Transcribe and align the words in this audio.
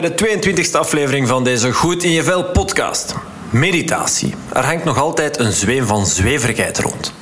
bij 0.00 0.14
de 0.14 0.40
22e 0.52 0.78
aflevering 0.78 1.28
van 1.28 1.44
deze 1.44 1.72
Goed 1.72 2.02
in 2.02 2.10
je 2.10 2.22
Vel 2.22 2.44
podcast. 2.44 3.14
Meditatie. 3.50 4.34
Er 4.52 4.64
hangt 4.64 4.84
nog 4.84 4.98
altijd 4.98 5.38
een 5.38 5.52
zweem 5.52 5.86
van 5.86 6.06
zweverigheid 6.06 6.78
rond. 6.78 7.12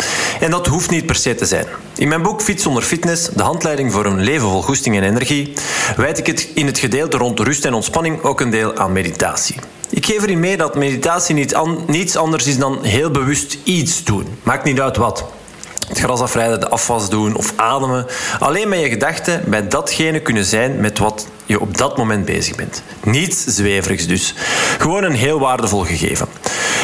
En 0.40 0.50
dat 0.50 0.66
hoeft 0.66 0.90
niet 0.90 1.06
per 1.06 1.14
se 1.14 1.34
te 1.34 1.46
zijn. 1.46 1.66
In 1.96 2.08
mijn 2.08 2.22
boek 2.22 2.42
Fiets 2.42 2.62
zonder 2.62 2.82
fitness, 2.82 3.28
de 3.28 3.42
handleiding 3.42 3.92
voor 3.92 4.06
een 4.06 4.20
leven 4.20 4.48
vol 4.48 4.62
goesting 4.62 4.96
en 4.96 5.02
energie, 5.02 5.52
wijd 5.96 6.18
ik 6.18 6.26
het 6.26 6.48
in 6.54 6.66
het 6.66 6.78
gedeelte 6.78 7.16
rond 7.16 7.40
rust 7.40 7.64
en 7.64 7.74
ontspanning 7.74 8.22
ook 8.22 8.40
een 8.40 8.50
deel 8.50 8.76
aan 8.76 8.92
meditatie. 8.92 9.56
Ik 9.90 10.06
geef 10.06 10.22
erin 10.22 10.40
mee 10.40 10.56
dat 10.56 10.74
meditatie 10.74 11.34
niet 11.34 11.56
niets 11.86 12.16
anders 12.16 12.46
is 12.46 12.58
dan 12.58 12.84
heel 12.84 13.10
bewust 13.10 13.58
iets 13.64 14.04
doen. 14.04 14.26
Maakt 14.42 14.64
niet 14.64 14.80
uit 14.80 14.96
wat 14.96 15.24
het 15.98 16.06
gras 16.06 16.20
afrijden, 16.20 16.60
de 16.60 16.68
afwas 16.68 17.08
doen 17.08 17.34
of 17.34 17.52
ademen. 17.56 18.06
Alleen 18.38 18.68
met 18.68 18.80
je 18.80 18.88
gedachten 18.88 19.42
bij 19.46 19.68
datgene 19.68 20.20
kunnen 20.20 20.44
zijn 20.44 20.80
met 20.80 20.98
wat 20.98 21.26
je 21.46 21.60
op 21.60 21.76
dat 21.76 21.96
moment 21.96 22.24
bezig 22.24 22.56
bent. 22.56 22.82
Niets 23.04 23.44
zweverigs 23.44 24.06
dus. 24.06 24.34
Gewoon 24.78 25.04
een 25.04 25.14
heel 25.14 25.38
waardevol 25.38 25.84
gegeven. 25.84 26.28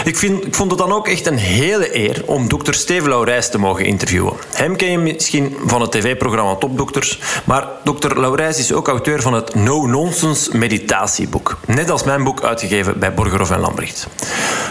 Ik, 0.05 0.16
vind, 0.16 0.47
ik 0.47 0.55
vond 0.55 0.70
het 0.70 0.80
dan 0.80 0.92
ook 0.92 1.08
echt 1.08 1.27
een 1.27 1.38
hele 1.38 1.97
eer 1.97 2.22
om 2.27 2.48
dokter 2.48 2.74
Steven 2.74 3.08
Laurijs 3.08 3.50
te 3.50 3.58
mogen 3.58 3.84
interviewen. 3.84 4.33
Hem 4.55 4.77
ken 4.77 4.91
je 4.91 4.98
misschien 4.98 5.56
van 5.66 5.80
het 5.80 5.91
tv-programma 5.91 6.55
Topdokters, 6.55 7.20
maar 7.44 7.69
dokter 7.84 8.20
Laurijs 8.20 8.58
is 8.58 8.72
ook 8.72 8.88
auteur 8.88 9.22
van 9.22 9.33
het 9.33 9.55
No 9.55 9.86
Nonsense 9.86 10.56
meditatieboek. 10.56 11.58
Net 11.66 11.91
als 11.91 12.02
mijn 12.02 12.24
boek 12.24 12.42
uitgegeven 12.42 12.98
bij 12.98 13.14
Borgerhoff 13.14 13.50
en 13.50 13.61
Lambrecht. 13.61 14.06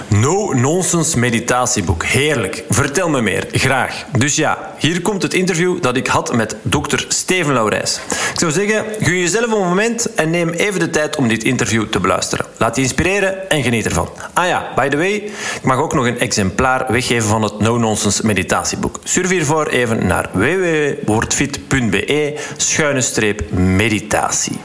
No 0.07 0.53
Nonsense 0.53 1.19
meditatieboek. 1.19 2.03
Heerlijk. 2.03 2.63
Vertel 2.69 3.09
me 3.09 3.21
meer. 3.21 3.47
Graag. 3.51 4.05
Dus 4.17 4.35
ja, 4.35 4.73
hier 4.77 5.01
komt 5.01 5.21
het 5.21 5.33
interview 5.33 5.81
dat 5.81 5.95
ik 5.97 6.07
had 6.07 6.33
met 6.33 6.55
dokter 6.61 7.05
Steven 7.07 7.53
Laurijs. 7.53 7.99
Ik 8.33 8.39
zou 8.39 8.51
zeggen, 8.51 8.85
gun 8.99 9.19
jezelf 9.19 9.45
een 9.45 9.67
moment 9.67 10.13
en 10.13 10.29
neem 10.29 10.49
even 10.49 10.79
de 10.79 10.89
tijd 10.89 11.15
om 11.15 11.27
dit 11.27 11.43
interview 11.43 11.85
te 11.85 11.99
beluisteren. 11.99 12.45
Laat 12.57 12.75
je 12.75 12.81
inspireren 12.81 13.49
en 13.49 13.63
geniet 13.63 13.85
ervan. 13.85 14.09
Ah 14.33 14.47
ja, 14.47 14.71
by 14.75 14.87
the 14.87 14.97
way, 14.97 15.22
ik 15.55 15.63
mag 15.63 15.77
ook 15.77 15.93
nog 15.93 16.05
een 16.05 16.19
exemplaar 16.19 16.85
weggeven 16.87 17.29
van 17.29 17.41
het 17.41 17.59
No 17.59 17.77
Nonsense 17.77 18.25
meditatieboek. 18.25 18.99
Surf 19.03 19.29
hiervoor 19.29 19.67
even 19.67 20.07
naar 20.07 20.29
www.wordfit.be 20.31 22.39
schuine 22.57 23.01
streep 23.01 23.51
meditatie. 23.51 24.57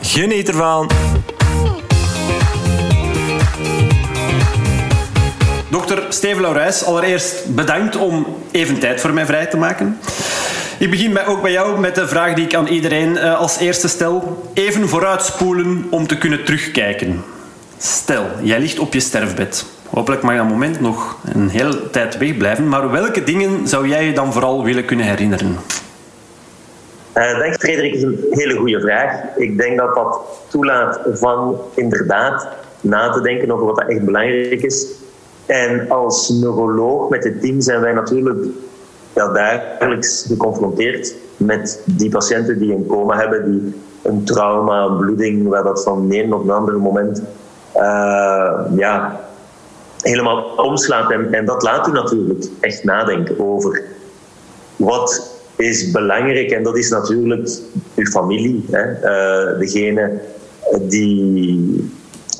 Geniet 0.00 0.48
ervan! 0.48 0.90
Dokter 5.70 6.04
Steven 6.08 6.42
Laurijs, 6.42 6.84
allereerst 6.84 7.54
bedankt 7.54 7.96
om 7.96 8.26
even 8.50 8.78
tijd 8.78 9.00
voor 9.00 9.12
mij 9.12 9.26
vrij 9.26 9.46
te 9.46 9.56
maken. 9.56 9.98
Ik 10.78 10.90
begin 10.90 11.26
ook 11.26 11.42
bij 11.42 11.52
jou 11.52 11.80
met 11.80 11.94
de 11.94 12.08
vraag 12.08 12.34
die 12.34 12.44
ik 12.44 12.54
aan 12.54 12.66
iedereen 12.66 13.10
uh, 13.10 13.38
als 13.38 13.58
eerste 13.58 13.88
stel. 13.88 14.42
Even 14.54 14.88
vooruitspoelen 14.88 15.86
om 15.90 16.06
te 16.06 16.18
kunnen 16.18 16.44
terugkijken. 16.44 17.24
Stel, 17.78 18.26
jij 18.42 18.60
ligt 18.60 18.78
op 18.78 18.92
je 18.92 19.00
sterfbed. 19.00 19.75
Hopelijk 19.90 20.22
mag 20.22 20.36
dat 20.36 20.48
moment 20.48 20.80
nog 20.80 21.18
een 21.32 21.48
hele 21.48 21.90
tijd 21.90 22.18
wegblijven. 22.18 22.68
Maar 22.68 22.90
welke 22.90 23.24
dingen 23.24 23.68
zou 23.68 23.88
jij 23.88 24.04
je 24.04 24.12
dan 24.12 24.32
vooral 24.32 24.64
willen 24.64 24.84
kunnen 24.84 25.06
herinneren? 25.06 25.56
Uh, 27.14 27.38
denk 27.38 27.54
Frederik 27.54 27.94
is 27.94 28.02
een 28.02 28.26
hele 28.30 28.54
goede 28.54 28.80
vraag. 28.80 29.20
Ik 29.36 29.58
denk 29.58 29.78
dat 29.78 29.94
dat 29.94 30.20
toelaat 30.48 31.00
van 31.12 31.60
inderdaad 31.74 32.48
na 32.80 33.10
te 33.10 33.20
denken 33.20 33.50
over 33.50 33.66
wat 33.66 33.84
echt 33.86 34.04
belangrijk 34.04 34.62
is. 34.62 34.86
En 35.46 35.90
als 35.90 36.28
neuroloog 36.28 37.08
met 37.08 37.24
het 37.24 37.40
team 37.40 37.60
zijn 37.60 37.80
wij 37.80 37.92
natuurlijk 37.92 38.46
ja, 39.14 39.32
dagelijks 39.32 40.24
geconfronteerd 40.28 41.14
met 41.36 41.82
die 41.84 42.10
patiënten 42.10 42.58
die 42.58 42.72
een 42.74 42.86
coma 42.86 43.16
hebben, 43.16 43.50
die 43.50 43.74
een 44.02 44.24
trauma, 44.24 44.84
een 44.84 44.96
bloeding, 44.96 45.48
waar 45.48 45.62
dat 45.62 45.82
van 45.82 46.06
een 46.10 46.34
op 46.34 46.42
een 46.42 46.50
ander 46.50 46.78
moment 46.80 47.22
uh, 47.76 48.60
ja, 48.76 49.20
helemaal 50.06 50.42
omslaat. 50.42 51.10
En, 51.10 51.34
en 51.34 51.44
dat 51.44 51.62
laat 51.62 51.88
u 51.88 51.92
natuurlijk 51.92 52.44
echt 52.60 52.84
nadenken 52.84 53.40
over 53.40 53.82
wat 54.76 55.34
is 55.56 55.90
belangrijk. 55.90 56.50
En 56.50 56.62
dat 56.62 56.76
is 56.76 56.90
natuurlijk 56.90 57.50
uw 57.94 58.04
familie. 58.04 58.64
Hè? 58.70 58.90
Uh, 58.90 59.58
degene 59.58 60.20
die 60.80 61.90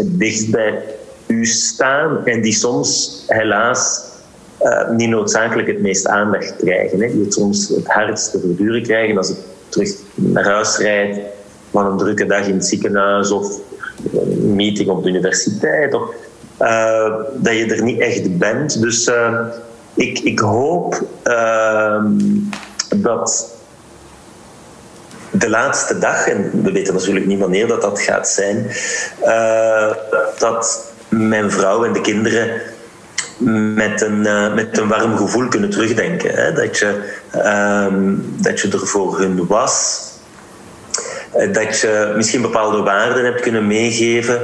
dicht 0.04 0.50
bij 0.50 0.82
u 1.26 1.46
staan 1.46 2.26
en 2.26 2.42
die 2.42 2.52
soms 2.52 3.22
helaas 3.26 4.04
uh, 4.62 4.90
niet 4.90 5.08
noodzakelijk 5.08 5.68
het 5.68 5.80
meest 5.80 6.06
aandacht 6.06 6.56
krijgen. 6.56 7.00
Hè? 7.00 7.12
Die 7.12 7.24
het 7.24 7.32
soms 7.32 7.68
het 7.68 7.86
hardst 7.86 8.30
te 8.30 8.40
verduren 8.40 8.82
krijgen 8.82 9.16
als 9.16 9.28
het 9.28 9.38
terug 9.68 9.90
naar 10.14 10.44
huis 10.44 10.78
rijdt 10.78 11.18
van 11.70 11.86
een 11.86 11.98
drukke 11.98 12.26
dag 12.26 12.46
in 12.46 12.54
het 12.54 12.66
ziekenhuis 12.66 13.30
of 13.30 13.60
een 14.12 14.54
meeting 14.54 14.88
op 14.88 15.02
de 15.02 15.08
universiteit. 15.08 15.94
Of, 15.94 16.02
uh, 16.60 17.14
dat 17.34 17.52
je 17.52 17.74
er 17.74 17.82
niet 17.82 18.00
echt 18.00 18.38
bent. 18.38 18.80
Dus 18.80 19.08
uh, 19.08 19.40
ik, 19.94 20.18
ik 20.18 20.38
hoop 20.38 21.04
uh, 21.24 22.04
dat 22.96 23.54
de 25.30 25.50
laatste 25.50 25.98
dag, 25.98 26.28
en 26.28 26.62
we 26.62 26.72
weten 26.72 26.94
natuurlijk 26.94 27.26
niet 27.26 27.38
wanneer 27.38 27.66
dat, 27.66 27.82
dat 27.82 28.00
gaat 28.00 28.28
zijn, 28.28 28.70
dat 30.38 30.92
mijn 31.08 31.50
vrouw 31.50 31.84
en 31.84 31.92
de 31.92 32.00
kinderen 32.00 32.60
met 33.74 34.00
een, 34.00 34.20
met 34.54 34.78
een 34.78 34.88
warm 34.88 35.16
gevoel 35.16 35.48
kunnen 35.48 35.70
terugdenken. 35.70 36.34
Hè? 36.34 36.52
Dat, 36.52 36.78
je, 36.78 37.02
ehm, 37.30 38.14
dat 38.36 38.60
je 38.60 38.68
er 38.68 38.86
voor 38.86 39.18
hun 39.18 39.46
was. 39.46 40.04
Dat 41.52 41.80
je 41.80 42.12
misschien 42.16 42.42
bepaalde 42.42 42.82
waarden 42.82 43.24
hebt 43.24 43.40
kunnen 43.40 43.66
meegeven. 43.66 44.40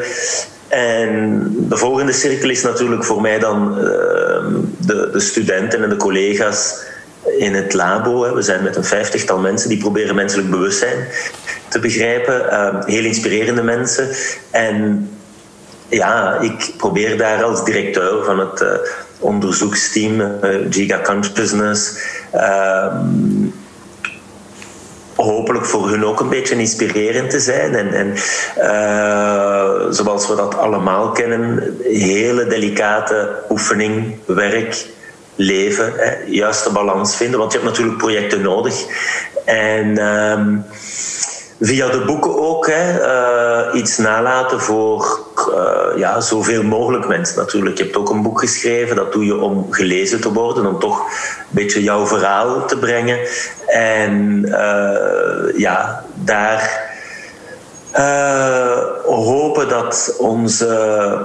En 0.72 1.54
de 1.68 1.76
volgende 1.76 2.12
cirkel 2.12 2.50
is 2.50 2.62
natuurlijk 2.62 3.04
voor 3.04 3.20
mij 3.20 3.38
dan 3.38 3.78
ehm, 3.78 4.54
de, 4.78 5.08
de, 5.12 5.20
studenten 5.20 5.82
en 5.82 5.88
de 5.88 5.96
collega's 5.96 6.82
in 7.38 7.54
het 7.54 7.72
labo. 7.72 8.34
We 8.34 8.42
zijn 8.42 8.62
met 8.62 8.76
een 8.76 8.84
vijftigtal 8.84 9.38
mensen 9.38 9.68
die 9.68 9.78
proberen 9.78 10.14
menselijk 10.14 10.50
bewustzijn 10.50 11.06
te 11.68 11.78
begrijpen. 11.78 12.50
Ehm, 12.50 12.86
heel 12.86 13.04
inspirerende 13.04 13.62
mensen. 13.62 14.08
En 14.50 15.08
ja, 15.88 16.38
ik 16.40 16.72
probeer 16.76 17.18
daar 17.18 17.42
als 17.42 17.64
directeur 17.64 18.24
van 18.24 18.38
het 18.38 18.60
uh, 18.60 18.68
onderzoeksteam 19.18 20.20
uh, 20.20 20.30
Giga 20.70 21.00
Consciousness 21.02 21.98
hopelijk 25.16 25.64
voor 25.64 25.88
hun 25.88 26.04
ook 26.04 26.20
een 26.20 26.28
beetje 26.28 26.54
inspirerend 26.54 27.30
te 27.30 27.40
zijn. 27.40 27.74
En, 27.74 27.92
en 27.92 28.14
uh, 28.58 29.90
zoals 29.90 30.28
we 30.28 30.34
dat 30.34 30.56
allemaal 30.56 31.10
kennen, 31.10 31.76
hele 31.82 32.46
delicate 32.46 33.28
oefening, 33.50 34.18
werk, 34.26 34.86
leven, 35.34 35.92
hè, 35.96 36.14
juiste 36.26 36.72
balans 36.72 37.16
vinden. 37.16 37.38
Want 37.38 37.52
je 37.52 37.58
hebt 37.58 37.70
natuurlijk 37.70 37.98
projecten 37.98 38.42
nodig. 38.42 38.84
En 39.44 39.86
uh, 39.98 40.40
via 41.60 41.88
de 41.88 42.04
boeken 42.04 42.38
ook 42.38 42.66
hè, 42.66 43.00
uh, 43.00 43.80
iets 43.80 43.98
nalaten 43.98 44.60
voor 44.60 45.26
uh, 45.48 45.98
ja, 45.98 46.20
zoveel 46.20 46.62
mogelijk 46.62 47.08
mensen 47.08 47.38
natuurlijk. 47.38 47.78
Je 47.78 47.82
hebt 47.82 47.96
ook 47.96 48.10
een 48.10 48.22
boek 48.22 48.40
geschreven, 48.40 48.96
dat 48.96 49.12
doe 49.12 49.24
je 49.24 49.36
om 49.36 49.66
gelezen 49.70 50.20
te 50.20 50.32
worden, 50.32 50.66
om 50.66 50.78
toch 50.78 50.98
een 50.98 51.44
beetje 51.48 51.82
jouw 51.82 52.06
verhaal 52.06 52.66
te 52.66 52.78
brengen. 52.78 53.18
En 53.66 54.44
uh, 54.46 55.58
ja, 55.58 56.04
daar 56.14 56.90
hopen 59.04 59.68
dat 59.68 60.14
onze 60.18 61.18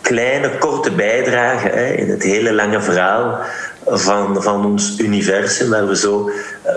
kleine, 0.00 0.58
korte 0.58 0.90
bijdrage 0.90 1.68
hè, 1.68 1.92
in 1.92 2.10
het 2.10 2.22
hele 2.22 2.52
lange 2.52 2.80
verhaal 2.80 3.38
van, 3.86 4.42
van 4.42 4.66
ons 4.66 4.98
universum, 4.98 5.70
waar 5.70 5.86
we 5.86 5.96
zo 5.96 6.30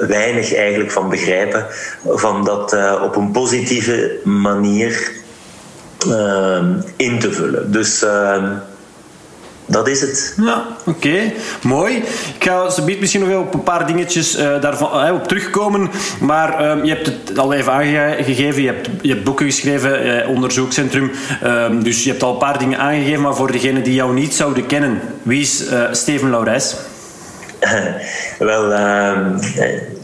weinig 0.07 0.55
eigenlijk 0.55 0.91
van 0.91 1.09
begrijpen, 1.09 1.65
van 2.05 2.43
dat 2.43 2.77
op 3.01 3.15
een 3.15 3.31
positieve 3.31 4.17
manier 4.23 5.11
uh, 6.07 6.63
in 6.95 7.19
te 7.19 7.31
vullen. 7.31 7.71
Dus 7.71 8.03
uh, 8.03 8.43
dat 9.69 9.87
is 9.87 10.01
het. 10.01 10.33
Ja, 10.41 10.65
oké. 10.79 10.89
Okay. 10.89 11.33
Mooi. 11.61 11.95
Ik 12.35 12.43
ga 12.43 12.69
ze 12.69 12.97
misschien 12.99 13.19
nog 13.21 13.29
wel 13.29 13.41
op 13.41 13.53
een 13.53 13.63
paar 13.63 13.87
dingetjes 13.87 14.37
uh, 14.37 14.61
daarvan 14.61 15.05
uh, 15.05 15.13
op 15.13 15.27
terugkomen. 15.27 15.89
Maar 16.19 16.77
uh, 16.77 16.83
je 16.83 16.93
hebt 16.93 17.05
het 17.05 17.39
al 17.39 17.53
even 17.53 17.71
aangegeven. 17.71 18.61
Je 18.61 18.67
hebt, 18.67 18.89
je 19.01 19.09
hebt 19.09 19.23
boeken 19.23 19.45
geschreven, 19.45 20.27
onderzoekscentrum. 20.27 21.11
Ehm, 21.41 21.81
dus 21.81 22.03
je 22.03 22.09
hebt 22.09 22.23
al 22.23 22.31
een 22.31 22.37
paar 22.37 22.59
dingen 22.59 22.79
aangegeven. 22.79 23.21
Maar 23.21 23.35
voor 23.35 23.51
degenen 23.51 23.83
die 23.83 23.93
jou 23.93 24.13
niet 24.13 24.33
zouden 24.33 24.65
kennen, 24.65 25.01
wie 25.23 25.41
is 25.41 25.63
Steven 25.91 26.29
Laurijs? 26.29 26.75
Wel, 28.39 28.73
ehm, 28.73 29.37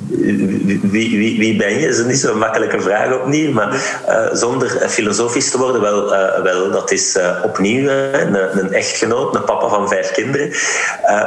wie, 0.07 1.17
wie, 1.17 1.37
wie, 1.39 1.55
ben 1.55 1.79
je? 1.79 1.87
Dat 1.87 1.97
is 1.97 2.05
niet 2.05 2.17
zo'n 2.17 2.37
makkelijke 2.37 2.81
vraag 2.81 3.13
opnieuw, 3.13 3.51
maar 3.51 4.01
uh, 4.09 4.27
zonder 4.33 4.89
filosofisch 4.89 5.51
te 5.51 5.57
worden, 5.57 5.81
wel, 5.81 6.13
uh, 6.13 6.41
wel 6.41 6.71
dat 6.71 6.91
is 6.91 7.17
opnieuw 7.43 7.89
een, 7.89 8.59
een, 8.59 8.73
echtgenoot, 8.73 9.35
een 9.35 9.43
papa 9.43 9.67
van 9.67 9.87
vijf 9.87 10.11
kinderen, 10.11 10.51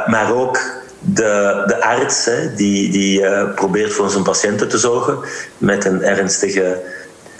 maar 0.07 0.33
ook 0.33 0.59
de, 0.99 1.63
de 1.65 1.83
arts 1.83 2.25
hè, 2.25 2.55
die, 2.55 2.91
die 2.91 3.25
probeert 3.55 3.93
voor 3.93 4.09
zijn 4.09 4.23
patiënten 4.23 4.67
te 4.67 4.77
zorgen 4.77 5.19
met 5.57 5.85
een 5.85 6.03
ernstige 6.03 6.81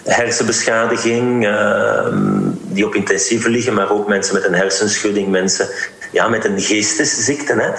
hersenbeschadiging, 0.03 1.49
die 2.61 2.85
op 2.85 2.95
intensieve 2.95 3.49
liggen, 3.49 3.73
maar 3.73 3.91
ook 3.91 4.07
mensen 4.07 4.33
met 4.33 4.45
een 4.45 4.55
hersenschudding, 4.55 5.27
mensen 5.27 5.67
ja, 6.11 6.27
met 6.27 6.45
een 6.45 6.61
geestesziekte, 6.61 7.53
hè, 7.53 7.69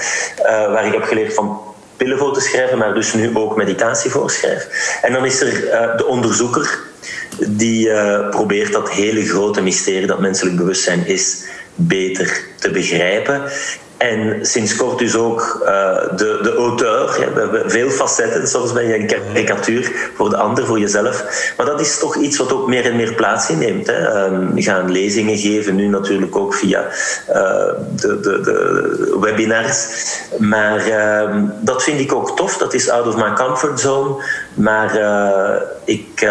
waar 0.72 0.86
ik 0.86 0.92
heb 0.92 1.02
geleerd 1.02 1.34
van 1.34 1.69
pillen 2.00 2.18
voor 2.18 2.34
te 2.34 2.40
schrijven, 2.40 2.78
maar 2.78 2.94
dus 2.94 3.12
nu 3.12 3.36
ook 3.36 3.56
meditatie 3.56 4.10
voorschrijf. 4.10 4.68
En 5.02 5.12
dan 5.12 5.24
is 5.24 5.40
er 5.40 5.60
de 5.96 6.06
onderzoeker 6.06 6.78
die 7.46 7.90
probeert 8.30 8.72
dat 8.72 8.90
hele 8.90 9.26
grote 9.26 9.62
mysterie 9.62 10.06
dat 10.06 10.20
menselijk 10.20 10.56
bewustzijn 10.56 11.06
is 11.06 11.44
beter 11.74 12.40
te 12.58 12.70
begrijpen. 12.70 13.42
En 14.00 14.46
sinds 14.46 14.76
kort 14.76 14.98
dus 14.98 15.16
ook 15.16 15.60
uh, 15.62 15.68
de, 16.16 16.38
de 16.42 16.54
auteur. 16.56 17.30
We 17.34 17.40
hebben 17.40 17.70
veel 17.70 17.90
facetten. 17.90 18.48
Soms 18.48 18.72
ben 18.72 18.86
je 18.86 18.98
een 18.98 19.06
karikatuur 19.06 20.10
voor 20.14 20.30
de 20.30 20.36
ander, 20.36 20.66
voor 20.66 20.78
jezelf. 20.78 21.24
Maar 21.56 21.66
dat 21.66 21.80
is 21.80 21.98
toch 21.98 22.16
iets 22.16 22.36
wat 22.36 22.52
ook 22.52 22.68
meer 22.68 22.84
en 22.84 22.96
meer 22.96 23.14
plaats 23.14 23.50
inneemt. 23.50 23.86
Hè. 23.86 24.30
We 24.54 24.62
gaan 24.62 24.90
lezingen 24.90 25.38
geven, 25.38 25.74
nu 25.74 25.86
natuurlijk 25.86 26.36
ook 26.36 26.54
via 26.54 26.80
uh, 26.80 27.34
de, 27.96 28.20
de, 28.20 28.40
de, 28.40 29.16
webinars. 29.20 29.86
Maar 30.38 30.88
uh, 30.88 31.42
dat 31.60 31.82
vind 31.82 32.00
ik 32.00 32.14
ook 32.14 32.36
tof. 32.36 32.56
Dat 32.56 32.74
is 32.74 32.90
out 32.90 33.06
of 33.06 33.16
my 33.16 33.32
comfort 33.32 33.80
zone. 33.80 34.24
Maar 34.54 34.98
uh, 34.98 35.62
ik 35.84 36.28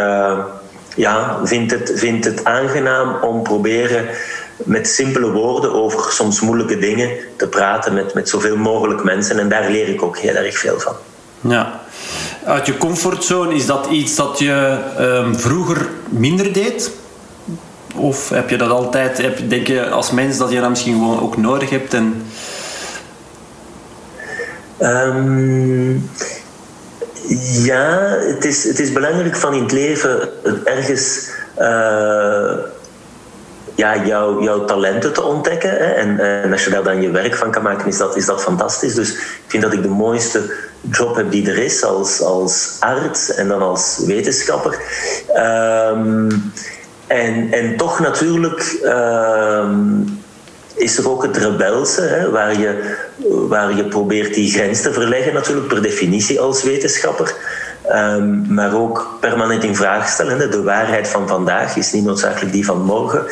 ja, 0.95 1.39
vind, 1.43 1.71
het, 1.71 1.91
vind 1.95 2.25
het 2.25 2.43
aangenaam 2.43 3.15
om 3.21 3.43
proberen 3.43 4.07
met 4.65 4.87
simpele 4.87 5.31
woorden 5.31 5.73
over 5.73 6.11
soms 6.11 6.39
moeilijke 6.39 6.77
dingen 6.77 7.09
te 7.35 7.47
praten 7.47 7.93
met, 7.93 8.13
met 8.13 8.29
zoveel 8.29 8.57
mogelijk 8.57 9.03
mensen. 9.03 9.39
En 9.39 9.49
daar 9.49 9.69
leer 9.69 9.87
ik 9.87 10.03
ook 10.03 10.17
heel 10.17 10.35
erg 10.35 10.57
veel 10.57 10.79
van. 10.79 10.93
Ja. 11.41 11.81
Uit 12.45 12.65
je 12.65 12.77
comfortzone, 12.77 13.55
is 13.55 13.65
dat 13.65 13.87
iets 13.91 14.15
dat 14.15 14.39
je 14.39 14.77
um, 14.99 15.35
vroeger 15.35 15.87
minder 16.09 16.53
deed? 16.53 16.91
Of 17.95 18.29
heb 18.29 18.49
je 18.49 18.57
dat 18.57 18.69
altijd, 18.69 19.17
heb, 19.17 19.49
denk 19.49 19.67
je 19.67 19.89
als 19.89 20.11
mens 20.11 20.37
dat 20.37 20.51
je 20.51 20.59
dat 20.59 20.69
misschien 20.69 20.93
gewoon 20.93 21.21
ook 21.21 21.37
nodig 21.37 21.69
hebt? 21.69 21.93
En... 21.93 22.25
Um, 24.79 26.09
ja, 27.63 28.17
het 28.19 28.45
is, 28.45 28.63
het 28.63 28.79
is 28.79 28.93
belangrijk 28.93 29.35
van 29.35 29.53
in 29.53 29.61
het 29.61 29.71
leven 29.71 30.29
ergens... 30.65 31.29
Uh, 31.59 32.53
ja, 33.75 34.05
jouw, 34.05 34.65
talenten 34.65 35.13
te 35.13 35.23
ontdekken. 35.23 35.69
Hè. 35.69 35.85
En, 35.85 36.19
en, 36.19 36.51
als 36.51 36.63
je 36.63 36.69
daar 36.69 36.83
dan 36.83 37.01
je 37.01 37.11
werk 37.11 37.35
van 37.35 37.51
kan 37.51 37.63
maken, 37.63 37.87
is 37.87 37.97
dat, 37.97 38.15
is 38.15 38.25
dat 38.25 38.41
fantastisch. 38.41 38.93
Dus 38.93 39.13
ik 39.13 39.43
vind 39.47 39.63
dat 39.63 39.73
ik 39.73 39.81
de 39.81 39.89
mooiste 39.89 40.53
job 40.81 41.15
heb 41.15 41.31
die 41.31 41.49
er 41.49 41.57
is 41.57 41.83
als, 41.83 42.21
als 42.21 42.75
arts 42.79 43.33
en 43.33 43.47
dan 43.47 43.61
als 43.61 43.99
wetenschapper. 44.05 44.77
Um, 45.37 46.51
en, 47.07 47.51
en 47.51 47.77
toch 47.77 47.99
natuurlijk 47.99 48.79
um, 48.83 50.19
is 50.75 50.97
er 50.97 51.09
ook 51.09 51.23
het 51.23 51.37
rebelse, 51.37 52.01
hè, 52.01 52.29
waar, 52.29 52.59
je, 52.59 52.95
waar 53.47 53.75
je 53.75 53.87
probeert 53.87 54.33
die 54.33 54.51
grens 54.51 54.81
te 54.81 54.93
verleggen, 54.93 55.33
natuurlijk 55.33 55.67
per 55.67 55.81
definitie 55.81 56.39
als 56.39 56.63
wetenschapper. 56.63 57.35
Um, 57.91 58.53
maar 58.53 58.73
ook 58.73 59.17
permanent 59.19 59.63
in 59.63 59.75
vraag 59.75 60.09
stellen. 60.09 60.51
De 60.51 60.63
waarheid 60.63 61.07
van 61.07 61.27
vandaag 61.27 61.75
is 61.75 61.91
niet 61.91 62.03
noodzakelijk 62.03 62.51
die 62.51 62.65
van 62.65 62.81
morgen. 62.81 63.25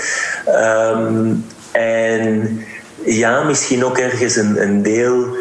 Um, 0.47 1.45
en 1.71 2.59
ja, 3.05 3.43
misschien 3.43 3.85
ook 3.85 3.97
ergens 3.97 4.35
een, 4.35 4.61
een 4.61 4.81
deel 4.81 5.35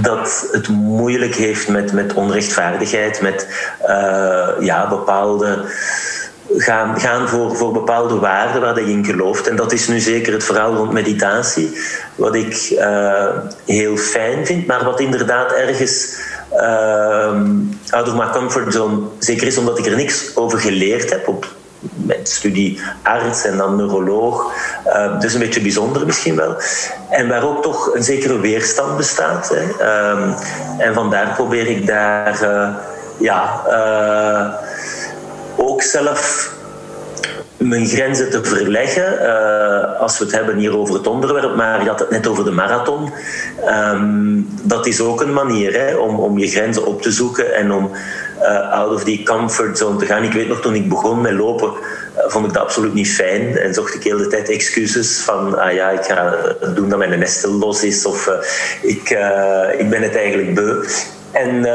dat 0.00 0.48
het 0.52 0.68
moeilijk 0.68 1.34
heeft 1.34 1.68
met, 1.68 1.92
met 1.92 2.14
onrechtvaardigheid, 2.14 3.20
met 3.20 3.46
uh, 3.86 4.48
ja, 4.60 4.88
bepaalde 4.88 5.64
gaan, 6.56 7.00
gaan 7.00 7.28
voor, 7.28 7.56
voor 7.56 7.72
bepaalde 7.72 8.18
waarden 8.18 8.60
waar 8.60 8.80
je 8.80 8.90
in 8.90 9.04
gelooft. 9.04 9.48
En 9.48 9.56
dat 9.56 9.72
is 9.72 9.88
nu 9.88 9.98
zeker 9.98 10.32
het 10.32 10.44
verhaal 10.44 10.74
rond 10.74 10.92
meditatie, 10.92 11.78
wat 12.14 12.34
ik 12.34 12.70
uh, 12.70 13.28
heel 13.66 13.96
fijn 13.96 14.46
vind, 14.46 14.66
maar 14.66 14.84
wat 14.84 15.00
inderdaad 15.00 15.52
ergens 15.52 16.18
out 17.90 18.08
of 18.08 18.14
my 18.14 18.30
comfort 18.32 18.72
zone 18.72 19.00
zeker 19.18 19.46
is 19.46 19.58
omdat 19.58 19.78
ik 19.78 19.86
er 19.86 19.96
niks 19.96 20.36
over 20.36 20.58
geleerd 20.58 21.10
heb 21.10 21.28
op 21.28 21.46
mijn 21.94 22.26
studie 22.26 22.80
arts 23.02 23.44
en 23.44 23.56
dan 23.56 23.76
neuroloog. 23.76 24.52
Uh, 24.86 25.20
dus 25.20 25.34
een 25.34 25.40
beetje 25.40 25.60
bijzonder 25.60 26.06
misschien 26.06 26.36
wel. 26.36 26.56
En 27.10 27.28
waar 27.28 27.44
ook 27.44 27.62
toch 27.62 27.94
een 27.94 28.02
zekere 28.02 28.40
weerstand 28.40 28.96
bestaat. 28.96 29.48
Hè. 29.54 29.62
Uh, 29.80 30.34
en 30.78 30.94
vandaar 30.94 31.34
probeer 31.34 31.66
ik 31.66 31.86
daar 31.86 32.42
uh, 32.42 32.68
ja, 33.18 33.62
uh, 33.68 34.54
ook 35.56 35.82
zelf 35.82 36.50
mijn 37.68 37.86
grenzen 37.86 38.30
te 38.30 38.44
verleggen. 38.44 39.18
Uh, 39.20 40.00
als 40.00 40.18
we 40.18 40.24
het 40.24 40.34
hebben 40.34 40.56
hier 40.56 40.78
over 40.78 40.94
het 40.94 41.06
onderwerp, 41.06 41.56
maar 41.56 41.82
je 41.82 41.88
had 41.88 41.98
het 41.98 42.10
net 42.10 42.26
over 42.26 42.44
de 42.44 42.50
marathon. 42.50 43.10
Um, 43.68 44.48
dat 44.62 44.86
is 44.86 45.00
ook 45.00 45.20
een 45.20 45.32
manier 45.32 45.72
hè, 45.72 45.94
om, 45.94 46.18
om 46.18 46.38
je 46.38 46.48
grenzen 46.48 46.86
op 46.86 47.02
te 47.02 47.10
zoeken 47.10 47.54
en 47.54 47.72
om 47.72 47.90
uh, 48.40 48.70
out 48.70 48.94
of 48.94 49.04
die 49.04 49.22
comfort 49.22 49.78
zone 49.78 49.98
te 49.98 50.06
gaan. 50.06 50.22
Ik 50.22 50.32
weet 50.32 50.48
nog, 50.48 50.60
toen 50.60 50.74
ik 50.74 50.88
begon 50.88 51.20
met 51.20 51.32
lopen, 51.32 51.68
uh, 51.68 52.24
vond 52.26 52.46
ik 52.46 52.52
dat 52.52 52.62
absoluut 52.62 52.94
niet 52.94 53.10
fijn. 53.10 53.58
En 53.58 53.74
zocht 53.74 53.94
ik 53.94 54.02
de 54.02 54.08
hele 54.08 54.26
tijd 54.26 54.48
excuses 54.48 55.18
van, 55.18 55.58
ah 55.58 55.72
ja, 55.72 55.90
ik 55.90 56.02
ga 56.02 56.34
doen 56.74 56.88
dat 56.88 56.98
mijn 56.98 57.18
nestel 57.18 57.52
los 57.52 57.84
is. 57.84 58.06
Of 58.06 58.30
ik, 58.82 59.10
ik 59.78 59.90
ben 59.90 60.02
het 60.02 60.16
eigenlijk 60.16 60.54
beu. 60.54 60.84
En 61.32 61.66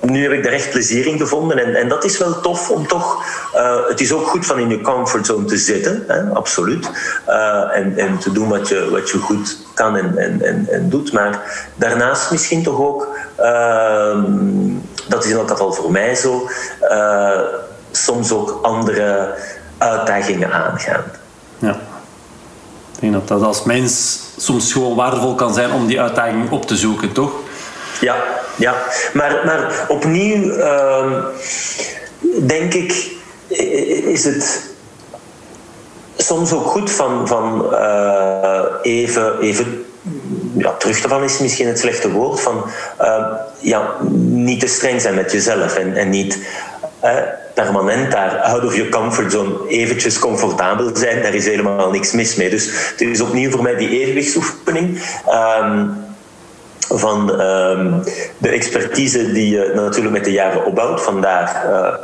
nu 0.00 0.22
heb 0.22 0.32
ik 0.32 0.42
daar 0.42 0.52
echt 0.52 0.70
plezier 0.70 1.06
in 1.06 1.18
gevonden. 1.18 1.58
En, 1.58 1.74
en 1.74 1.88
dat 1.88 2.04
is 2.04 2.18
wel 2.18 2.40
tof 2.40 2.70
om 2.70 2.86
toch. 2.86 3.24
Uh, 3.54 3.76
het 3.88 4.00
is 4.00 4.12
ook 4.12 4.26
goed 4.26 4.46
van 4.46 4.58
in 4.58 4.68
je 4.68 4.80
comfortzone 4.80 5.44
te 5.44 5.56
zitten, 5.56 6.04
hè, 6.06 6.22
absoluut. 6.22 6.90
Uh, 7.28 7.76
en, 7.76 7.98
en 7.98 8.18
te 8.18 8.32
doen 8.32 8.48
wat 8.48 8.68
je, 8.68 8.90
wat 8.90 9.10
je 9.10 9.18
goed 9.18 9.58
kan 9.74 9.96
en, 9.96 10.18
en, 10.18 10.42
en, 10.42 10.66
en 10.70 10.88
doet. 10.88 11.12
Maar 11.12 11.40
daarnaast 11.74 12.30
misschien 12.30 12.62
toch 12.62 12.80
ook. 12.80 13.16
Uh, 13.40 14.24
dat 15.08 15.24
is 15.24 15.30
in 15.30 15.36
elk 15.36 15.50
geval 15.50 15.72
voor 15.72 15.90
mij 15.90 16.14
zo. 16.14 16.48
Eh, 16.80 17.40
soms 17.90 18.32
ook 18.32 18.58
andere 18.62 19.34
uitdagingen 19.78 20.52
aangaan. 20.52 21.04
Ja. 21.58 21.70
Ik 22.94 23.00
denk 23.00 23.12
dat 23.12 23.28
dat 23.28 23.42
als 23.42 23.64
mens 23.64 24.20
soms 24.36 24.72
gewoon 24.72 24.96
waardevol 24.96 25.34
kan 25.34 25.54
zijn 25.54 25.72
om 25.72 25.86
die 25.86 26.00
uitdaging 26.00 26.50
op 26.50 26.66
te 26.66 26.76
zoeken, 26.76 27.12
toch? 27.12 27.32
Ja, 28.00 28.16
ja. 28.58 28.74
Maar, 29.12 29.42
maar 29.44 29.86
opnieuw 29.88 30.42
uh, 30.42 31.24
denk 32.46 32.74
ik, 32.74 33.16
is 34.04 34.24
het 34.24 34.66
soms 36.16 36.52
ook 36.52 36.66
goed 36.66 36.90
van, 36.90 37.28
van 37.28 37.68
uh, 37.72 38.62
even, 38.82 39.40
even 39.40 39.84
ja, 40.56 40.72
terug 40.72 41.00
te 41.00 41.08
vallen 41.08 41.24
is 41.24 41.38
misschien 41.38 41.66
het 41.66 41.78
slechte 41.78 42.10
woord, 42.10 42.40
van 42.40 42.64
uh, 43.00 43.26
ja, 43.58 43.94
niet 44.18 44.60
te 44.60 44.66
streng 44.66 45.00
zijn 45.00 45.14
met 45.14 45.32
jezelf 45.32 45.76
en, 45.76 45.96
en 45.96 46.10
niet 46.10 46.38
permanent 47.54 48.10
daar 48.10 48.36
out 48.36 48.64
of 48.64 48.74
your 48.76 48.90
comfort 48.90 49.32
zone 49.32 49.68
eventjes 49.68 50.18
comfortabel 50.18 50.96
zijn, 50.96 51.22
daar 51.22 51.34
is 51.34 51.46
helemaal 51.46 51.90
niks 51.90 52.12
mis 52.12 52.34
mee. 52.34 52.50
Dus 52.50 52.70
het 52.90 53.00
is 53.00 53.20
opnieuw 53.20 53.50
voor 53.50 53.62
mij 53.62 53.76
die 53.76 54.00
evenwichtsoefening. 54.00 55.02
Uh, 55.26 55.82
van 56.88 57.40
um, 57.40 58.02
de 58.38 58.48
expertise 58.48 59.32
die 59.32 59.50
je 59.50 59.72
natuurlijk 59.74 60.14
met 60.14 60.24
de 60.24 60.32
jaren 60.32 60.64
opbouwt. 60.64 61.02
Vandaar 61.02 61.64
uh, 61.70 61.94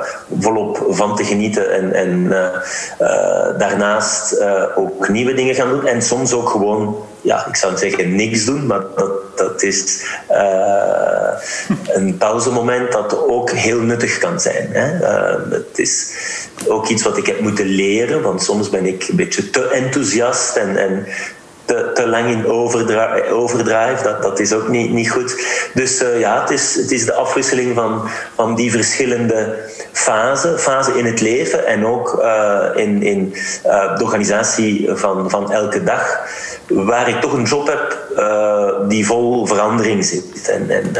volop 0.41 0.87
van 0.89 1.17
te 1.17 1.25
genieten 1.25 1.73
en, 1.73 1.93
en 1.93 2.09
uh, 2.09 3.59
daarnaast 3.59 4.45
ook 4.77 5.09
nieuwe 5.09 5.35
dingen 5.35 5.55
gaan 5.55 5.69
doen. 5.69 5.87
En 5.87 6.03
soms 6.03 6.33
ook 6.33 6.49
gewoon, 6.49 6.97
ja, 7.21 7.47
ik 7.47 7.57
zou 7.57 7.77
zeggen 7.77 8.17
niks 8.17 8.45
doen, 8.45 8.67
maar 8.67 8.83
dat, 8.97 9.37
dat 9.37 9.63
is 9.63 10.05
een 11.87 12.17
pauzemoment 12.19 12.93
dat 12.93 13.29
ook 13.29 13.51
heel 13.51 13.81
nuttig 13.81 14.19
kan 14.19 14.41
zijn. 14.41 14.69
Hè. 14.73 15.07
het 15.51 15.79
is 15.79 16.13
ook 16.69 16.89
iets 16.89 17.03
wat 17.03 17.17
ik 17.17 17.27
heb 17.27 17.41
moeten 17.41 17.67
leren, 17.67 18.23
want 18.23 18.43
soms 18.43 18.71
ben 18.71 18.87
ik 18.87 19.09
een 19.09 19.17
beetje 19.17 19.51
te 19.51 19.69
enthousiast 19.69 20.57
en, 20.57 20.77
en 20.77 21.07
te, 21.65 21.91
te 21.95 22.07
lang 22.07 22.31
in 22.31 22.47
overdrive, 23.31 24.03
dat, 24.03 24.23
dat 24.23 24.41
is 24.41 24.53
ook 24.53 24.69
niet, 24.69 24.91
niet 24.91 25.11
goed. 25.11 25.45
Dus 25.75 26.03
uh, 26.03 26.21
ja, 26.21 26.41
het 26.41 26.51
is, 26.51 26.75
het 26.75 26.91
is 26.91 27.05
de 27.05 27.15
afwisseling 27.15 27.75
van, 27.75 28.09
van 28.35 28.55
die 28.55 28.71
verschillende 28.71 29.69
fasen, 29.93 30.59
fasen 30.59 30.97
in 30.97 31.05
het 31.05 31.21
leven 31.21 31.67
en 31.67 31.87
ook 31.87 32.19
uh, 32.23 32.67
in, 32.75 33.03
in 33.03 33.35
uh, 33.67 33.97
de 33.97 34.05
organisatie 34.05 34.89
van, 34.93 35.31
van 35.31 35.53
elke 35.53 35.83
dag, 35.83 36.21
waar 36.69 37.09
ik 37.09 37.21
toch 37.21 37.33
een 37.33 37.45
job 37.45 37.67
heb 37.67 38.03
die 38.89 39.07
vol 39.07 39.47
verandering 39.47 40.05
zit. 40.05 40.49
En, 40.49 40.71
en 40.71 40.93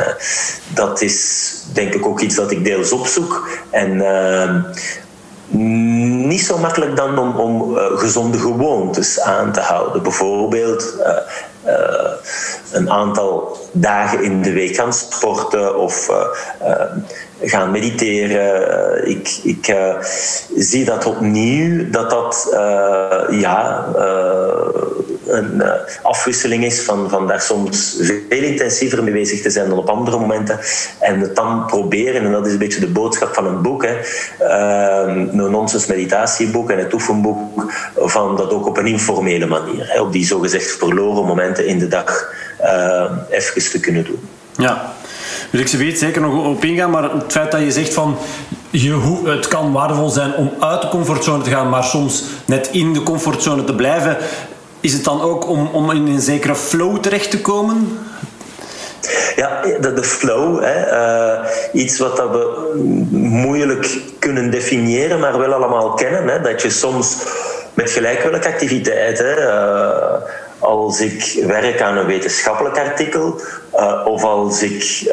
dat 0.75 1.03
is 1.03 1.51
denk 1.73 1.95
ik 1.95 2.07
ook 2.07 2.21
iets 2.21 2.35
dat 2.35 2.51
ik 2.51 2.65
deels 2.65 2.93
opzoek. 2.93 3.49
En 3.71 4.03
niet 5.49 6.41
zo 6.41 6.59
makkelijk 6.59 6.97
dan 6.97 7.19
om, 7.19 7.37
om 7.37 7.77
uh, 7.77 7.99
gezonde 7.99 8.39
gewoontes 8.39 9.21
aan 9.21 9.53
te 9.53 9.61
houden. 9.61 10.03
Bijvoorbeeld 10.03 10.95
uh, 10.99 11.07
uh, 11.67 12.11
een 12.73 12.91
aantal 12.91 13.59
dagen 13.73 14.23
in 14.23 14.43
de 14.43 14.53
week 14.53 14.75
gaan 14.75 14.93
sporten 14.93 15.79
of 15.79 16.11
gaan 17.45 17.71
mediteren. 17.71 19.09
ik 19.09 19.41
ik 19.43 19.77
zie 20.57 20.85
dat 20.85 21.05
opnieuw, 21.05 21.91
dat 21.91 22.11
dat 22.11 22.49
ja, 23.31 23.87
een 25.27 25.63
afwisseling 26.03 26.65
is 26.65 26.81
van, 26.81 27.11
van 27.11 27.27
daar 27.27 27.41
soms 27.41 27.97
veel 28.29 28.43
intensiever 28.43 29.03
mee 29.03 29.13
bezig 29.13 29.43
te 29.43 29.51
zijn 29.51 29.69
dan 29.69 29.79
op 29.79 29.89
andere 29.89 30.19
momenten. 30.19 30.59
En 31.01 31.21
het 31.21 31.37
dan 31.37 31.67
proberen, 31.67 32.25
en 32.25 32.33
dat 32.33 32.47
is 32.47 32.53
een 32.53 32.59
beetje 32.59 32.81
de 32.81 32.87
boodschap 32.87 33.35
van 33.35 33.47
een 33.47 33.63
boek, 33.63 33.87
hè, 33.87 33.97
een 35.07 35.51
nonsens 35.51 35.87
meditatieboek 35.87 36.71
en 36.71 36.79
het 36.79 36.93
oefenboek, 36.93 37.73
van 37.97 38.37
dat 38.37 38.53
ook 38.53 38.67
op 38.67 38.77
een 38.77 38.87
informele 38.87 39.47
manier, 39.47 39.93
hè, 39.93 40.01
op 40.01 40.13
die 40.13 40.27
zogezegd 40.27 40.71
verloren 40.71 41.25
momenten 41.25 41.67
in 41.67 41.79
de 41.79 41.89
dag 41.89 42.33
even 43.31 43.71
te 43.71 43.81
kunnen 43.81 44.05
doen. 44.05 44.29
Ja, 44.57 44.93
wil 45.51 45.61
ik 45.61 45.69
ze 45.69 45.77
weet 45.77 45.99
zeker 45.99 46.21
nog 46.21 46.47
op 46.47 46.65
ingaan, 46.65 46.91
maar 46.91 47.03
het 47.03 47.33
feit 47.33 47.51
dat 47.51 47.61
je 47.61 47.73
zegt 47.73 47.95
van 47.95 48.17
je, 48.71 49.21
het 49.25 49.49
kan 49.49 49.73
waardevol 49.73 50.09
zijn 50.09 50.35
om 50.35 50.53
uit 50.61 50.81
de 50.81 50.89
comfortzone 50.89 51.43
te 51.43 51.51
gaan, 51.51 51.69
maar 51.69 51.85
soms 51.85 52.25
net 52.47 52.69
in 52.73 52.93
de 52.93 53.03
comfortzone 53.03 53.65
te 53.65 53.75
blijven, 53.75 54.17
is 54.81 54.93
het 54.93 55.05
dan 55.05 55.21
ook 55.21 55.49
om, 55.49 55.67
om 55.73 55.91
in 55.91 56.07
een 56.07 56.21
zekere 56.21 56.55
flow 56.55 56.97
terecht 56.97 57.31
te 57.31 57.41
komen? 57.41 57.99
Ja, 59.37 59.61
de, 59.81 59.93
de 59.93 60.05
flow. 60.05 60.63
Hè, 60.63 60.93
uh, 60.93 61.49
iets 61.73 61.99
wat 61.99 62.17
dat 62.17 62.31
we 62.31 62.73
moeilijk 63.11 64.01
kunnen 64.19 64.51
definiëren, 64.51 65.21
maar 65.21 65.39
wel 65.39 65.53
allemaal 65.53 65.95
kennen. 65.95 66.29
Hè, 66.29 66.41
dat 66.41 66.63
je 66.63 66.71
soms 66.71 67.17
met 67.75 67.91
gelijk 67.91 68.23
welke 68.23 68.49
activiteit. 68.49 69.19
Als 70.65 71.01
ik 71.01 71.45
werk 71.47 71.81
aan 71.81 71.97
een 71.97 72.07
wetenschappelijk 72.07 72.79
artikel 72.79 73.41
uh, 73.75 74.01
of 74.05 74.25
als 74.25 74.63
ik 74.63 75.13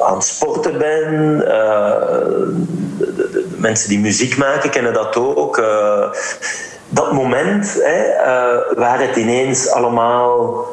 aan 0.00 0.14
het 0.14 0.24
sporten 0.24 0.78
ben. 0.78 1.38
De, 1.38 3.44
mensen 3.56 3.88
die 3.88 3.98
muziek 3.98 4.36
maken 4.36 4.70
kennen 4.70 4.92
dat 4.92 5.16
ook 5.16 5.56
dat 6.88 7.12
moment 7.12 7.78
hè, 7.82 8.24
waar 8.74 9.00
het 9.00 9.16
ineens 9.16 9.70
allemaal 9.70 10.66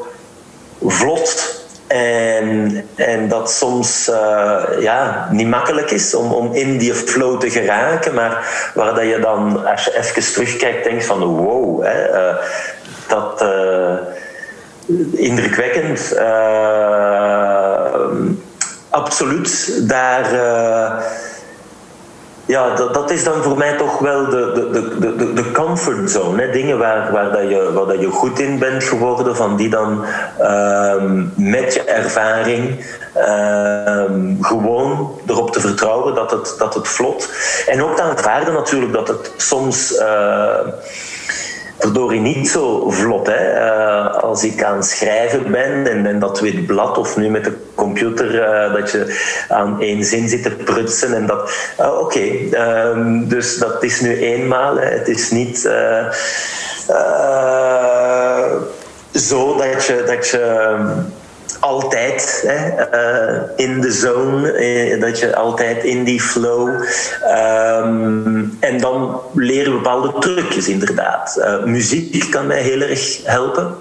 vlot 0.86 1.62
en, 1.86 2.88
en 2.94 3.28
dat 3.28 3.50
soms 3.50 4.08
uh, 4.08 4.62
ja, 4.80 5.28
niet 5.30 5.48
makkelijk 5.48 5.90
is 5.90 6.14
om, 6.14 6.32
om 6.32 6.54
in 6.54 6.78
die 6.78 6.94
flow 6.94 7.40
te 7.40 7.50
geraken, 7.50 8.14
maar 8.14 8.70
waar 8.74 8.94
dat 8.94 9.04
je 9.04 9.18
dan, 9.18 9.66
als 9.66 9.84
je 9.84 9.98
even 9.98 10.32
terugkijkt, 10.32 10.84
denkt 10.84 11.04
van 11.04 11.24
wow, 11.24 11.82
hè, 11.82 12.08
uh, 12.08 12.34
dat 13.08 13.42
uh, 13.42 13.96
indrukwekkend. 15.12 16.16
absoluut, 18.90 19.82
daar 19.88 20.26
ja, 22.46 22.74
dat, 22.74 22.94
dat 22.94 23.10
is 23.10 23.24
dan 23.24 23.42
voor 23.42 23.56
mij 23.56 23.76
toch 23.76 23.98
wel 23.98 24.28
de, 24.28 24.70
de, 24.72 24.98
de, 25.16 25.32
de, 25.32 25.50
comfortzone. 25.52 26.42
Hè? 26.42 26.50
Dingen 26.50 26.78
waar, 26.78 27.12
waar, 27.12 27.32
dat 27.32 27.48
je, 27.48 27.72
waar 27.72 27.86
dat 27.86 28.00
je 28.00 28.10
goed 28.10 28.38
in 28.38 28.58
bent 28.58 28.84
geworden, 28.84 29.36
van 29.36 29.56
die 29.56 29.68
dan 29.68 30.04
um, 30.40 31.32
met 31.36 31.74
je 31.74 31.82
ervaring 31.82 32.84
um, 33.16 34.38
gewoon 34.40 35.18
erop 35.26 35.52
te 35.52 35.60
vertrouwen 35.60 36.14
dat 36.14 36.30
het, 36.30 36.54
dat 36.58 36.74
het 36.74 36.88
vlot. 36.88 37.28
En 37.66 37.82
ook 37.82 37.96
te 37.96 38.02
aanvaarden 38.02 38.54
natuurlijk 38.54 38.92
dat 38.92 39.08
het 39.08 39.32
soms. 39.36 40.02
Verdorie 41.84 42.20
niet 42.20 42.48
zo 42.48 42.90
vlot. 42.90 43.26
Hè. 43.26 43.54
Uh, 43.54 44.14
als 44.14 44.44
ik 44.44 44.62
aan 44.62 44.76
het 44.76 44.86
schrijven 44.86 45.50
ben 45.50 46.06
en, 46.06 46.18
dat 46.18 46.40
wit 46.40 46.66
blad 46.66 46.98
of 46.98 47.16
nu 47.16 47.28
met 47.28 47.44
de 47.44 47.56
computer 47.74 48.34
uh, 48.34 48.74
dat 48.74 48.90
je 48.90 49.02
aan 49.48 49.80
één 49.80 50.04
zin 50.04 50.28
zit 50.28 50.42
te 50.42 50.50
prutsen 50.50 51.14
en 51.14 51.26
dat... 51.26 51.50
Uh, 51.80 51.98
Oké, 52.00 52.28
um, 52.52 53.28
dus 53.28 53.58
dat 53.58 53.82
is 53.82 54.00
nu 54.00 54.16
eenmaal. 54.16 54.76
Hè. 54.76 54.86
Het 54.86 55.08
is 55.08 55.30
niet 55.30 55.58
zo 59.12 59.56
dat 59.56 59.84
je... 59.84 60.02
Dat 60.06 60.28
je 60.28 60.84
altijd 61.64 62.42
hè, 62.46 62.88
uh, 62.94 63.42
in 63.56 63.80
de 63.80 63.92
zone, 63.92 64.52
eh, 64.52 65.00
dat 65.00 65.18
je 65.18 65.36
altijd 65.36 65.84
in 65.84 66.04
die 66.04 66.20
flow. 66.20 66.68
Um, 67.78 68.56
en 68.60 68.78
dan 68.80 69.20
leren 69.34 69.72
bepaalde 69.72 70.12
trucjes, 70.18 70.68
inderdaad. 70.68 71.36
Uh, 71.38 71.64
muziek 71.64 72.30
kan 72.30 72.46
mij 72.46 72.62
heel 72.62 72.80
erg 72.80 73.20
helpen, 73.24 73.74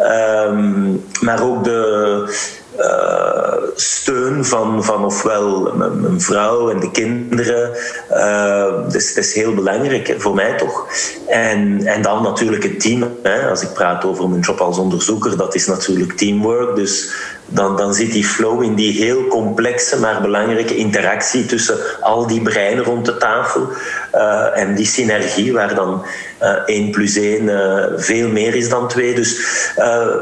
um, 0.00 1.04
maar 1.20 1.42
ook 1.42 1.64
de 1.64 2.60
uh, 2.78 3.54
steun 3.74 4.44
van, 4.44 4.84
van 4.84 5.04
ofwel 5.04 5.72
mijn, 5.74 6.20
vrouw 6.20 6.70
en 6.70 6.80
de 6.80 6.90
kinderen. 6.90 7.70
Uh, 8.10 8.90
dus 8.90 9.14
is 9.14 9.34
heel 9.34 9.54
belangrijk 9.54 10.14
voor 10.18 10.34
mij 10.34 10.56
toch. 10.56 10.86
En, 11.26 11.86
en 11.86 12.02
dan 12.02 12.22
natuurlijk 12.22 12.62
het 12.62 12.80
team. 12.80 13.08
Hè. 13.22 13.48
Als 13.50 13.62
ik 13.62 13.72
praat 13.72 14.04
over 14.04 14.28
mijn 14.28 14.40
job 14.40 14.60
als 14.60 14.78
onderzoeker, 14.78 15.36
dat 15.36 15.54
is 15.54 15.66
natuurlijk 15.66 16.12
teamwork. 16.12 16.76
Dus 16.76 17.12
dan, 17.54 17.76
dan 17.76 17.94
zit 17.94 18.12
die 18.12 18.24
flow 18.24 18.62
in 18.62 18.74
die 18.74 18.92
heel 18.92 19.26
complexe, 19.26 20.00
maar 20.00 20.20
belangrijke 20.20 20.76
interactie 20.76 21.46
tussen 21.46 21.78
al 22.00 22.26
die 22.26 22.42
breinen 22.42 22.84
rond 22.84 23.06
de 23.06 23.16
tafel. 23.16 23.68
Uh, 24.14 24.58
en 24.58 24.74
die 24.74 24.86
synergie, 24.86 25.52
waar 25.52 25.74
dan 25.74 26.04
uh, 26.42 26.48
1 26.66 26.90
plus 26.90 27.16
1 27.16 27.42
uh, 27.42 27.84
veel 27.96 28.28
meer 28.28 28.54
is 28.54 28.68
dan 28.68 28.88
2. 28.88 29.14
Dus 29.14 29.40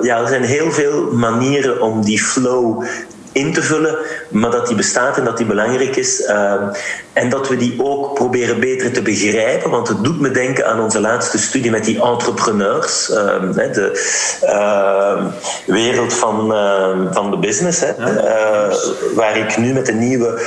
ja, 0.03 0.21
er 0.21 0.29
zijn 0.29 0.45
heel 0.45 0.73
veel 0.73 1.13
manieren 1.13 1.81
om 1.81 2.05
die 2.05 2.23
flow 2.23 2.85
in 3.33 3.53
te 3.53 3.63
vullen, 3.63 3.97
maar 4.29 4.51
dat 4.51 4.67
die 4.67 4.77
bestaat 4.77 5.17
en 5.17 5.25
dat 5.25 5.37
die 5.37 5.47
belangrijk 5.47 5.97
is. 5.97 6.21
Uh, 6.21 6.55
en 7.13 7.29
dat 7.29 7.49
we 7.49 7.57
die 7.57 7.75
ook 7.79 8.15
proberen 8.15 8.61
beter 8.61 8.93
te 8.93 9.03
begrijpen, 9.03 9.71
want 9.71 9.89
het 9.89 10.05
doet 10.05 10.21
me 10.21 10.31
denken 10.31 10.67
aan 10.67 10.81
onze 10.81 11.01
laatste 11.01 11.39
studie 11.39 11.71
met 11.71 11.85
die 11.85 12.03
entrepreneurs, 12.03 13.11
uh, 13.11 13.17
de 13.55 13.93
uh, 14.45 15.25
wereld 15.67 16.15
van, 16.15 16.47
van 17.13 17.31
de 17.31 17.39
business, 17.39 17.81
hè, 17.81 17.93
waar 19.15 19.37
ik 19.37 19.57
nu 19.57 19.73
met 19.73 19.89
een 19.89 19.99
nieuwe 19.99 20.41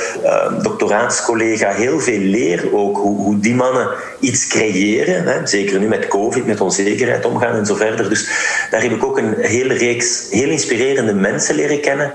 doctoraatscollega 0.62 1.70
heel 1.70 2.00
veel 2.00 2.18
leer, 2.18 2.68
ook 2.72 2.96
hoe, 2.96 3.16
hoe 3.16 3.38
die 3.38 3.54
mannen 3.54 3.88
iets 4.20 4.46
creëren, 4.46 5.24
hè, 5.24 5.46
zeker 5.46 5.78
nu 5.78 5.88
met 5.88 6.08
COVID, 6.08 6.46
met 6.46 6.60
onzekerheid 6.60 7.24
omgaan 7.24 7.54
en 7.54 7.66
zo 7.66 7.74
verder. 7.74 8.08
Dus 8.08 8.28
daar 8.70 8.82
heb 8.82 8.92
ik 8.92 9.04
ook 9.04 9.18
een 9.18 9.34
hele 9.38 9.74
reeks 9.74 10.26
heel 10.30 10.48
inspirerende 10.48 11.14
mensen 11.14 11.54
leren 11.54 11.80
kennen. 11.80 12.12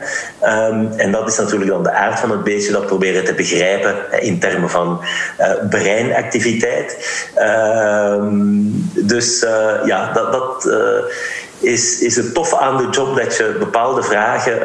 Um, 0.60 0.92
en 0.98 1.12
dat 1.12 1.28
is 1.28 1.38
natuurlijk 1.38 1.70
dan 1.70 1.84
de 1.84 1.92
aard 1.92 2.20
van 2.20 2.32
het 2.32 2.44
beestje, 2.44 2.72
dat 2.72 2.86
proberen 2.86 3.24
te 3.24 3.34
begrijpen 3.34 3.96
in 4.22 4.39
termen 4.39 4.70
van 4.70 5.01
uh, 5.39 5.51
breinactiviteit. 5.70 6.98
Um, 7.38 8.89
dus 8.94 9.44
uh, 9.44 9.72
ja, 9.86 10.12
dat, 10.13 10.32
dat 10.32 10.66
uh, 10.66 11.72
is, 11.72 12.00
is 12.00 12.16
het 12.16 12.34
tof 12.34 12.54
aan 12.54 12.78
de 12.78 12.88
job 12.92 13.18
dat 13.18 13.38
je 13.38 13.56
bepaalde 13.60 14.04
vragen 14.04 14.60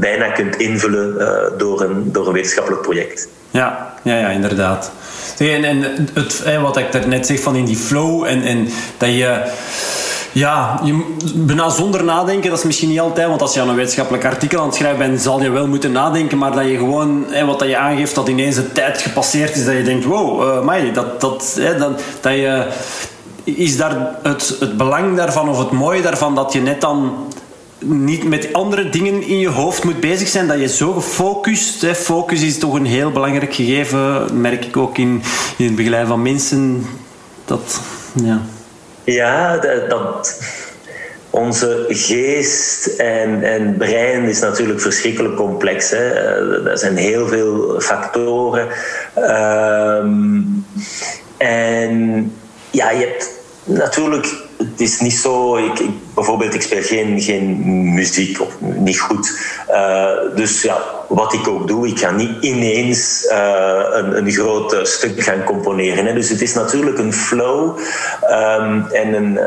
bijna 0.00 0.30
kunt 0.30 0.56
invullen 0.56 1.18
door, 1.58 1.80
een, 1.80 2.12
door 2.12 2.26
een 2.26 2.32
wetenschappelijk 2.32 2.82
project. 2.82 3.28
Ja, 3.50 3.94
ja, 4.02 4.18
ja 4.18 4.28
inderdaad. 4.28 4.92
En, 5.38 5.64
en 5.64 6.08
het, 6.14 6.42
wat 6.60 6.76
ik 6.76 6.92
daarnet 6.92 7.26
zeg 7.26 7.40
van 7.40 7.56
in 7.56 7.64
die 7.64 7.76
flow 7.76 8.24
en, 8.24 8.42
en 8.42 8.68
dat 8.98 9.08
je 9.08 9.42
ja, 10.32 10.80
je, 10.84 11.14
bijna 11.34 11.68
zonder 11.68 12.04
nadenken, 12.04 12.50
dat 12.50 12.58
is 12.58 12.64
misschien 12.64 12.88
niet 12.88 13.00
altijd, 13.00 13.28
want 13.28 13.42
als 13.42 13.54
je 13.54 13.60
aan 13.60 13.68
een 13.68 13.74
wetenschappelijk 13.74 14.24
artikel 14.24 14.60
aan 14.60 14.66
het 14.66 14.74
schrijven 14.74 14.98
bent, 14.98 15.20
zal 15.20 15.42
je 15.42 15.50
wel 15.50 15.66
moeten 15.66 15.92
nadenken, 15.92 16.38
maar 16.38 16.52
dat 16.52 16.64
je 16.64 16.76
gewoon, 16.76 17.24
hè, 17.28 17.44
wat 17.44 17.58
dat 17.58 17.68
je 17.68 17.76
aangeeft, 17.76 18.14
dat 18.14 18.28
ineens 18.28 18.56
een 18.56 18.72
tijd 18.72 19.02
gepasseerd 19.02 19.56
is, 19.56 19.64
dat 19.64 19.74
je 19.74 19.82
denkt, 19.82 20.04
wow, 20.04 20.66
uh, 20.68 20.94
dat, 20.94 21.20
dat, 21.20 21.56
hè, 21.60 21.78
dat, 21.78 22.02
dat 22.20 22.32
je, 22.32 22.66
is 23.44 23.76
daar 23.76 24.16
het, 24.22 24.56
het 24.60 24.76
belang 24.76 25.16
daarvan 25.16 25.48
of 25.48 25.58
het 25.58 25.70
mooie 25.70 26.02
daarvan 26.02 26.34
dat 26.34 26.52
je 26.52 26.60
net 26.60 26.80
dan 26.80 27.12
niet 27.84 28.24
met 28.24 28.52
andere 28.52 28.88
dingen 28.88 29.22
in 29.22 29.38
je 29.38 29.48
hoofd 29.48 29.84
moet 29.84 30.00
bezig 30.00 30.28
zijn, 30.28 30.46
dat 30.46 30.58
je 30.58 30.68
zo 30.68 30.92
gefocust, 30.92 31.80
hè, 31.80 31.94
focus 31.94 32.42
is 32.42 32.58
toch 32.58 32.74
een 32.74 32.86
heel 32.86 33.10
belangrijk 33.10 33.54
gegeven, 33.54 34.40
merk 34.40 34.64
ik 34.64 34.76
ook 34.76 34.98
in, 34.98 35.22
in 35.56 35.66
het 35.66 35.76
begeleiden 35.76 36.08
van 36.08 36.22
mensen, 36.22 36.86
dat, 37.44 37.80
ja... 38.22 38.42
Ja, 39.04 39.58
dat, 39.88 40.40
onze 41.30 41.84
geest 41.88 42.86
en, 42.86 43.42
en 43.42 43.76
brein 43.76 44.24
is 44.24 44.40
natuurlijk 44.40 44.80
verschrikkelijk 44.80 45.36
complex. 45.36 45.90
Hè. 45.90 46.10
Eh, 46.10 46.70
er 46.70 46.78
zijn 46.78 46.96
heel 46.96 47.28
veel 47.28 47.80
factoren. 47.80 48.68
Um, 49.16 50.66
en 51.36 52.32
ja, 52.70 52.90
je 52.90 53.06
hebt 53.06 53.30
natuurlijk, 53.64 54.26
het 54.70 54.80
is 54.80 55.00
niet 55.00 55.14
zo. 55.14 55.56
Ik, 55.56 55.78
ik 55.78 55.90
bijvoorbeeld, 56.14 56.54
ik 56.54 56.62
speel 56.62 56.82
geen, 56.82 57.20
geen 57.20 57.58
muziek 57.94 58.40
of 58.40 58.60
niet 58.60 59.00
goed. 59.00 59.38
Uh, 59.70 60.36
dus 60.36 60.62
ja, 60.62 60.78
wat 61.08 61.32
ik 61.32 61.48
ook 61.48 61.68
doe. 61.68 61.88
Ik 61.88 61.98
ga 61.98 62.10
niet 62.10 62.30
ineens 62.40 63.26
uh, 63.30 63.84
een, 63.92 64.16
een 64.16 64.32
groot 64.32 64.78
stuk 64.82 65.22
gaan 65.22 65.44
componeren. 65.44 66.14
Dus 66.14 66.28
het 66.28 66.42
is 66.42 66.54
natuurlijk 66.54 66.98
een 66.98 67.12
flow 67.12 67.78
um, 68.30 68.86
en 68.86 69.14
een 69.14 69.38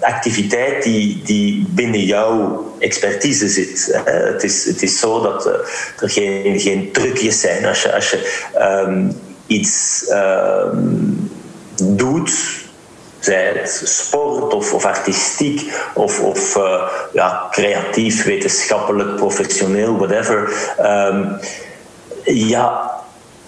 activiteit 0.00 0.82
die, 0.82 1.22
die 1.24 1.66
binnen 1.70 2.04
jouw 2.04 2.66
expertise 2.78 3.48
zit. 3.48 4.00
Het 4.04 4.42
is, 4.42 4.64
het 4.64 4.82
is 4.82 4.98
zo 4.98 5.22
dat 5.22 5.46
er 5.46 6.10
geen, 6.10 6.60
geen 6.60 6.92
trucjes 6.92 7.40
zijn. 7.40 7.66
Als 7.66 7.82
je, 7.82 7.94
als 7.94 8.10
je 8.10 8.46
um, 8.86 9.12
iets 9.46 10.04
um, 10.10 11.30
doet 11.82 12.61
zij 13.24 13.52
het 13.54 13.82
sport 13.84 14.54
of, 14.54 14.72
of 14.72 14.84
artistiek 14.84 15.72
of, 15.94 16.20
of 16.20 16.56
uh, 16.56 16.82
ja, 17.12 17.46
creatief, 17.50 18.24
wetenschappelijk, 18.24 19.16
professioneel, 19.16 19.96
whatever. 19.96 20.52
Um, 20.80 21.38
ja, 22.24 22.90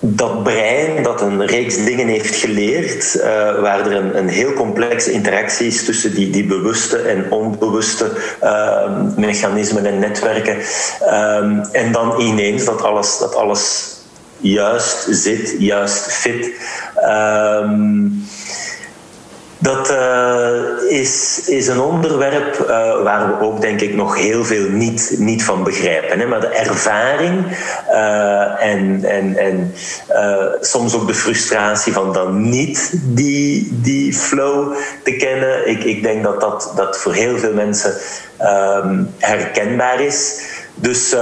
dat 0.06 0.42
brein 0.42 1.02
dat 1.02 1.20
een 1.20 1.46
reeks 1.46 1.84
dingen 1.84 2.08
heeft 2.08 2.34
geleerd, 2.34 3.14
uh, 3.16 3.24
waar 3.60 3.86
er 3.86 3.92
een, 3.92 4.18
een, 4.18 4.28
heel 4.28 4.52
complexe 4.52 5.12
interactie 5.12 5.66
is 5.66 5.84
tussen 5.84 6.14
die, 6.14 6.30
die 6.30 6.44
bewuste 6.44 6.98
en 6.98 7.30
onbewuste 7.30 8.10
uh, 8.42 8.90
mechanismen 9.16 9.86
en 9.86 9.98
netwerken. 9.98 10.56
Um, 10.56 11.60
en 11.72 11.92
dan 11.92 12.20
ineens 12.20 12.64
dat 12.64 12.82
alles, 12.82 13.18
dat 13.18 13.34
alles 13.34 13.94
juist 14.40 15.06
zit, 15.10 15.54
juist 15.58 16.12
fit. 16.12 16.50
Um, 17.04 18.24
dat 19.58 19.90
uh, 19.90 21.00
is, 21.00 21.42
is 21.46 21.66
een 21.66 21.80
onderwerp 21.80 22.58
uh, 22.60 23.02
waar 23.02 23.28
we 23.28 23.44
ook 23.44 23.60
denk 23.60 23.80
ik 23.80 23.94
nog 23.94 24.18
heel 24.18 24.44
veel 24.44 24.68
niet, 24.68 25.14
niet 25.18 25.44
van 25.44 25.64
begrijpen. 25.64 26.18
Hè? 26.18 26.26
Maar 26.26 26.40
de 26.40 26.46
ervaring 26.46 27.46
uh, 27.90 28.62
en, 28.62 29.04
en, 29.04 29.36
en 29.36 29.74
soms 30.60 30.94
ook 30.94 31.06
de 31.06 31.14
frustratie 31.14 31.92
van 31.92 32.12
dan 32.12 32.48
niet 32.50 32.92
die, 33.02 33.68
die 33.82 34.14
flow 34.14 34.74
te 35.02 35.16
kennen. 35.16 35.68
Ik, 35.68 35.84
ik 35.84 36.02
denk 36.02 36.22
dat 36.22 36.40
dat, 36.40 36.72
dat 36.76 36.98
voor 36.98 37.12
heel 37.12 37.38
veel 37.38 37.54
mensen 37.54 37.94
um, 38.40 39.14
herkenbaar 39.18 40.00
is. 40.00 40.42
Dus 40.74 41.12
uh, 41.12 41.20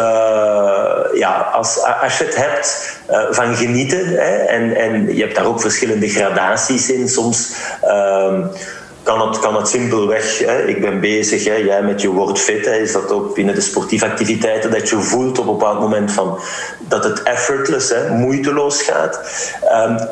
ja, 1.14 1.50
als, 1.52 1.78
als 2.02 2.18
je 2.18 2.24
het 2.24 2.36
hebt 2.36 2.98
uh, 3.10 3.24
van 3.30 3.56
genieten, 3.56 4.06
hè, 4.06 4.36
en, 4.36 4.76
en 4.76 5.14
je 5.14 5.22
hebt 5.22 5.34
daar 5.34 5.46
ook 5.46 5.60
verschillende 5.60 6.08
gradaties 6.08 6.90
in. 6.90 7.08
Soms 7.08 7.52
um, 7.84 8.50
kan 9.02 9.28
het, 9.28 9.38
kan 9.38 9.56
het 9.56 9.68
simpelweg, 9.68 10.38
hè, 10.38 10.64
ik 10.64 10.80
ben 10.80 11.00
bezig, 11.00 11.44
hè, 11.44 11.54
jij 11.54 11.82
met 11.82 12.00
je 12.00 12.08
word 12.08 12.38
fit, 12.38 12.64
hè, 12.64 12.76
is 12.76 12.92
dat 12.92 13.10
ook 13.10 13.34
binnen 13.34 13.54
de 13.54 13.60
sportieve 13.60 14.06
activiteiten, 14.06 14.70
dat 14.70 14.88
je 14.88 14.96
voelt 14.96 15.38
op 15.38 15.46
een 15.46 15.52
bepaald 15.52 15.80
moment 15.80 16.12
van, 16.12 16.38
dat 16.80 17.04
het 17.04 17.22
effortless, 17.22 17.90
hè, 17.90 18.10
moeiteloos 18.10 18.82
gaat. 18.82 19.20
Um, 19.72 20.08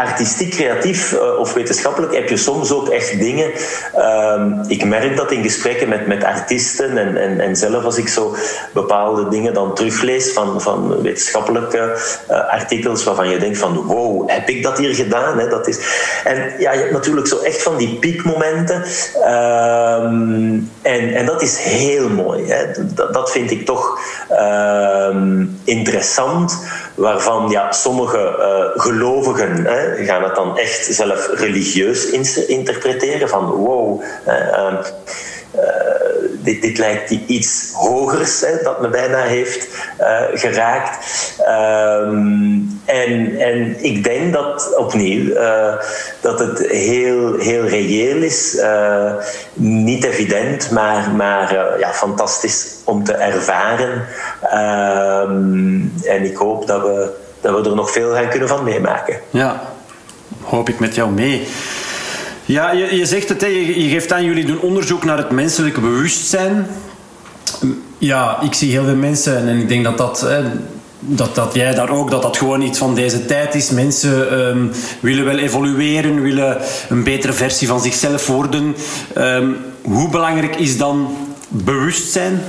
artistiek, 0.00 0.50
creatief 0.50 1.12
uh, 1.12 1.38
of 1.38 1.52
wetenschappelijk 1.52 2.14
heb 2.14 2.28
je 2.28 2.36
soms 2.36 2.72
ook 2.72 2.88
echt 2.88 3.18
dingen. 3.18 3.50
Uh, 3.96 4.46
ik 4.66 4.84
merk 4.84 5.16
dat 5.16 5.30
in 5.30 5.42
gesprekken 5.42 5.88
met, 5.88 6.06
met 6.06 6.24
artiesten 6.24 6.98
en, 6.98 7.16
en, 7.16 7.40
en 7.40 7.56
zelf 7.56 7.84
als 7.84 7.96
ik 7.96 8.08
zo 8.08 8.34
bepaalde 8.72 9.28
dingen 9.28 9.54
dan 9.54 9.74
teruglees 9.74 10.32
van, 10.32 10.60
van 10.60 11.02
wetenschappelijke 11.02 11.96
uh, 12.30 12.48
artikels 12.48 13.04
waarvan 13.04 13.28
je 13.28 13.38
denkt 13.38 13.58
van 13.58 13.74
wow, 13.74 14.30
heb 14.30 14.48
ik 14.48 14.62
dat 14.62 14.78
hier 14.78 14.94
gedaan? 14.94 15.38
Hè? 15.38 15.48
Dat 15.48 15.68
is... 15.68 15.78
En 16.24 16.52
ja, 16.58 16.72
je 16.72 16.78
hebt 16.78 16.92
natuurlijk 16.92 17.26
zo 17.26 17.38
echt 17.38 17.62
van 17.62 17.76
die 17.76 17.96
piekmomenten. 17.98 18.82
Ehm, 19.24 20.58
en, 20.82 21.14
en 21.14 21.26
dat 21.26 21.42
is 21.42 21.58
heel 21.58 22.08
mooi. 22.08 22.44
Hè? 22.46 22.64
Dat, 22.94 23.12
dat 23.14 23.30
vind 23.30 23.50
ik 23.50 23.64
toch 23.64 23.98
ehm, 24.28 25.44
interessant 25.64 26.58
waarvan 27.00 27.50
ja, 27.50 27.72
sommige 27.72 28.36
uh, 28.38 28.82
gelovigen 28.82 29.64
hè, 29.64 30.04
gaan 30.04 30.22
het 30.22 30.34
dan 30.34 30.58
echt 30.58 30.84
zelf 30.84 31.28
religieus 31.34 32.10
interpreteren. 32.46 33.28
Van 33.28 33.44
wow, 33.44 34.02
uh, 34.28 34.74
dit, 36.32 36.62
dit, 36.62 36.78
lijkt 36.78 37.10
iets 37.10 37.72
hogers 37.72 38.40
hè, 38.40 38.62
dat 38.62 38.80
me 38.80 38.88
bijna 38.88 39.22
heeft 39.22 39.68
geraakt. 40.34 41.06
Um, 41.48 42.80
en, 42.84 43.38
en 43.38 43.84
ik 43.84 44.04
denk 44.04 44.32
dat 44.32 44.76
opnieuw 44.76 45.34
uh, 45.34 45.74
dat 46.20 46.38
het 46.38 46.66
heel, 46.66 47.38
heel 47.38 47.64
reëel 47.64 48.22
is. 48.22 48.54
Uh, 48.54 49.12
niet 49.54 50.04
evident, 50.04 50.70
maar, 50.70 51.10
maar 51.10 51.78
ja, 51.78 51.92
fantastisch 51.92 52.66
om 52.84 53.04
te 53.04 53.12
ervaren. 53.12 54.06
Um, 54.54 55.92
en 56.04 56.24
ik 56.24 56.36
hoop 56.36 56.66
dat 56.66 56.82
we, 56.82 57.10
dat 57.40 57.62
we 57.62 57.70
er 57.70 57.76
nog 57.76 57.90
veel 57.90 58.12
gaan 58.12 58.28
kunnen 58.28 58.48
van 58.48 58.64
meemaken. 58.64 59.20
Ja, 59.30 59.62
hoop 60.42 60.68
ik 60.68 60.78
met 60.78 60.94
jou 60.94 61.10
mee. 61.10 61.46
Ja, 62.44 62.72
je, 62.72 62.96
je 62.96 63.06
zegt 63.06 63.28
het, 63.28 63.40
hè, 63.40 63.46
je 63.46 63.88
geeft 63.88 64.12
aan, 64.12 64.24
jullie 64.24 64.44
doen 64.44 64.60
onderzoek 64.60 65.04
naar 65.04 65.18
het 65.18 65.30
menselijke 65.30 65.80
bewustzijn. 65.80 66.66
Ja, 68.00 68.40
ik 68.40 68.54
zie 68.54 68.70
heel 68.70 68.84
veel 68.84 68.94
mensen 68.94 69.48
en 69.48 69.58
ik 69.58 69.68
denk 69.68 69.84
dat 69.84 69.98
dat... 69.98 70.26
Dat, 71.02 71.34
dat 71.34 71.54
jij 71.54 71.74
daar 71.74 71.90
ook, 71.90 72.10
dat 72.10 72.22
dat 72.22 72.36
gewoon 72.36 72.62
iets 72.62 72.78
van 72.78 72.94
deze 72.94 73.26
tijd 73.26 73.54
is. 73.54 73.70
Mensen 73.70 74.40
um, 74.48 74.70
willen 75.00 75.24
wel 75.24 75.38
evolueren, 75.38 76.22
willen 76.22 76.58
een 76.88 77.04
betere 77.04 77.32
versie 77.32 77.68
van 77.68 77.80
zichzelf 77.80 78.26
worden. 78.26 78.76
Um, 79.18 79.56
hoe 79.82 80.08
belangrijk 80.08 80.56
is 80.56 80.78
dan 80.78 81.16
bewustzijn? 81.48 82.40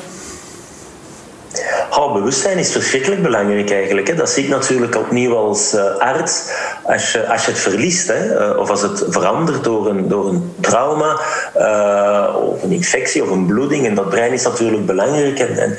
Oh, 1.89 2.13
bewustzijn 2.13 2.57
is 2.57 2.71
verschrikkelijk 2.71 3.21
belangrijk 3.21 3.71
eigenlijk. 3.71 4.07
Hè. 4.07 4.15
Dat 4.15 4.29
zie 4.29 4.43
ik 4.43 4.49
natuurlijk 4.49 4.95
opnieuw 4.95 5.35
als 5.35 5.73
uh, 5.73 5.97
arts. 5.97 6.43
Als 6.83 7.11
je, 7.11 7.27
als 7.27 7.45
je 7.45 7.51
het 7.51 7.59
verliest, 7.59 8.07
hè, 8.07 8.51
uh, 8.51 8.57
of 8.57 8.69
als 8.69 8.81
het 8.81 9.03
verandert 9.09 9.63
door 9.63 9.87
een, 9.89 10.07
door 10.07 10.29
een 10.29 10.53
trauma, 10.59 11.19
uh, 11.57 12.35
of 12.35 12.63
een 12.63 12.71
infectie 12.71 13.23
of 13.23 13.29
een 13.29 13.45
bloeding. 13.45 13.85
En 13.85 13.95
dat 13.95 14.09
brein 14.09 14.31
is 14.33 14.43
natuurlijk 14.43 14.85
belangrijk 14.85 15.39
en, 15.39 15.77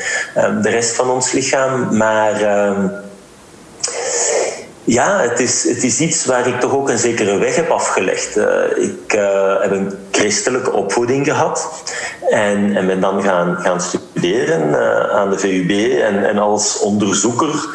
de 0.62 0.70
rest 0.70 0.94
van 0.94 1.10
ons 1.10 1.32
lichaam. 1.32 1.96
Maar 1.96 2.42
ehm, 2.42 2.88
ja, 4.84 5.20
het 5.20 5.40
is, 5.40 5.64
het 5.68 5.82
is 5.82 6.00
iets 6.00 6.24
waar 6.24 6.46
ik 6.46 6.60
toch 6.60 6.72
ook 6.72 6.88
een 6.88 6.98
zekere 6.98 7.38
weg 7.38 7.56
heb 7.56 7.70
afgelegd. 7.70 8.36
Ik 8.76 9.12
heb 9.60 9.70
een 9.70 9.92
christelijke 10.12 10.72
opvoeding 10.72 11.26
gehad 11.26 11.82
en, 12.30 12.76
en 12.76 12.86
ben 12.86 13.00
dan 13.00 13.22
gaan, 13.22 13.56
gaan 13.56 13.80
studeren 13.80 14.68
uh, 14.68 15.10
aan 15.10 15.30
de 15.30 15.38
VUB. 15.38 16.00
En, 16.00 16.28
en 16.28 16.38
als 16.38 16.78
onderzoeker, 16.78 17.66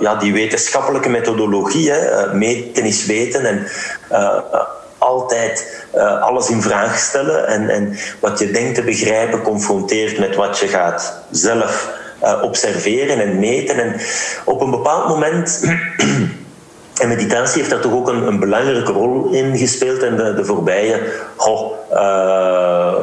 ja, 0.00 0.16
die 0.18 0.32
wetenschappelijke 0.32 1.08
methodologie, 1.08 1.90
hè, 1.90 2.34
meten 2.34 2.84
is 2.84 3.06
weten 3.06 3.44
en 3.44 3.66
altijd 4.98 5.86
alles 6.20 6.50
in 6.50 6.62
vraag 6.62 6.98
stellen 6.98 7.46
en, 7.46 7.68
en 7.68 7.98
wat 8.20 8.38
je 8.38 8.50
denkt 8.50 8.74
te 8.74 8.82
begrijpen 8.82 9.42
confronteert 9.42 10.18
met 10.18 10.36
wat 10.36 10.58
je 10.58 10.68
gaat 10.68 11.22
zelf 11.30 11.90
observeren 12.42 13.20
en 13.20 13.38
meten. 13.38 13.78
En 13.78 14.00
op 14.44 14.60
een 14.60 14.70
bepaald 14.70 15.08
moment. 15.08 15.60
En 17.00 17.08
meditatie 17.08 17.58
heeft 17.58 17.70
daar 17.70 17.80
toch 17.80 17.92
ook 17.92 18.08
een, 18.08 18.26
een 18.26 18.38
belangrijke 18.38 18.92
rol 18.92 19.30
in 19.30 19.58
gespeeld. 19.58 20.02
En 20.02 20.16
de, 20.16 20.34
de 20.34 20.44
voorbije 20.44 21.00
uh, 21.92 22.94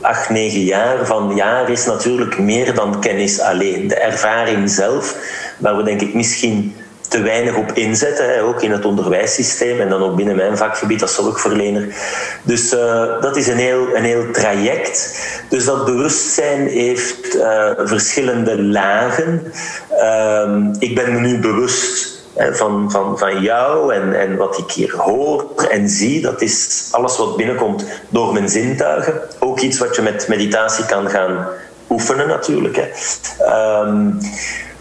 acht, 0.00 0.30
negen 0.30 0.60
jaar 0.60 1.06
van 1.06 1.32
jaar 1.34 1.70
is 1.70 1.86
natuurlijk 1.86 2.38
meer 2.38 2.74
dan 2.74 3.00
kennis 3.00 3.40
alleen. 3.40 3.88
De 3.88 3.94
ervaring 3.94 4.70
zelf, 4.70 5.16
waar 5.58 5.76
we 5.76 5.82
denk 5.82 6.00
ik 6.00 6.14
misschien 6.14 6.74
te 7.08 7.22
weinig 7.22 7.56
op 7.56 7.72
inzetten, 7.72 8.42
ook 8.42 8.62
in 8.62 8.70
het 8.70 8.84
onderwijssysteem 8.84 9.80
en 9.80 9.88
dan 9.88 10.02
ook 10.02 10.16
binnen 10.16 10.36
mijn 10.36 10.56
vakgebied 10.56 11.02
als 11.02 11.14
zorgverlener. 11.14 11.94
Dus 12.42 12.72
uh, 12.72 13.20
dat 13.20 13.36
is 13.36 13.46
een 13.46 13.56
heel, 13.56 13.86
een 13.94 14.04
heel 14.04 14.30
traject. 14.32 15.20
Dus 15.48 15.64
dat 15.64 15.84
bewustzijn 15.84 16.66
heeft 16.66 17.34
uh, 17.34 17.70
verschillende 17.76 18.62
lagen. 18.62 19.52
Uh, 19.92 20.66
ik 20.78 20.94
ben 20.94 21.12
me 21.12 21.20
nu 21.20 21.38
bewust 21.38 22.19
van, 22.50 22.90
van, 22.90 23.18
van 23.18 23.40
jou 23.40 23.94
en, 23.94 24.20
en 24.20 24.36
wat 24.36 24.58
ik 24.58 24.70
hier 24.70 24.94
hoor 24.96 25.46
en 25.70 25.88
zie. 25.88 26.20
Dat 26.20 26.42
is 26.42 26.88
alles 26.90 27.16
wat 27.16 27.36
binnenkomt 27.36 27.84
door 28.08 28.32
mijn 28.32 28.48
zintuigen. 28.48 29.20
Ook 29.38 29.60
iets 29.60 29.78
wat 29.78 29.96
je 29.96 30.02
met 30.02 30.28
meditatie 30.28 30.86
kan 30.86 31.10
gaan 31.10 31.46
oefenen 31.90 32.28
natuurlijk. 32.28 32.76
Hè. 32.76 32.88
Um, 33.80 34.18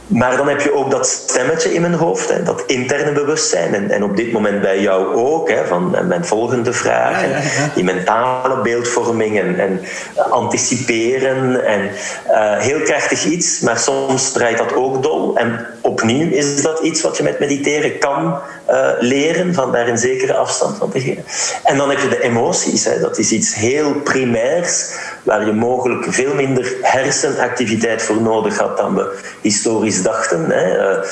maar 0.10 0.38
dan 0.38 0.48
heb 0.48 0.62
je 0.62 0.74
ook 0.74 0.91
dat 0.91 1.08
stemmetje 1.08 1.74
in 1.74 1.82
mijn 1.82 1.93
hoofd, 1.93 2.30
hè, 2.30 2.43
dat 2.43 2.63
interne 2.65 3.12
bewustzijn. 3.12 3.74
En, 3.74 3.91
en 3.91 4.04
op 4.04 4.15
dit 4.15 4.32
moment 4.32 4.62
bij 4.62 4.82
jou 4.82 5.15
ook, 5.15 5.50
hè, 5.50 5.65
van 5.65 5.95
mijn 6.08 6.26
volgende 6.26 6.74
vraag. 6.74 7.26
Die 7.74 7.84
mentale 7.84 8.62
beeldvorming 8.62 9.39
en, 9.39 9.60
en 9.60 9.82
anticiperen. 10.30 11.65
En 11.65 11.89
uh, 12.30 12.58
heel 12.58 12.80
krachtig 12.80 13.26
iets, 13.26 13.60
maar 13.60 13.78
soms 13.78 14.32
draait 14.32 14.58
dat 14.58 14.74
ook 14.76 15.04
dol. 15.04 15.38
En 15.38 15.67
opnieuw 15.89 16.32
is 16.32 16.62
dat 16.62 16.80
iets 16.80 17.02
wat 17.02 17.17
je 17.17 17.23
met 17.23 17.39
mediteren 17.39 17.97
kan 17.97 18.39
uh, 18.69 18.89
leren, 18.99 19.54
van 19.54 19.71
daar 19.71 19.88
een 19.88 19.97
zekere 19.97 20.34
afstand 20.36 20.78
van 20.78 20.91
te 20.91 20.99
geven. 20.99 21.23
En 21.63 21.78
dan 21.78 21.89
heb 21.89 21.99
je 21.99 22.08
de 22.08 22.21
emoties, 22.21 22.86
hè, 22.86 22.99
dat 22.99 23.17
is 23.17 23.32
iets 23.32 23.56
heel 23.56 23.93
primairs 23.93 24.91
waar 25.23 25.45
je 25.45 25.52
mogelijk 25.52 26.06
veel 26.10 26.34
minder 26.34 26.75
hersenactiviteit 26.82 28.02
voor 28.02 28.21
nodig 28.21 28.58
had 28.58 28.78
dan 28.78 28.95
we 28.95 29.19
historisch 29.41 30.02
dachten. 30.02 30.45
Hè. 30.49 30.78
Eh, 30.78 31.04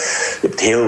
je 0.42 0.48
hebt 0.48 0.60
heel 0.60 0.86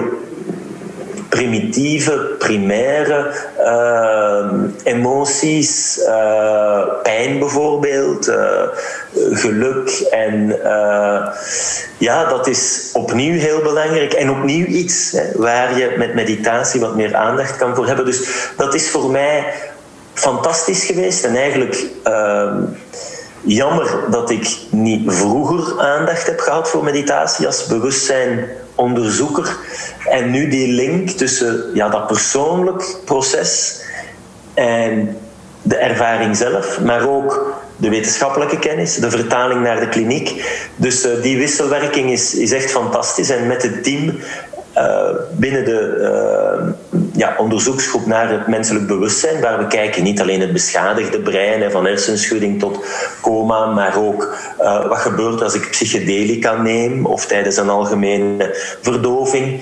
primitieve, 1.29 2.35
primaire 2.37 3.33
uh, 3.59 4.63
emoties, 4.83 5.99
uh, 6.07 6.83
pijn 7.03 7.39
bijvoorbeeld, 7.39 8.27
uh, 8.27 8.61
geluk. 9.31 9.89
En 10.11 10.59
ja, 11.97 12.25
dat 12.25 12.47
is 12.47 12.89
opnieuw 12.93 13.39
heel 13.39 13.61
belangrijk 13.61 14.13
en 14.13 14.29
opnieuw 14.29 14.65
iets 14.65 15.11
hè, 15.11 15.23
waar 15.35 15.77
je 15.77 15.95
met 15.97 16.13
meditatie 16.13 16.79
wat 16.79 16.95
meer 16.95 17.15
aandacht 17.15 17.57
kan 17.57 17.75
voor 17.75 17.87
hebben. 17.87 18.05
Dus 18.05 18.29
dat 18.57 18.73
is 18.73 18.89
voor 18.89 19.11
mij 19.11 19.53
fantastisch 20.13 20.83
geweest 20.83 21.23
en 21.23 21.35
eigenlijk 21.35 21.85
jammer 23.41 23.99
dat 24.09 24.29
ik 24.29 24.57
niet 24.69 25.13
vroeger 25.13 25.81
aandacht 25.81 26.25
heb 26.25 26.39
gehad 26.39 26.69
voor 26.69 26.83
meditatie 26.83 27.45
als 27.45 27.65
bewustzijnonderzoeker. 27.65 29.57
En 30.09 30.31
nu 30.31 30.47
die 30.47 30.73
link 30.73 31.09
tussen 31.09 31.63
ja, 31.73 31.89
dat 31.89 32.07
persoonlijk 32.07 32.97
proces 33.05 33.81
en 34.53 35.17
de 35.61 35.75
ervaring 35.75 36.37
zelf, 36.37 36.81
maar 36.81 37.07
ook 37.07 37.57
de 37.77 37.89
wetenschappelijke 37.89 38.59
kennis, 38.59 38.95
de 38.95 39.09
vertaling 39.09 39.61
naar 39.61 39.79
de 39.79 39.89
kliniek. 39.89 40.43
Dus 40.75 41.05
uh, 41.05 41.21
die 41.21 41.37
wisselwerking 41.37 42.11
is, 42.11 42.33
is 42.33 42.51
echt 42.51 42.71
fantastisch. 42.71 43.29
En 43.29 43.47
met 43.47 43.63
het 43.63 43.83
team 43.83 44.19
uh, 44.79 45.09
binnen 45.31 45.65
de 45.65 45.97
uh, 45.99 46.99
ja, 47.13 47.35
onderzoeksgroep 47.37 48.05
naar 48.05 48.29
het 48.29 48.47
menselijk 48.47 48.87
bewustzijn, 48.87 49.41
waar 49.41 49.57
we 49.57 49.67
kijken 49.67 50.03
niet 50.03 50.21
alleen 50.21 50.41
het 50.41 50.53
beschadigde 50.53 51.19
brein, 51.19 51.71
van 51.71 51.85
hersenschudding 51.85 52.59
tot 52.59 52.85
coma, 53.21 53.65
maar 53.65 53.97
ook 53.97 54.37
uh, 54.61 54.87
wat 54.87 54.97
gebeurt 54.97 55.43
als 55.43 55.53
ik 55.53 55.69
psychedelica 55.69 56.61
neem, 56.61 57.05
of 57.05 57.25
tijdens 57.25 57.57
een 57.57 57.69
algemene 57.69 58.55
verdoving, 58.81 59.61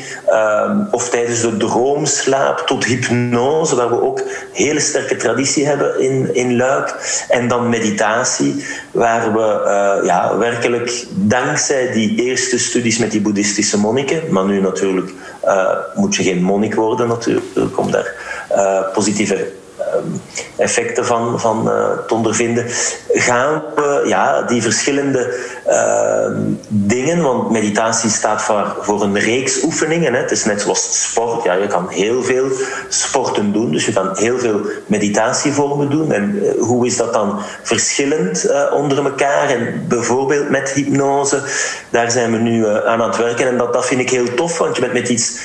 of 0.91 1.09
tijdens 1.09 1.41
de 1.41 1.57
droomslaap 1.57 2.59
tot 2.59 2.85
hypnose, 2.85 3.75
waar 3.75 3.89
we 3.89 4.01
ook 4.01 4.21
hele 4.53 4.79
sterke 4.79 5.15
traditie 5.15 5.65
hebben 5.65 5.99
in, 5.99 6.35
in 6.35 6.55
Luik, 6.55 6.95
en 7.29 7.47
dan 7.47 7.69
meditatie, 7.69 8.65
waar 8.91 9.33
we 9.33 10.01
ja, 10.05 10.37
werkelijk 10.37 11.05
dankzij 11.09 11.91
die 11.91 12.21
eerste 12.21 12.59
studies 12.59 12.97
met 12.97 13.11
die 13.11 13.21
boeddhistische 13.21 13.79
monniken, 13.79 14.21
maar 14.29 14.45
nu 14.45 14.61
natuurlijk 14.61 15.06
uh, 15.45 15.77
moet 15.95 16.15
je 16.15 16.23
geen 16.23 16.43
monnik 16.43 16.75
worden 16.75 17.07
natuurlijk 17.07 17.77
om 17.79 17.91
daar 17.91 18.13
uh, 18.51 18.93
positieve 18.93 19.51
Ehm, 19.77 20.11
effecten 20.55 21.05
van, 21.05 21.39
van 21.39 21.67
uh, 21.67 21.97
te 22.07 22.13
ondervinden, 22.13 22.65
gaan 23.07 23.63
we 23.75 24.03
ja, 24.05 24.41
die 24.41 24.61
verschillende 24.61 25.39
uh, 25.67 26.27
dingen, 26.67 27.21
want 27.21 27.51
meditatie 27.51 28.09
staat 28.09 28.41
voor, 28.41 28.75
voor 28.79 29.01
een 29.01 29.19
reeks 29.19 29.63
oefeningen. 29.63 30.13
Hè. 30.13 30.19
Het 30.19 30.31
is 30.31 30.45
net 30.45 30.61
zoals 30.61 31.03
sport. 31.03 31.43
Ja, 31.43 31.53
je 31.53 31.67
kan 31.67 31.89
heel 31.89 32.23
veel 32.23 32.47
sporten 32.89 33.51
doen, 33.51 33.71
dus 33.71 33.85
je 33.85 33.93
kan 33.93 34.09
heel 34.13 34.39
veel 34.39 34.61
meditatievormen 34.85 35.89
doen. 35.89 36.11
En 36.11 36.35
uh, 36.35 36.61
hoe 36.61 36.85
is 36.85 36.97
dat 36.97 37.13
dan 37.13 37.39
verschillend 37.63 38.45
uh, 38.45 38.63
onder 38.73 39.03
elkaar? 39.03 39.49
En 39.49 39.85
bijvoorbeeld 39.87 40.49
met 40.49 40.69
hypnose, 40.69 41.41
daar 41.89 42.11
zijn 42.11 42.31
we 42.31 42.37
nu 42.37 42.67
aan 42.67 42.97
aan 43.01 43.09
het 43.09 43.17
werken. 43.17 43.47
En 43.47 43.57
dat, 43.57 43.73
dat 43.73 43.85
vind 43.85 44.01
ik 44.01 44.09
heel 44.09 44.33
tof, 44.33 44.57
want 44.57 44.75
je 44.75 44.81
bent 44.81 44.93
met 44.93 45.09
iets 45.09 45.39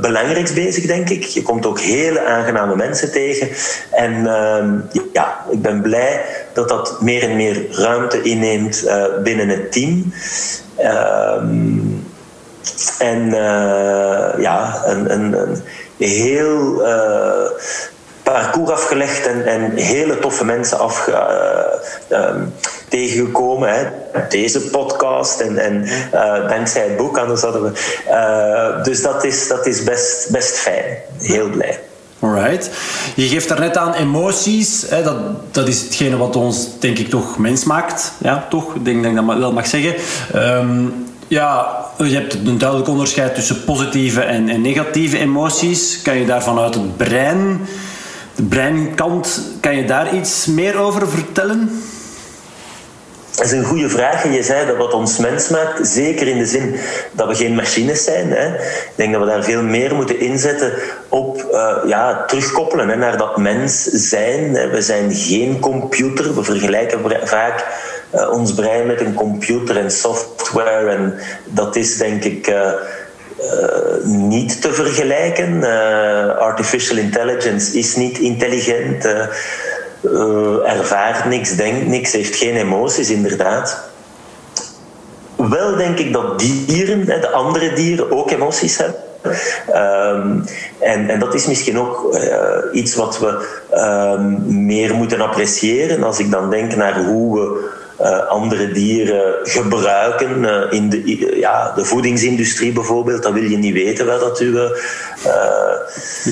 belangrijks 0.00 0.52
bezig, 0.52 0.86
denk 0.86 1.08
ik. 1.08 1.24
Je 1.24 1.42
komt 1.42 1.66
ook 1.66 1.80
hele 1.80 2.24
aangename 2.24 2.76
mensen 2.76 3.12
tegen. 3.12 3.48
En 3.90 4.12
uh, 4.12 5.00
ja, 5.12 5.44
ik 5.50 5.62
ben 5.62 5.82
blij 5.82 6.24
dat 6.66 6.86
dat 6.86 7.00
meer 7.00 7.22
en 7.22 7.36
meer 7.36 7.66
ruimte 7.70 8.22
inneemt 8.22 8.84
uh, 8.84 9.04
binnen 9.22 9.48
het 9.48 9.72
team. 9.72 10.12
Uh, 10.78 11.42
en 12.98 13.26
uh, 13.26 14.42
ja, 14.42 14.82
een, 14.84 15.12
een, 15.12 15.62
heel 15.98 16.86
uh, 16.86 17.50
parcours 18.22 18.70
afgelegd 18.70 19.26
en, 19.26 19.46
en, 19.46 19.76
hele 19.76 20.18
toffe 20.18 20.44
mensen 20.44 20.78
afge, 20.78 21.12
ehm, 22.08 22.44
tegengekomen. 22.88 23.74
Hè. 23.74 23.86
Deze 24.28 24.60
podcast 24.60 25.40
en, 25.40 25.58
en 25.58 25.86
dankzij 26.48 26.82
het 26.82 26.96
boek, 26.96 27.18
anders 27.18 27.42
hadden 27.42 27.62
we. 27.62 28.80
dus 28.82 29.02
dat 29.02 29.24
is, 29.24 29.48
dat 29.48 29.66
is 29.66 29.84
best, 29.84 30.30
best 30.30 30.56
fijn. 30.56 30.98
Heel 31.18 31.48
blij. 31.48 31.89
Alright. 32.20 32.70
Je 33.16 33.26
geeft 33.26 33.48
daarnet 33.48 33.76
aan 33.76 33.94
emoties. 33.94 34.84
Hè, 34.88 35.02
dat, 35.02 35.16
dat 35.54 35.68
is 35.68 35.82
hetgene 35.82 36.16
wat 36.16 36.36
ons, 36.36 36.68
denk 36.78 36.98
ik, 36.98 37.08
toch 37.08 37.38
mens 37.38 37.64
maakt. 37.64 38.12
Ja, 38.18 38.46
toch? 38.50 38.74
Ik 38.74 38.84
denk 38.84 39.02
dat 39.02 39.12
ik 39.12 39.26
dat 39.26 39.38
wel 39.38 39.52
mag 39.52 39.66
zeggen. 39.66 39.94
Um, 40.34 41.08
ja, 41.28 41.76
je 41.98 42.14
hebt 42.14 42.34
een 42.34 42.58
duidelijk 42.58 42.88
onderscheid 42.88 43.34
tussen 43.34 43.64
positieve 43.64 44.20
en, 44.20 44.48
en 44.48 44.60
negatieve 44.60 45.18
emoties. 45.18 46.02
Kan 46.02 46.16
je 46.16 46.26
daar 46.26 46.42
vanuit 46.42 46.74
het 46.74 46.96
brein, 46.96 47.60
de 48.34 48.42
breinkant, 48.42 49.40
kan 49.60 49.76
je 49.76 49.84
daar 49.84 50.14
iets 50.14 50.46
meer 50.46 50.76
over 50.76 51.08
vertellen? 51.08 51.82
Dat 53.40 53.52
is 53.52 53.58
een 53.58 53.64
goede 53.64 53.88
vraag. 53.88 54.24
En 54.24 54.32
je 54.32 54.42
zei 54.42 54.66
dat 54.66 54.76
wat 54.76 54.92
ons 54.92 55.18
mens 55.18 55.48
maakt, 55.48 55.88
zeker 55.88 56.26
in 56.26 56.38
de 56.38 56.46
zin 56.46 56.74
dat 57.12 57.28
we 57.28 57.34
geen 57.34 57.54
machines 57.54 58.04
zijn. 58.04 58.30
Hè. 58.30 58.54
Ik 58.54 58.92
denk 58.94 59.12
dat 59.12 59.20
we 59.22 59.26
daar 59.26 59.44
veel 59.44 59.62
meer 59.62 59.94
moeten 59.94 60.20
inzetten 60.20 60.72
op 61.08 61.48
uh, 61.52 61.76
ja, 61.86 62.24
terugkoppelen 62.24 62.98
naar 62.98 63.16
dat 63.16 63.36
mens 63.36 63.82
zijn. 63.82 64.52
We 64.70 64.82
zijn 64.82 65.14
geen 65.14 65.58
computer. 65.58 66.34
We 66.34 66.42
vergelijken 66.42 67.00
vaak 67.28 67.64
uh, 68.14 68.30
ons 68.32 68.54
brein 68.54 68.86
met 68.86 69.00
een 69.00 69.14
computer 69.14 69.76
en 69.76 69.90
software. 69.90 70.90
En 70.90 71.18
dat 71.44 71.76
is 71.76 71.96
denk 71.96 72.24
ik. 72.24 72.48
Uh, 72.48 72.72
niet 74.04 74.62
te 74.62 74.72
vergelijken. 74.72 75.64
artificial 76.38 76.96
intelligence 76.98 77.78
is 77.78 77.96
niet 77.96 78.18
intelligent 78.18 79.08
ervaart 80.64 81.24
niks, 81.24 81.56
denkt 81.56 81.86
niks, 81.86 82.12
heeft 82.12 82.36
geen 82.36 82.56
emoties, 82.56 83.10
inderdaad. 83.10 83.88
Wel 85.36 85.76
denk 85.76 85.98
ik 85.98 86.12
dat 86.12 86.38
dieren, 86.38 87.04
de 87.04 87.30
andere 87.30 87.72
dieren, 87.72 88.10
ook 88.10 88.30
emoties 88.30 88.76
hebben. 88.76 89.08
Um, 89.74 90.44
en, 90.78 91.08
en, 91.08 91.18
dat 91.18 91.34
is 91.34 91.46
misschien 91.46 91.78
ook 91.78 92.14
uh, 92.14 92.80
iets 92.80 92.94
wat 92.94 93.18
we 93.18 93.46
um, 93.74 94.66
meer 94.66 94.94
moeten 94.94 95.20
appreciëren. 95.20 96.02
Als 96.02 96.18
ik 96.18 96.30
dan 96.30 96.50
denk 96.50 96.76
naar 96.76 97.04
hoe 97.04 97.40
we 97.40 97.68
uh, 98.00 98.26
andere 98.26 98.72
dieren 98.72 99.34
gebruiken. 99.42 100.42
Uh, 100.42 100.72
in 100.72 100.88
de, 100.88 101.36
ja, 101.38 101.72
de 101.74 101.84
voedingsindustrie 101.84 102.72
bijvoorbeeld, 102.72 103.22
dan 103.22 103.32
wil 103.32 103.42
je 103.42 103.58
niet 103.58 103.72
weten 103.72 104.06
waar 104.06 104.18
dat 104.18 104.38
uw, 104.38 104.54
uh, 104.54 104.70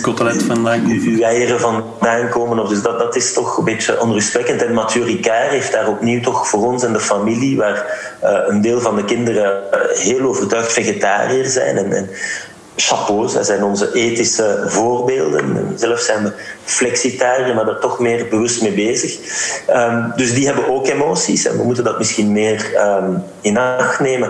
kotelet 0.03 0.43
vandaan 0.43 0.83
komt. 0.83 1.03
Uw 1.03 1.21
eieren 1.21 1.61
vandaan 1.61 2.29
komen. 2.29 2.59
Of 2.59 2.69
dus 2.69 2.83
dat, 2.83 2.99
dat 2.99 3.17
is 3.17 3.33
toch 3.33 3.59
een 3.59 3.65
beetje 3.65 4.01
onrustwekkend. 4.01 4.63
En 4.63 4.73
Mathieu 4.73 5.05
Ricard 5.05 5.51
heeft 5.51 5.73
daar 5.73 5.89
opnieuw 5.89 6.21
toch 6.21 6.49
voor 6.49 6.67
ons 6.67 6.85
en 6.85 6.93
de 6.93 7.01
familie, 7.01 7.57
waar 7.57 7.85
een 8.49 8.61
deel 8.61 8.81
van 8.81 8.97
de 8.97 9.05
kinderen 9.05 9.63
heel 9.95 10.21
overtuigd 10.21 10.73
vegetariër 10.73 11.47
zijn. 11.47 11.77
En, 11.77 11.93
en 11.93 12.11
chapeaus. 12.81 13.33
Dat 13.33 13.47
zijn 13.47 13.65
onze 13.65 13.93
ethische 13.93 14.63
voorbeelden. 14.67 15.73
Zelf 15.77 16.01
zijn 16.01 16.23
we 16.23 16.33
flexitariër, 16.65 17.55
maar 17.55 17.65
daar 17.65 17.81
toch 17.81 17.99
meer 17.99 18.29
bewust 18.29 18.63
mee 18.63 18.73
bezig. 18.73 19.19
Um, 19.71 20.13
dus 20.17 20.35
die 20.35 20.47
hebben 20.47 20.69
ook 20.69 20.87
emoties 20.87 21.47
en 21.47 21.57
we 21.57 21.65
moeten 21.65 21.85
dat 21.85 21.99
misschien 21.99 22.33
meer 22.33 22.67
um, 22.77 23.23
in 23.41 23.59
acht 23.59 24.01
nemen. 24.01 24.29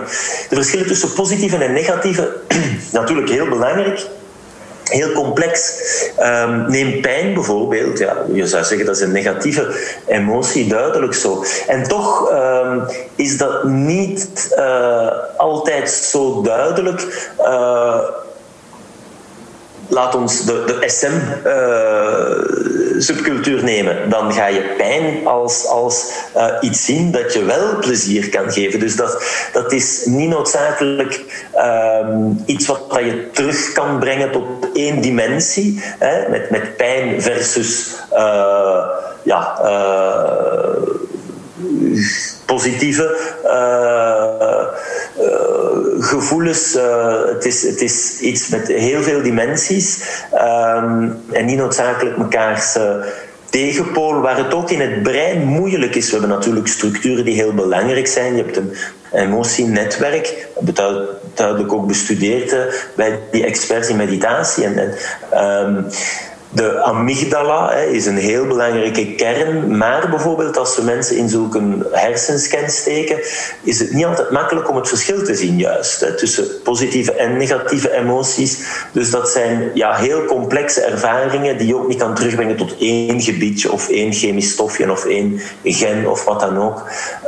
De 0.49 0.55
verschillen 0.55 0.87
tussen 0.87 1.13
positieve 1.13 1.57
en 1.57 1.73
negatieve, 1.73 2.37
natuurlijk 2.91 3.29
heel 3.29 3.47
belangrijk. 3.47 4.07
Heel 4.83 5.11
complex. 5.11 5.73
Um, 6.19 6.69
neem 6.69 7.01
pijn 7.01 7.33
bijvoorbeeld. 7.33 7.97
Ja, 7.97 8.17
je 8.33 8.47
zou 8.47 8.63
zeggen 8.63 8.85
dat 8.85 8.95
is 8.95 9.01
een 9.01 9.11
negatieve 9.11 9.75
emotie, 10.07 10.67
duidelijk 10.67 11.13
zo. 11.13 11.43
En 11.67 11.83
toch 11.87 12.31
is 13.15 13.37
dat 13.37 13.63
niet 13.63 14.55
uh, 14.57 15.07
altijd 15.37 15.89
zo 15.89 16.41
duidelijk. 16.41 17.31
Uh, 17.39 17.99
laat 19.89 20.15
ons 20.15 20.45
de, 20.45 20.63
de 20.65 20.89
SM-subcultuur 20.89 23.57
uh, 23.57 23.63
nemen. 23.63 24.09
Dan 24.09 24.33
ga 24.33 24.47
je 24.47 24.73
pijn 24.77 25.27
als, 25.27 25.67
als 25.67 26.11
uh, 26.35 26.53
iets 26.61 26.85
zien 26.85 27.11
dat 27.11 27.33
je 27.33 27.43
wel 27.43 27.77
plezier 27.79 28.29
kan 28.29 28.51
geven. 28.51 28.79
Dus 28.79 28.95
dat, 28.95 29.23
dat 29.53 29.71
is 29.71 30.05
niet 30.05 30.29
noodzakelijk 30.29 31.23
um, 32.03 32.43
iets 32.45 32.65
wat 32.65 32.81
je 32.99 33.29
terug 33.31 33.71
kan 33.71 33.99
brengen 33.99 34.31
tot 34.31 34.43
één 34.73 35.01
dimensie. 35.01 35.81
Hè, 35.83 36.29
met, 36.29 36.49
met 36.49 36.77
pijn 36.77 37.21
versus 37.21 37.95
uh, 38.13 38.83
ja, 39.23 39.57
positieve 42.45 43.17
gevoelens. 45.99 46.75
Uh, 46.75 47.25
het, 47.25 47.45
is, 47.45 47.63
het 47.63 47.81
is 47.81 48.19
iets 48.19 48.47
met 48.47 48.67
heel 48.67 49.01
veel 49.03 49.21
dimensies 49.21 50.03
um, 50.33 51.21
en 51.31 51.45
niet 51.45 51.57
noodzakelijk 51.57 52.17
mekaars 52.17 52.77
tegenpool 53.49 54.21
waar 54.21 54.37
het 54.37 54.53
ook 54.53 54.69
in 54.69 54.81
het 54.81 55.03
brein 55.03 55.43
moeilijk 55.43 55.95
is. 55.95 56.05
We 56.05 56.11
hebben 56.11 56.29
natuurlijk 56.29 56.67
structuren 56.67 57.25
die 57.25 57.33
heel 57.33 57.53
belangrijk 57.53 58.07
zijn. 58.07 58.35
Je 58.35 58.43
hebt 58.43 58.57
een 58.57 58.73
emotienetwerk, 59.13 60.47
dat 60.59 60.99
duidelijk 61.33 61.73
ook 61.73 61.87
bestudeerd 61.87 62.55
bij 62.95 63.19
die 63.31 63.45
experts 63.45 63.89
in 63.89 63.95
meditatie. 63.95 64.63
En, 64.63 64.93
um, 65.33 65.85
de 66.51 66.83
amygdala 66.83 67.73
is 67.73 68.05
een 68.05 68.17
heel 68.17 68.47
belangrijke 68.47 69.15
kern, 69.15 69.77
maar 69.77 70.09
bijvoorbeeld 70.09 70.57
als 70.57 70.75
we 70.75 70.81
mensen 70.81 71.17
in 71.17 71.29
zulke 71.29 71.61
hersenscan 71.91 72.69
steken, 72.69 73.19
is 73.63 73.79
het 73.79 73.93
niet 73.93 74.05
altijd 74.05 74.31
makkelijk 74.31 74.69
om 74.69 74.75
het 74.75 74.87
verschil 74.87 75.23
te 75.23 75.35
zien 75.35 75.57
juist 75.57 76.17
tussen 76.17 76.61
positieve 76.63 77.13
en 77.13 77.37
negatieve 77.37 77.91
emoties. 77.91 78.59
Dus 78.91 79.11
dat 79.11 79.29
zijn 79.29 79.71
ja, 79.73 79.95
heel 79.95 80.25
complexe 80.25 80.81
ervaringen 80.81 81.57
die 81.57 81.67
je 81.67 81.75
ook 81.75 81.87
niet 81.87 81.99
kan 81.99 82.15
terugbrengen 82.15 82.57
tot 82.57 82.75
één 82.79 83.21
gebiedje 83.21 83.71
of 83.71 83.89
één 83.89 84.13
chemisch 84.13 84.51
stofje 84.51 84.91
of 84.91 85.05
één 85.05 85.41
gen 85.63 86.09
of 86.09 86.25
wat 86.25 86.39
dan 86.39 86.57
ook. 86.57 86.83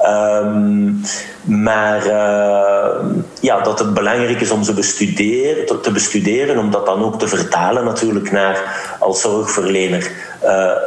Um, 0.05 1.01
maar 1.43 2.05
uh, 2.05 3.05
ja, 3.39 3.62
dat 3.62 3.79
het 3.79 3.93
belangrijk 3.93 4.41
is 4.41 4.51
om 4.51 4.63
ze 4.63 4.73
bestuderen, 4.73 5.81
te 5.81 5.91
bestuderen, 5.91 6.57
om 6.57 6.71
dat 6.71 6.86
dan 6.86 7.03
ook 7.03 7.19
te 7.19 7.27
vertalen 7.27 7.84
natuurlijk 7.86 8.31
naar 8.31 8.79
als 9.12 9.21
zorgverlener 9.21 10.12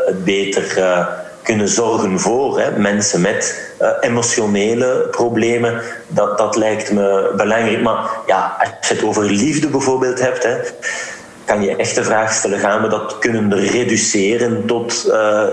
het 0.06 0.24
beter 0.24 0.78
uh, 0.78 1.06
kunnen 1.42 1.68
zorgen 1.68 2.20
voor 2.20 2.60
hè, 2.60 2.78
mensen 2.78 3.20
met 3.20 3.72
emotionele 4.00 5.08
problemen. 5.10 5.80
Dat, 6.06 6.38
dat 6.38 6.56
lijkt 6.56 6.92
me 6.92 7.32
belangrijk. 7.36 7.82
Maar 7.82 8.10
ja, 8.26 8.56
als 8.58 8.88
je 8.88 8.94
het 8.94 9.04
over 9.04 9.24
liefde 9.24 9.68
bijvoorbeeld 9.68 10.20
hebt, 10.20 10.42
hè, 10.42 10.56
kan 11.44 11.62
je 11.62 11.76
echt 11.76 11.94
de 11.94 12.04
vraag 12.04 12.32
stellen: 12.32 12.58
gaan 12.58 12.82
we 12.82 12.88
dat 12.88 13.18
kunnen 13.18 13.54
reduceren 13.54 14.66
tot 14.66 15.12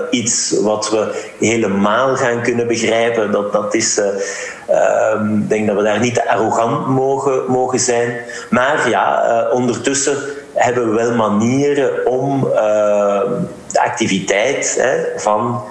iets 0.10 0.60
wat 0.62 0.90
we 0.90 1.32
helemaal 1.40 2.16
gaan 2.16 2.42
kunnen 2.42 2.68
begrijpen? 2.68 3.32
Dat, 3.32 3.54
dat 3.54 3.74
is. 3.74 3.98
Uh, 3.98 4.06
ik 5.42 5.50
denk 5.50 5.68
dat 5.68 5.76
we 5.76 5.84
daar 5.84 6.00
niet 6.00 6.14
te 6.14 6.30
arrogant 6.30 6.88
mogen, 6.88 7.44
mogen 7.48 7.80
zijn. 7.80 8.18
Maar 8.50 8.90
ja, 8.90 9.48
ondertussen 9.52 10.18
hebben 10.64 10.90
we 10.90 10.96
wel 10.96 11.16
manieren 11.16 12.06
om 12.06 12.40
de 13.68 13.82
activiteit 13.82 14.78
hè, 14.80 15.20
van 15.20 15.64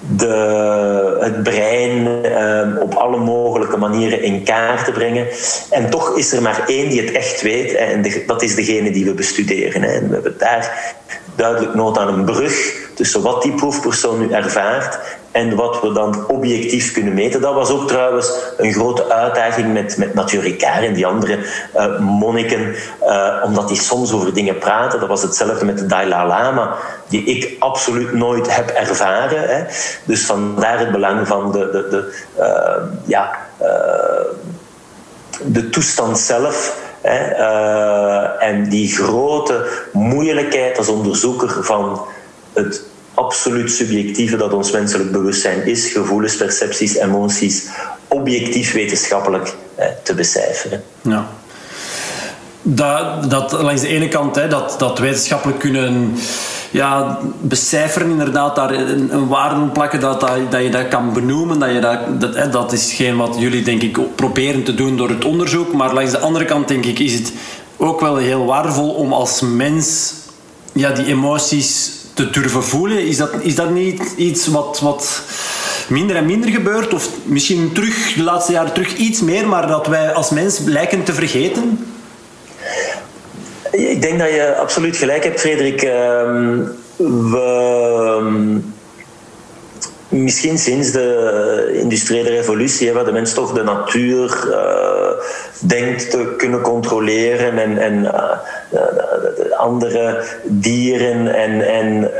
de, 0.00 1.16
het 1.20 1.42
brein 1.42 2.24
ehm, 2.24 2.76
op 2.76 2.94
alle 2.94 3.16
mogelijke 3.18 3.76
manieren 3.76 4.22
in 4.22 4.42
kaart 4.42 4.84
te 4.84 4.92
brengen. 4.92 5.26
En 5.70 5.90
toch 5.90 6.16
is 6.16 6.32
er 6.32 6.42
maar 6.42 6.62
één 6.66 6.88
die 6.88 7.00
het 7.00 7.12
echt 7.12 7.42
weet, 7.42 7.74
en 7.74 8.04
dat 8.26 8.42
is 8.42 8.54
degene 8.54 8.90
die 8.90 9.04
we 9.04 9.14
bestuderen. 9.14 9.82
En 9.82 10.08
we 10.08 10.14
hebben 10.14 10.34
daar 10.38 10.94
duidelijk 11.36 11.74
nood 11.74 11.98
aan 11.98 12.14
een 12.14 12.24
brug 12.24 12.88
tussen 12.94 13.22
wat 13.22 13.42
die 13.42 13.54
proefpersoon 13.54 14.18
nu 14.18 14.32
ervaart 14.32 14.98
en 15.30 15.56
wat 15.56 15.80
we 15.80 15.92
dan 15.92 16.26
objectief 16.26 16.92
kunnen 16.92 17.14
meten. 17.14 17.40
Dat 17.40 17.54
was 17.54 17.70
ook 17.70 17.88
trouwens 17.88 18.32
een 18.56 18.72
grote 18.72 19.12
uitdaging 19.12 19.72
met, 19.72 19.96
met 19.96 20.14
Naturicard 20.14 20.84
en 20.84 20.92
die 20.92 21.06
andere 21.06 21.38
uh, 21.76 21.98
monniken, 21.98 22.74
uh, 23.02 23.42
omdat 23.44 23.68
die 23.68 23.76
soms 23.76 24.12
over 24.12 24.34
dingen 24.34 24.58
praten. 24.58 25.00
Dat 25.00 25.08
was 25.08 25.22
hetzelfde 25.22 25.64
met 25.64 25.78
de 25.78 25.86
Dalai 25.86 26.26
Lama, 26.26 26.76
die 27.08 27.24
ik 27.24 27.56
absoluut 27.58 28.12
nooit 28.12 28.56
heb 28.56 28.68
ervaren. 28.68 29.48
Hè. 29.48 29.64
Dus 30.04 30.26
vandaar 30.26 30.78
het 30.78 30.90
belang 30.90 31.26
van 31.26 31.52
de, 31.52 31.70
de, 31.70 31.88
de, 31.88 32.22
uh, 32.38 32.82
ja, 33.06 33.38
de 35.42 35.68
toestand 35.68 36.18
zelf. 36.18 36.88
Hè, 37.00 37.18
en 38.38 38.68
die 38.68 38.88
grote 38.88 39.66
moeilijkheid 39.92 40.78
als 40.78 40.88
onderzoeker 40.88 41.64
van 41.64 42.00
het 42.52 42.89
absoluut 43.14 43.72
subjectieve 43.72 44.36
dat 44.36 44.52
ons 44.52 44.70
menselijk 44.70 45.12
bewustzijn 45.12 45.66
is, 45.66 45.92
gevoelens, 45.92 46.36
percepties, 46.36 46.96
emoties, 46.96 47.64
objectief 48.08 48.72
wetenschappelijk 48.72 49.54
te 50.02 50.14
becijferen. 50.14 50.82
Ja. 51.00 51.28
Dat, 52.62 53.30
dat 53.30 53.52
langs 53.52 53.80
de 53.80 53.88
ene 53.88 54.08
kant, 54.08 54.36
hè, 54.36 54.48
dat, 54.48 54.74
dat 54.78 54.98
wetenschappelijk 54.98 55.58
kunnen 55.58 56.14
ja, 56.70 57.18
becijferen, 57.40 58.10
inderdaad, 58.10 58.56
daar 58.56 58.70
een, 58.70 59.14
een 59.14 59.28
waarde 59.28 59.66
plakken, 59.66 60.00
dat, 60.00 60.20
dat, 60.20 60.50
dat, 60.50 60.62
je 60.62 60.70
dat 60.70 60.88
kan 60.88 61.12
benoemen. 61.12 61.58
Dat, 61.58 61.72
je 61.72 61.78
dat, 61.80 62.20
dat, 62.20 62.34
hè, 62.34 62.48
dat 62.48 62.72
is 62.72 62.92
geen 62.92 63.16
wat 63.16 63.36
jullie, 63.38 63.62
denk 63.62 63.82
ik, 63.82 64.16
proberen 64.16 64.64
te 64.64 64.74
doen 64.74 64.96
door 64.96 65.08
het 65.08 65.24
onderzoek. 65.24 65.72
Maar 65.72 65.94
langs 65.94 66.10
de 66.10 66.18
andere 66.18 66.44
kant, 66.44 66.68
denk 66.68 66.84
ik, 66.84 66.98
is 66.98 67.14
het 67.14 67.32
ook 67.76 68.00
wel 68.00 68.16
heel 68.16 68.44
waardevol 68.44 68.90
om 68.90 69.12
als 69.12 69.40
mens 69.40 70.14
ja, 70.72 70.90
die 70.90 71.06
emoties 71.06 71.92
te 72.20 72.30
durven 72.40 72.64
voelen. 72.64 73.06
Is 73.06 73.16
dat, 73.16 73.30
is 73.40 73.54
dat 73.54 73.70
niet 73.70 74.02
iets 74.16 74.46
wat, 74.46 74.80
wat 74.80 75.22
minder 75.88 76.16
en 76.16 76.26
minder 76.26 76.50
gebeurt? 76.50 76.94
Of 76.94 77.08
misschien 77.24 77.72
terug, 77.72 78.12
de 78.14 78.22
laatste 78.22 78.52
jaren 78.52 78.72
terug 78.72 78.96
iets 78.96 79.20
meer, 79.20 79.48
maar 79.48 79.66
dat 79.66 79.86
wij 79.86 80.12
als 80.12 80.30
mens 80.30 80.58
lijken 80.58 81.04
te 81.04 81.12
vergeten? 81.12 81.86
Ik 83.70 84.02
denk 84.02 84.18
dat 84.18 84.28
je 84.28 84.56
absoluut 84.56 84.96
gelijk 84.96 85.24
hebt, 85.24 85.40
Frederik. 85.40 85.82
Ehm, 85.82 86.58
we 86.96 88.60
misschien 90.10 90.58
sinds 90.58 90.90
de 90.90 91.78
industriële 91.82 92.30
revolutie, 92.30 92.92
waar 92.92 93.04
de 93.04 93.12
mens 93.12 93.32
toch 93.32 93.52
de 93.52 93.62
natuur 93.62 94.48
uh, 94.48 95.24
denkt 95.60 96.10
te 96.10 96.34
kunnen 96.36 96.60
controleren 96.60 97.58
en, 97.58 97.78
en 97.78 98.02
uh, 98.02 99.58
andere 99.58 100.24
dieren 100.44 101.34
en, 101.34 101.68
en 101.68 102.10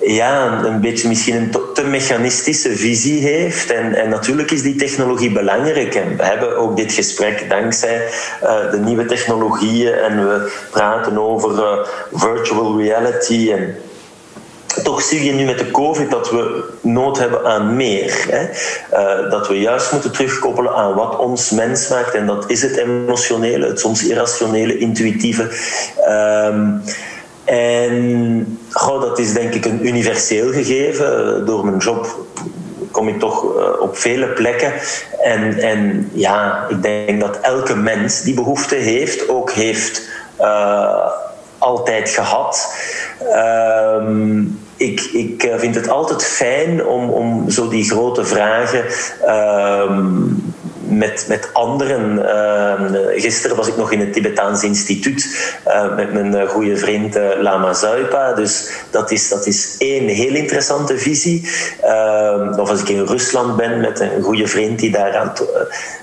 ja, 0.00 0.64
een 0.64 0.80
beetje 0.80 1.08
misschien 1.08 1.36
een 1.36 1.50
te 1.74 1.84
mechanistische 1.84 2.76
visie 2.76 3.20
heeft. 3.20 3.70
En, 3.70 3.94
en 3.94 4.08
natuurlijk 4.08 4.50
is 4.50 4.62
die 4.62 4.76
technologie 4.76 5.32
belangrijk. 5.32 5.94
En 5.94 6.16
we 6.16 6.24
hebben 6.24 6.56
ook 6.56 6.76
dit 6.76 6.92
gesprek 6.92 7.46
dankzij 7.48 8.08
de 8.70 8.78
nieuwe 8.84 9.06
technologieën 9.06 9.92
en 9.92 10.28
we 10.28 10.52
praten 10.70 11.18
over 11.18 11.86
virtual 12.12 12.78
reality 12.78 13.52
en 13.52 13.76
toch 14.82 15.02
zie 15.02 15.24
je 15.24 15.32
nu 15.32 15.44
met 15.44 15.58
de 15.58 15.70
COVID 15.70 16.10
dat 16.10 16.30
we 16.30 16.64
nood 16.80 17.18
hebben 17.18 17.44
aan 17.44 17.76
meer. 17.76 18.26
Hè? 18.28 18.42
Uh, 18.92 19.30
dat 19.30 19.48
we 19.48 19.60
juist 19.60 19.92
moeten 19.92 20.12
terugkoppelen 20.12 20.74
aan 20.74 20.94
wat 20.94 21.18
ons 21.18 21.50
mens 21.50 21.88
maakt. 21.88 22.14
En 22.14 22.26
dat 22.26 22.44
is 22.50 22.62
het 22.62 22.76
emotionele, 22.76 23.66
het 23.66 23.80
soms 23.80 24.06
irrationele, 24.06 24.78
intuïtieve. 24.78 25.50
Um, 26.08 26.82
en 27.44 28.58
goh, 28.70 29.00
dat 29.00 29.18
is 29.18 29.32
denk 29.32 29.54
ik 29.54 29.64
een 29.64 29.86
universeel 29.86 30.52
gegeven. 30.52 31.46
Door 31.46 31.64
mijn 31.64 31.78
job 31.78 32.26
kom 32.90 33.08
ik 33.08 33.18
toch 33.18 33.44
uh, 33.44 33.80
op 33.80 33.96
vele 33.96 34.26
plekken. 34.26 34.72
En, 35.22 35.58
en 35.58 36.10
ja, 36.12 36.66
ik 36.68 36.82
denk 36.82 37.20
dat 37.20 37.38
elke 37.40 37.76
mens 37.76 38.22
die 38.22 38.34
behoefte 38.34 38.74
heeft, 38.74 39.28
ook 39.28 39.50
heeft 39.50 40.08
uh, 40.40 41.06
altijd 41.58 42.08
gehad. 42.08 42.74
Um, 44.00 44.65
ik, 44.76 45.00
ik 45.00 45.42
eh, 45.42 45.58
vind 45.58 45.74
het 45.74 45.88
altijd 45.88 46.24
fijn 46.24 46.86
om, 46.86 47.10
om 47.10 47.50
zo 47.50 47.68
die 47.68 47.84
grote 47.84 48.24
vragen 48.24 48.84
um, 49.28 50.54
met, 50.88 51.24
met 51.28 51.50
anderen. 51.52 52.18
Uh, 52.18 53.22
gisteren 53.22 53.56
was 53.56 53.68
ik 53.68 53.76
nog 53.76 53.92
in 53.92 54.00
het 54.00 54.12
Tibetaans 54.12 54.62
Instituut 54.62 55.54
uh, 55.66 55.96
met 55.96 56.12
mijn 56.12 56.48
goede 56.48 56.76
vriend 56.76 57.18
Lama 57.40 57.72
Zuipa. 57.72 58.32
Dus 58.32 58.70
dat 58.90 59.10
is, 59.10 59.28
dat 59.28 59.46
is 59.46 59.74
één 59.78 60.08
heel 60.08 60.34
interessante 60.34 60.98
visie. 60.98 61.48
Ehm, 61.82 62.60
of 62.60 62.70
als 62.70 62.80
ik 62.80 62.88
in 62.88 63.04
Rusland 63.04 63.56
ben 63.56 63.80
met 63.80 64.00
een 64.00 64.22
goede 64.22 64.46
vriend 64.46 64.78
die 64.78 64.90
daar 64.90 65.16
aan 65.16 65.32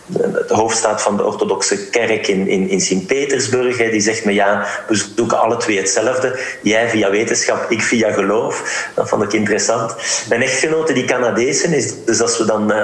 de 0.05 0.45
hoofdstaat 0.47 1.01
van 1.01 1.17
de 1.17 1.25
orthodoxe 1.25 1.89
kerk 1.89 2.27
in, 2.27 2.47
in, 2.47 2.69
in 2.69 2.81
Sint-Petersburg. 2.81 3.77
Die 3.77 4.01
zegt 4.01 4.25
me, 4.25 4.33
ja, 4.33 4.65
we 4.87 4.95
zoeken 5.15 5.39
alle 5.39 5.57
twee 5.57 5.77
hetzelfde. 5.77 6.39
Jij 6.61 6.89
via 6.89 7.09
wetenschap, 7.09 7.71
ik 7.71 7.81
via 7.81 8.11
geloof. 8.11 8.87
Dat 8.95 9.09
vond 9.09 9.23
ik 9.23 9.33
interessant. 9.33 9.95
Mijn 10.29 10.41
echtgenote, 10.41 10.93
die 10.93 11.05
Canadezen 11.05 11.73
is, 11.73 12.05
dus 12.05 12.21
als 12.21 12.37
we 12.37 12.45
dan 12.45 12.71
uh, 12.71 12.77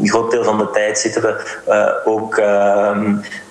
een 0.00 0.08
groot 0.08 0.30
deel 0.30 0.44
van 0.44 0.58
de 0.58 0.70
tijd 0.70 0.98
zitten 0.98 1.22
we 1.22 1.36
uh, 1.68 2.12
ook 2.14 2.38
uh, 2.38 2.98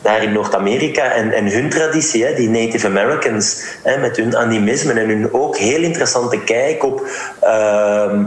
daar 0.02 0.24
in 0.24 0.32
Noord-Amerika. 0.32 1.12
En, 1.12 1.32
en 1.32 1.52
hun 1.52 1.70
traditie, 1.70 2.26
hè, 2.26 2.36
die 2.36 2.50
Native 2.50 2.88
Americans, 2.88 3.64
hè, 3.84 3.98
met 3.98 4.18
hun 4.18 4.38
animisme 4.38 4.94
en 4.94 5.10
hun 5.10 5.34
ook 5.34 5.58
heel 5.58 5.82
interessante 5.82 6.44
kijk 6.44 6.84
op 6.84 7.08
ehm, 7.40 8.26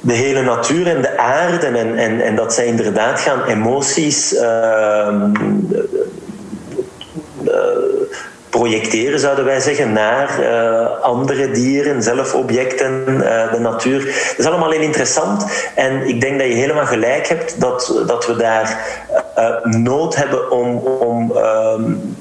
de 0.00 0.12
hele 0.12 0.42
natuur 0.42 0.86
en 0.86 1.02
de 1.02 1.18
aarde. 1.18 1.66
En, 1.66 1.96
en, 1.96 2.20
en 2.20 2.36
dat 2.36 2.54
zij 2.54 2.66
inderdaad 2.66 3.20
gaan 3.20 3.44
emoties 3.44 4.32
uh, 4.32 5.22
projecteren, 8.56 9.20
zouden 9.20 9.44
wij 9.44 9.60
zeggen, 9.60 9.92
naar 9.92 10.40
uh, 10.40 11.02
andere 11.02 11.50
dieren, 11.50 12.02
zelfobjecten, 12.02 13.04
uh, 13.08 13.52
de 13.52 13.58
natuur. 13.58 14.04
Dat 14.04 14.38
is 14.38 14.46
allemaal 14.46 14.70
heel 14.70 14.80
interessant. 14.80 15.44
En 15.74 16.08
ik 16.08 16.20
denk 16.20 16.38
dat 16.38 16.48
je 16.48 16.54
helemaal 16.54 16.86
gelijk 16.86 17.26
hebt 17.26 17.60
dat, 17.60 18.02
dat 18.06 18.26
we 18.26 18.36
daar 18.36 18.78
uh, 19.38 19.64
nood 19.64 20.16
hebben 20.16 20.50
om, 20.50 20.76
om 20.78 21.32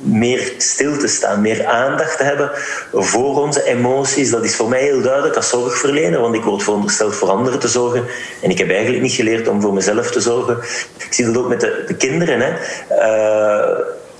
meer 0.01 0.53
stil 0.57 0.97
te 0.97 1.07
staan, 1.07 1.41
meer 1.41 1.65
aandacht 1.65 2.17
te 2.17 2.23
hebben 2.23 2.51
voor 2.93 3.41
onze 3.41 3.63
emoties. 3.63 4.31
Dat 4.31 4.43
is 4.43 4.55
voor 4.55 4.69
mij 4.69 4.81
heel 4.81 5.01
duidelijk 5.01 5.35
als 5.35 5.49
zorgverlener, 5.49 6.21
want 6.21 6.35
ik 6.35 6.43
word 6.43 6.63
verondersteld 6.63 7.15
voor 7.15 7.29
anderen 7.29 7.59
te 7.59 7.67
zorgen. 7.67 8.03
En 8.41 8.49
ik 8.49 8.57
heb 8.57 8.69
eigenlijk 8.69 9.01
niet 9.01 9.13
geleerd 9.13 9.47
om 9.47 9.61
voor 9.61 9.73
mezelf 9.73 10.11
te 10.11 10.21
zorgen. 10.21 10.57
Ik 10.97 11.13
zie 11.13 11.25
dat 11.25 11.37
ook 11.37 11.49
met 11.49 11.59
de, 11.59 11.83
de 11.87 11.95
kinderen. 11.95 12.39
Hè. 12.41 12.53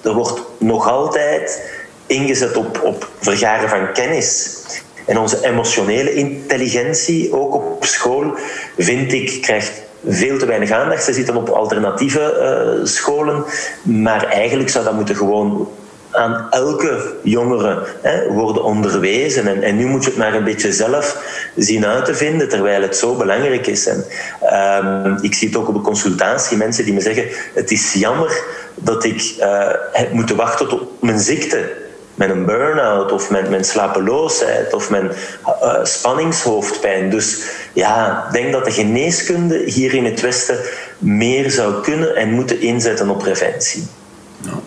Er 0.04 0.14
wordt 0.14 0.42
nog 0.58 0.90
altijd 0.90 1.62
ingezet 2.08 2.58
op, 2.58 2.82
op 2.84 3.10
vergaren 3.20 3.70
van 3.70 3.94
kennis. 3.94 4.60
En 5.06 5.18
onze 5.18 5.46
emotionele 5.46 6.14
intelligentie, 6.14 7.34
ook 7.34 7.56
op 7.56 7.86
school, 7.86 8.38
vind 8.78 9.14
ik, 9.14 9.42
krijgt 9.42 9.84
veel 10.08 10.38
te 10.38 10.46
weinig 10.46 10.72
aandacht. 10.72 11.04
Ze 11.04 11.14
zitten 11.14 11.36
op 11.36 11.50
alternatieve 11.50 12.78
uh, 12.80 12.86
scholen, 12.86 13.44
maar 13.84 14.26
eigenlijk 14.26 14.70
zou 14.70 14.84
dat 14.86 14.94
moeten 14.94 15.16
gewoon 15.16 15.70
aan 16.12 16.48
elke 16.50 17.16
jongere 17.24 17.88
hè, 18.02 18.28
worden 18.28 18.64
onderwezen. 18.64 19.48
En, 19.48 19.64
en, 19.64 19.76
nu 19.76 19.86
moet 19.86 20.04
je 20.04 20.10
het 20.10 20.20
maar 20.20 20.34
een 20.34 20.44
beetje 20.44 20.74
zelf 20.74 21.24
zien 21.56 21.86
uit 21.86 22.06
te 22.06 22.16
vinden, 22.16 22.50
terwijl 22.50 22.82
het 22.82 22.98
zo 22.98 23.16
belangrijk 23.16 23.68
is. 23.68 23.88
En, 23.88 24.06
um, 24.86 25.18
ik 25.22 25.34
zie 25.34 25.48
het 25.48 25.58
ook 25.58 25.68
op 25.68 25.74
de 25.74 25.82
consultatie, 25.82 26.58
mensen 26.58 26.86
die 26.86 26.94
me 26.94 27.02
zeggen: 27.02 27.26
Het 27.54 27.72
is 27.72 27.94
jammer 27.94 28.44
dat 28.76 29.04
ik 29.04 29.36
uh, 29.40 29.70
heb 29.92 30.12
moeten 30.12 30.36
wachten 30.36 30.68
tot 30.68 31.02
mijn 31.02 31.20
ziekte 31.20 31.84
met 32.16 32.30
een 32.30 32.46
burn-out 32.46 33.12
of 33.12 33.30
met, 33.30 33.50
met 33.50 33.68
slapeloosheid 33.68 34.74
of 34.74 34.90
met 34.90 35.04
uh, 35.04 35.84
spanningshoofdpijn. 35.84 37.10
Dus 37.10 37.42
ja, 37.74 38.26
ik 38.28 38.34
denk 38.34 38.52
dat 38.52 38.66
de 38.66 38.72
geneeskunde 38.72 39.64
hier 39.66 39.94
in 39.94 40.06
het 40.06 40.22
Westen 40.22 40.58
meer 40.98 41.52
zou 41.52 41.82
kunnen 41.82 42.16
en 42.16 42.30
moeten 42.30 42.62
inzetten 42.62 43.10
op 43.10 43.20
preventie. 43.20 43.84
Ja, 44.42 44.60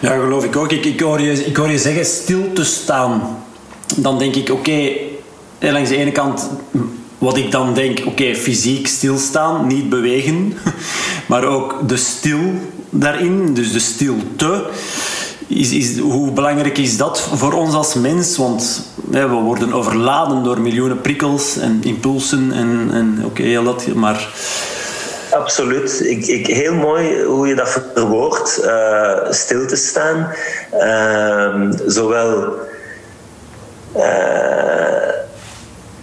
ja 0.00 0.20
geloof 0.20 0.44
ik 0.44 0.56
ook. 0.56 0.72
Ik, 0.72 1.00
hoor 1.00 1.20
je, 1.20 1.78
zeggen 1.78 2.04
stil 2.04 2.52
te 2.52 2.64
staan. 2.64 3.44
Dan 3.96 4.18
denk 4.18 4.34
ik, 4.34 4.50
oké, 4.50 4.70
okay, 5.58 5.72
langs 5.72 5.88
de 5.88 5.96
ene 5.96 6.12
kant 6.12 6.50
wat 7.18 7.36
ik 7.36 7.50
dan 7.50 7.74
denk, 7.74 7.98
oké, 8.06 8.34
fysiek 8.34 8.86
stilstaan, 8.86 9.66
niet 9.66 9.88
bewegen, 9.88 10.54
maar 11.28 11.44
ook 11.44 11.88
de 11.88 11.96
stil 11.96 12.40
daarin, 12.90 13.54
dus 13.54 13.72
de 13.72 13.78
stilte. 13.78 14.64
Is, 15.46 15.72
is, 15.72 15.98
hoe 15.98 16.30
belangrijk 16.30 16.78
is 16.78 16.96
dat 16.96 17.20
voor 17.20 17.52
ons 17.52 17.74
als 17.74 17.94
mens? 17.94 18.36
Want 18.36 18.82
hè, 19.10 19.28
we 19.28 19.34
worden 19.34 19.72
overladen 19.72 20.42
door 20.42 20.60
miljoenen 20.60 21.00
prikkels 21.00 21.56
en 21.56 21.80
impulsen 21.82 22.52
en, 22.52 22.88
en 22.92 23.22
oké, 23.24 23.42
heel 23.42 23.64
dat, 23.64 23.86
maar... 23.86 24.28
Absoluut. 25.30 26.00
Ik, 26.04 26.26
ik, 26.26 26.46
heel 26.46 26.74
mooi 26.74 27.22
hoe 27.22 27.46
je 27.46 27.54
dat 27.54 27.82
verwoordt, 27.94 28.60
uh, 28.64 29.30
stil 29.30 29.66
te 29.66 29.76
staan. 29.76 30.34
Uh, 30.74 31.70
zowel... 31.86 32.54
Uh, 33.96 35.06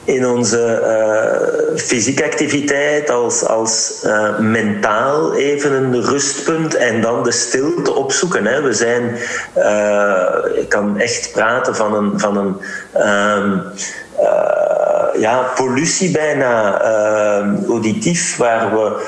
in 0.05 0.27
onze 0.27 0.81
uh, 0.81 1.77
fysieke 1.77 2.23
activiteit 2.23 3.09
als, 3.09 3.45
als 3.45 4.03
uh, 4.05 4.39
mentaal 4.39 5.33
even 5.33 5.71
een 5.71 6.01
rustpunt 6.01 6.75
en 6.75 7.01
dan 7.01 7.23
de 7.23 7.31
stilte 7.31 7.93
opzoeken. 7.93 8.45
Hè. 8.45 8.61
We 8.61 8.73
zijn, 8.73 9.17
uh, 9.57 10.59
ik 10.61 10.69
kan 10.69 10.99
echt 10.99 11.31
praten 11.31 11.75
van 11.75 11.93
een, 11.93 12.19
van 12.19 12.37
een 12.37 12.61
um, 13.07 13.63
ja, 15.19 15.51
pollutie 15.55 16.11
bijna 16.11 16.81
auditief, 17.67 18.37
waar 18.37 18.71
we 18.71 19.05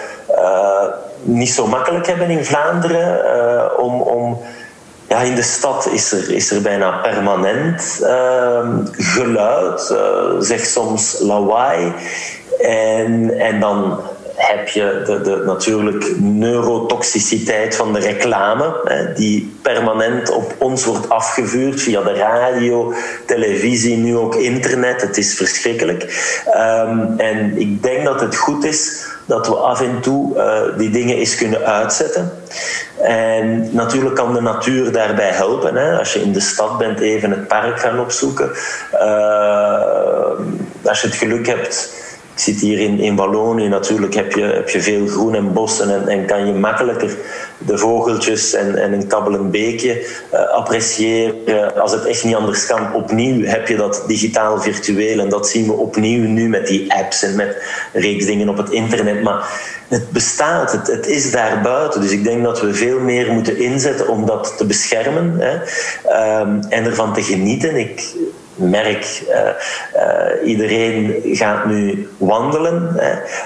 niet 1.21 1.49
zo 1.49 1.67
makkelijk 1.67 2.07
hebben 2.07 2.29
in 2.29 2.45
Vlaanderen 2.45 3.77
om, 3.77 4.01
om 4.01 4.41
ja, 5.07 5.21
in 5.21 5.35
de 5.35 5.43
stad 5.43 5.87
is 5.91 6.11
er, 6.11 6.31
is 6.31 6.51
er 6.51 6.61
bijna 6.61 6.91
permanent 6.91 7.99
uh, 8.01 8.69
geluid, 8.91 9.89
uh, 9.91 10.39
zeg 10.39 10.65
soms 10.65 11.19
lawaai. 11.19 11.93
En, 12.59 13.39
en 13.39 13.59
dan 13.59 13.99
heb 14.35 14.67
je 14.67 15.01
de, 15.05 15.21
de 15.21 15.43
natuurlijk 15.45 16.19
neurotoxiciteit 16.19 17.75
van 17.75 17.93
de 17.93 17.99
reclame, 17.99 18.81
hè, 18.83 19.13
die 19.13 19.57
permanent 19.61 20.31
op 20.31 20.55
ons 20.57 20.85
wordt 20.85 21.09
afgevuurd 21.09 21.81
via 21.81 22.01
de 22.01 22.13
radio, 22.13 22.93
televisie, 23.25 23.97
nu 23.97 24.17
ook 24.17 24.35
internet. 24.35 25.01
Het 25.01 25.17
is 25.17 25.33
verschrikkelijk. 25.33 26.03
Um, 26.55 27.13
en 27.17 27.57
ik 27.57 27.83
denk 27.83 28.05
dat 28.05 28.21
het 28.21 28.35
goed 28.35 28.65
is 28.65 29.03
dat 29.25 29.47
we 29.47 29.55
af 29.55 29.81
en 29.81 30.01
toe 30.01 30.35
uh, 30.35 30.77
die 30.77 30.89
dingen 30.89 31.15
eens 31.15 31.35
kunnen 31.35 31.65
uitzetten. 31.65 32.31
En 33.01 33.69
natuurlijk 33.71 34.15
kan 34.15 34.33
de 34.33 34.41
natuur 34.41 34.91
daarbij 34.91 35.29
helpen. 35.29 35.75
Hè. 35.75 35.97
Als 35.97 36.13
je 36.13 36.21
in 36.21 36.33
de 36.33 36.39
stad 36.39 36.77
bent, 36.77 36.99
even 36.99 37.31
het 37.31 37.47
park 37.47 37.79
gaan 37.79 37.99
opzoeken. 37.99 38.49
Uh, 38.93 40.31
als 40.83 41.01
je 41.01 41.07
het 41.07 41.15
geluk 41.15 41.47
hebt 41.47 41.93
ik 42.35 42.41
zit 42.41 42.59
hier 42.59 42.79
in, 42.79 42.99
in 42.99 43.15
Wallonië, 43.15 43.67
natuurlijk 43.67 44.13
heb 44.13 44.33
je, 44.33 44.41
heb 44.41 44.69
je 44.69 44.81
veel 44.81 45.07
groen 45.07 45.35
en 45.35 45.53
bossen 45.53 45.89
en, 45.89 46.07
en 46.07 46.25
kan 46.25 46.47
je 46.47 46.53
makkelijker 46.53 47.17
de 47.57 47.77
vogeltjes 47.77 48.53
en, 48.53 48.75
en 48.75 48.93
een 48.93 49.07
kabbelend 49.07 49.51
beekje 49.51 50.05
uh, 50.33 50.49
appreciëren. 50.49 51.81
Als 51.81 51.91
het 51.91 52.05
echt 52.05 52.23
niet 52.23 52.35
anders 52.35 52.65
kan, 52.65 52.93
opnieuw 52.93 53.45
heb 53.45 53.67
je 53.67 53.75
dat 53.75 54.03
digitaal 54.07 54.61
virtueel 54.61 55.19
en 55.19 55.29
dat 55.29 55.49
zien 55.49 55.65
we 55.65 55.73
opnieuw 55.73 56.27
nu 56.27 56.49
met 56.49 56.67
die 56.67 56.93
apps 56.93 57.23
en 57.23 57.35
met 57.35 57.63
reeks 57.93 58.25
dingen 58.25 58.49
op 58.49 58.57
het 58.57 58.69
internet. 58.69 59.23
Maar 59.23 59.49
het 59.87 60.11
bestaat, 60.11 60.71
het, 60.71 60.87
het 60.87 61.07
is 61.07 61.31
daar 61.31 61.61
buiten. 61.61 62.01
Dus 62.01 62.11
ik 62.11 62.23
denk 62.23 62.43
dat 62.43 62.61
we 62.61 62.73
veel 62.73 62.99
meer 62.99 63.33
moeten 63.33 63.57
inzetten 63.57 64.07
om 64.07 64.25
dat 64.25 64.53
te 64.57 64.65
beschermen 64.65 65.37
hè, 65.39 65.53
um, 66.41 66.59
en 66.69 66.85
ervan 66.85 67.13
te 67.13 67.23
genieten. 67.23 67.75
Ik, 67.75 68.15
merk, 68.55 69.21
uh, 69.29 69.37
uh, 69.95 70.47
iedereen 70.47 71.21
gaat 71.23 71.65
nu 71.65 72.09
wandelen. 72.17 72.95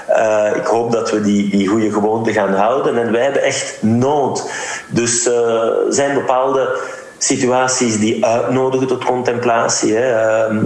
Uh, 0.08 0.56
ik 0.56 0.66
hoop 0.66 0.92
dat 0.92 1.10
we 1.10 1.20
die, 1.20 1.50
die 1.50 1.68
goede 1.68 1.92
gewoonte 1.92 2.32
gaan 2.32 2.54
houden. 2.54 2.98
En 2.98 3.12
wij 3.12 3.22
hebben 3.22 3.42
echt 3.42 3.82
nood. 3.82 4.50
Dus 4.88 5.26
er 5.26 5.74
zijn 5.88 6.14
bepaalde 6.14 6.78
situaties 7.22 7.98
die 7.98 8.26
uitnodigen 8.26 8.86
tot 8.86 9.04
contemplatie. 9.04 9.94
Hè. 9.94 10.12
Ehm, 10.12 10.56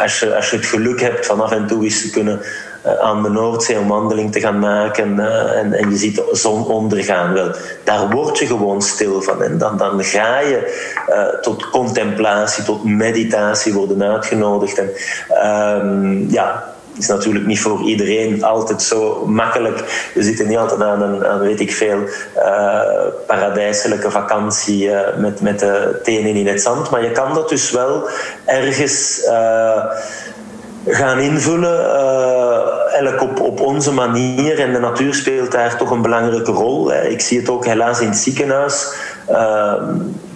als, 0.00 0.20
je, 0.20 0.36
als 0.36 0.50
je 0.50 0.56
het 0.56 0.66
geluk 0.66 1.00
hebt 1.00 1.26
van 1.26 1.40
af 1.40 1.52
en 1.52 1.66
toe 1.66 1.84
eens 1.84 2.02
te 2.02 2.10
kunnen 2.10 2.40
eh, 2.40 2.48
aan 2.86 3.22
de 3.22 3.28
Noordzee 3.28 3.76
een 3.76 3.86
wandeling 3.86 4.32
te 4.32 4.40
gaan 4.40 4.58
maken 4.58 5.16
uh, 5.16 5.58
en, 5.58 5.72
en, 5.72 5.90
je 5.90 5.96
ziet 5.96 6.14
de 6.14 6.28
zon 6.32 6.66
ondergaan. 6.66 7.32
Wel, 7.32 7.50
daar 7.84 8.10
word 8.10 8.38
je 8.38 8.46
gewoon 8.46 8.82
stil 8.82 9.22
van. 9.22 9.42
En 9.42 9.58
dan, 9.58 9.76
dan 9.76 10.04
ga 10.04 10.40
je 10.40 10.84
uh, 11.08 11.40
tot 11.40 11.70
contemplatie, 11.70 12.64
tot 12.64 12.84
meditatie 12.84 13.72
worden 13.72 14.02
uitgenodigd. 14.02 14.78
En 14.78 14.90
um, 15.84 16.26
ja, 16.30 16.74
is 16.98 17.06
natuurlijk 17.06 17.46
niet 17.46 17.60
voor 17.60 17.82
iedereen 17.82 18.44
altijd 18.44 18.82
zo 18.82 19.26
makkelijk. 19.26 20.10
We 20.14 20.22
zitten 20.22 20.48
niet 20.48 20.56
altijd 20.56 20.80
aan 20.80 21.02
een, 21.02 21.38
weet 21.38 21.60
ik 21.60 21.72
veel, 21.72 21.98
paradijselijke 23.26 24.10
vakantie 24.10 24.90
met, 25.16 25.40
met 25.40 25.58
de 25.58 26.00
tenen 26.02 26.34
in 26.34 26.46
het 26.46 26.62
zand. 26.62 26.90
Maar 26.90 27.02
je 27.02 27.12
kan 27.12 27.34
dat 27.34 27.48
dus 27.48 27.70
wel 27.70 28.08
ergens 28.44 29.20
gaan 30.86 31.18
invullen, 31.18 31.80
uh, 31.80 32.98
elk 32.98 33.22
op, 33.22 33.40
op 33.40 33.60
onze 33.60 33.92
manier. 33.92 34.60
En 34.60 34.72
de 34.72 34.78
natuur 34.78 35.14
speelt 35.14 35.52
daar 35.52 35.76
toch 35.76 35.90
een 35.90 36.02
belangrijke 36.02 36.52
rol. 36.52 36.92
Ik 36.92 37.20
zie 37.20 37.38
het 37.38 37.48
ook 37.48 37.64
helaas 37.64 38.00
in 38.00 38.08
het 38.08 38.16
ziekenhuis. 38.16 38.94
Uh, 39.30 39.82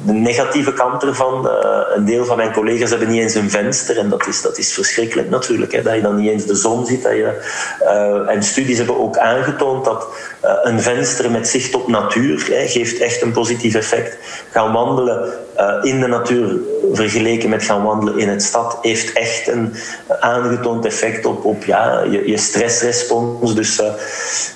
de 0.05 0.13
negatieve 0.13 0.73
kant 0.73 1.03
ervan, 1.03 1.47
uh, 1.47 1.81
een 1.95 2.05
deel 2.05 2.25
van 2.25 2.37
mijn 2.37 2.53
collega's 2.53 2.91
hebben 2.91 3.09
niet 3.09 3.21
eens 3.21 3.35
een 3.35 3.51
venster. 3.51 3.99
En 3.99 4.09
dat 4.09 4.27
is, 4.27 4.43
dat 4.43 4.59
is 4.59 4.73
verschrikkelijk 4.73 5.31
natuurlijk. 5.31 5.73
Hè, 5.73 5.83
dat 5.83 5.95
je 5.95 6.01
dan 6.01 6.17
niet 6.17 6.31
eens 6.31 6.47
de 6.47 6.55
zon 6.55 6.87
ziet. 6.87 7.03
Dat 7.03 7.13
je, 7.13 7.41
uh, 7.83 8.35
en 8.35 8.43
studies 8.43 8.77
hebben 8.77 9.01
ook 9.01 9.18
aangetoond 9.18 9.85
dat 9.85 10.07
uh, 10.45 10.51
een 10.62 10.81
venster 10.81 11.31
met 11.31 11.49
zicht 11.49 11.74
op 11.74 11.89
natuur 11.89 12.47
hè, 12.51 12.68
geeft 12.68 13.01
echt 13.01 13.22
een 13.22 13.33
positief 13.33 13.74
effect. 13.74 14.16
Gaan 14.51 14.72
wandelen 14.72 15.33
in 15.83 16.01
de 16.01 16.07
natuur 16.07 16.59
vergeleken 16.93 17.49
met 17.49 17.62
gaan 17.62 17.83
wandelen 17.83 18.18
in 18.18 18.29
het 18.29 18.43
stad 18.43 18.79
heeft 18.83 19.12
echt 19.12 19.49
een 19.49 19.74
aangetoond 20.20 20.85
effect 20.85 21.27
op, 21.27 21.45
op 21.45 21.64
ja, 21.64 22.03
je, 22.11 22.29
je 22.29 22.37
stressrespons. 22.37 23.55
Dus 23.55 23.83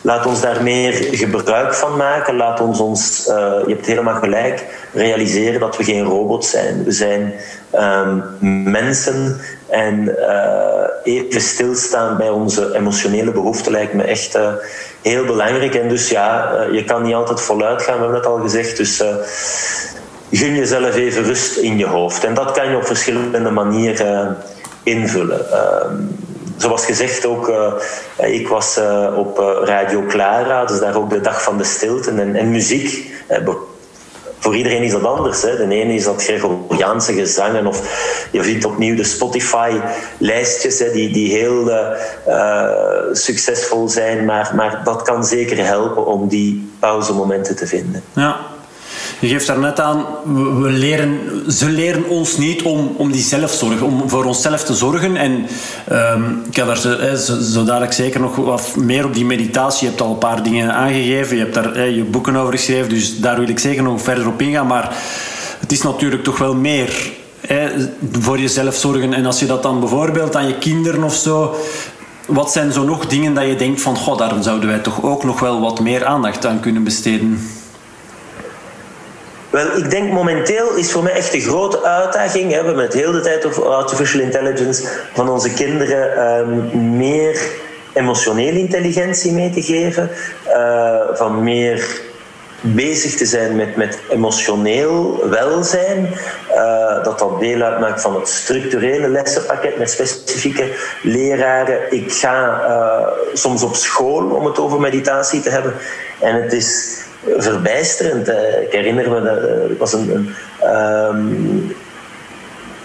laat 0.00 0.26
ons 0.26 0.40
daar 0.40 0.62
meer 0.62 0.92
gebruik 0.92 1.74
van 1.74 1.96
maken. 1.96 2.36
Laat 2.36 2.60
ons 2.60 2.80
ons, 2.80 3.22
je 3.26 3.64
hebt 3.66 3.86
helemaal 3.86 4.14
gelijk, 4.20 4.64
realiseren 4.92 5.33
dat 5.58 5.76
we 5.76 5.84
geen 5.84 6.04
robots 6.04 6.50
zijn. 6.50 6.84
We 6.84 6.92
zijn 6.92 7.34
um, 7.74 8.22
mensen 8.70 9.40
en 9.68 10.04
uh, 10.04 11.14
even 11.14 11.40
stilstaan 11.40 12.16
bij 12.16 12.28
onze 12.28 12.74
emotionele 12.74 13.30
behoeften 13.30 13.72
lijkt 13.72 13.94
me 13.94 14.02
echt 14.02 14.36
uh, 14.36 14.48
heel 15.02 15.24
belangrijk. 15.24 15.74
En 15.74 15.88
dus 15.88 16.08
ja, 16.08 16.54
uh, 16.54 16.74
je 16.74 16.84
kan 16.84 17.02
niet 17.02 17.14
altijd 17.14 17.40
voluit 17.40 17.82
gaan, 17.82 17.94
we 17.94 18.00
hebben 18.00 18.18
het 18.18 18.26
al 18.26 18.38
gezegd. 18.38 18.76
Dus 18.76 19.02
gun 20.30 20.54
jezelf 20.54 20.94
even 20.94 21.24
rust 21.24 21.56
in 21.56 21.78
je 21.78 21.86
hoofd. 21.86 22.24
En 22.24 22.34
dat 22.34 22.50
kan 22.50 22.70
je 22.70 22.76
op 22.76 22.86
verschillende 22.86 23.50
manieren 23.50 24.36
invullen. 24.82 25.50
Ehm, 25.52 25.96
zoals 26.56 26.84
gezegd 26.84 27.26
ook, 27.26 27.52
ik 28.18 28.48
was 28.48 28.80
op 29.16 29.38
Radio 29.64 30.04
Clara, 30.06 30.64
dus 30.64 30.78
daar 30.78 30.96
ook 30.96 31.10
de 31.10 31.20
dag 31.20 31.42
van 31.42 31.58
de 31.58 31.64
stilte 31.64 32.10
en, 32.10 32.36
en 32.36 32.50
muziek 32.50 33.12
voor 34.44 34.56
iedereen 34.56 34.82
is 34.82 34.92
dat 34.92 35.04
anders. 35.04 35.42
Hè. 35.42 35.56
De 35.56 35.74
ene 35.74 35.94
is 35.94 36.04
dat 36.04 36.24
Gregoriaanse 36.24 37.12
gezangen 37.12 37.66
of 37.66 37.78
je 38.30 38.42
vindt 38.42 38.64
opnieuw 38.64 38.96
de 38.96 39.04
Spotify-lijstjes 39.04 40.76
die, 40.76 41.12
die 41.12 41.30
heel 41.30 41.70
uh, 42.28 42.68
succesvol 43.12 43.88
zijn. 43.88 44.24
Maar, 44.24 44.52
maar 44.54 44.80
dat 44.84 45.02
kan 45.02 45.24
zeker 45.24 45.64
helpen 45.64 46.06
om 46.06 46.28
die 46.28 46.70
pauzemomenten 46.78 47.56
te 47.56 47.66
vinden. 47.66 48.02
Ja, 48.12 48.36
je 49.20 49.28
geeft 49.28 49.46
daar 49.46 49.58
net 49.58 49.80
aan, 49.80 50.04
we 50.60 50.70
leren, 50.70 51.20
ze 51.48 51.68
leren 51.68 52.08
ons 52.08 52.36
niet 52.36 52.62
om, 52.62 52.94
om 52.96 53.12
die 53.12 53.22
zelfzorg, 53.22 53.80
om 53.80 54.08
voor 54.08 54.24
onszelf 54.24 54.64
te 54.64 54.74
zorgen. 54.74 55.16
En 55.16 55.46
um, 55.92 56.42
ik 56.48 56.56
heb 56.56 56.66
daar 56.66 56.78
zo, 57.16 57.40
zo 57.40 57.64
dadelijk 57.64 57.92
zeker 57.92 58.20
nog 58.20 58.36
wat 58.36 58.76
meer 58.76 59.04
op 59.04 59.14
die 59.14 59.24
meditatie. 59.24 59.84
Je 59.84 59.88
hebt 59.88 60.00
al 60.00 60.10
een 60.10 60.18
paar 60.18 60.42
dingen 60.42 60.74
aangegeven, 60.74 61.36
je 61.36 61.42
hebt 61.42 61.54
daar 61.54 61.88
je 61.88 62.04
boeken 62.04 62.36
over 62.36 62.52
geschreven, 62.52 62.88
dus 62.88 63.18
daar 63.20 63.38
wil 63.38 63.48
ik 63.48 63.58
zeker 63.58 63.82
nog 63.82 64.02
verder 64.02 64.26
op 64.26 64.40
ingaan. 64.40 64.66
Maar 64.66 64.96
het 65.60 65.72
is 65.72 65.82
natuurlijk 65.82 66.24
toch 66.24 66.38
wel 66.38 66.54
meer 66.54 67.12
voor 68.12 68.38
jezelf 68.38 68.74
zorgen. 68.74 69.12
En 69.12 69.26
als 69.26 69.40
je 69.40 69.46
dat 69.46 69.62
dan 69.62 69.80
bijvoorbeeld 69.80 70.36
aan 70.36 70.46
je 70.46 70.58
kinderen 70.58 71.02
of 71.02 71.14
zo 71.14 71.56
wat 72.26 72.52
zijn 72.52 72.72
zo 72.72 72.84
nog 72.84 73.06
dingen 73.06 73.34
dat 73.34 73.46
je 73.46 73.56
denkt 73.56 73.80
van, 73.80 73.96
god, 73.96 74.18
daar 74.18 74.42
zouden 74.42 74.68
wij 74.68 74.78
toch 74.78 75.02
ook 75.02 75.24
nog 75.24 75.40
wel 75.40 75.60
wat 75.60 75.80
meer 75.80 76.04
aandacht 76.04 76.46
aan 76.46 76.60
kunnen 76.60 76.84
besteden? 76.84 77.40
Wel, 79.54 79.76
ik 79.76 79.90
denk 79.90 80.12
momenteel 80.12 80.74
is 80.74 80.92
voor 80.92 81.02
mij 81.02 81.12
echt 81.12 81.32
de 81.32 81.40
grote 81.40 81.82
uitdaging. 81.82 82.48
We 82.48 82.54
hebben 82.54 82.78
het 82.78 82.94
heel 82.94 83.12
de 83.12 83.20
tijd 83.20 83.46
over 83.46 83.66
artificial 83.66 84.20
intelligence 84.20 84.88
van 85.12 85.28
onze 85.28 85.52
kinderen 85.52 86.28
um, 86.38 86.96
meer 86.96 87.40
emotionele 87.92 88.58
intelligentie 88.58 89.32
mee 89.32 89.50
te 89.50 89.62
geven, 89.62 90.10
uh, 90.48 91.00
van 91.12 91.42
meer 91.42 92.00
bezig 92.60 93.16
te 93.16 93.26
zijn 93.26 93.56
met, 93.56 93.76
met 93.76 93.98
emotioneel 94.10 95.28
welzijn. 95.28 96.08
Uh, 96.54 97.04
dat 97.04 97.18
dat 97.18 97.40
deel 97.40 97.62
uitmaakt 97.62 98.00
van 98.00 98.14
het 98.14 98.28
structurele 98.28 99.08
lessenpakket 99.08 99.78
met 99.78 99.90
specifieke 99.90 100.72
leraren. 101.02 101.92
Ik 101.92 102.12
ga 102.12 102.60
uh, 102.68 103.06
soms 103.32 103.62
op 103.62 103.74
school 103.74 104.24
om 104.30 104.44
het 104.44 104.58
over 104.58 104.80
meditatie 104.80 105.40
te 105.40 105.50
hebben. 105.50 105.74
En 106.20 106.42
het 106.42 106.52
is 106.52 106.98
verbijsterend. 107.36 108.28
Ik 108.62 108.72
herinner 108.72 109.10
me, 109.10 109.22
dat 109.22 109.68
het 109.68 109.78
was 109.78 109.92
een, 109.92 110.34
een 110.60 111.06
um, 111.06 111.76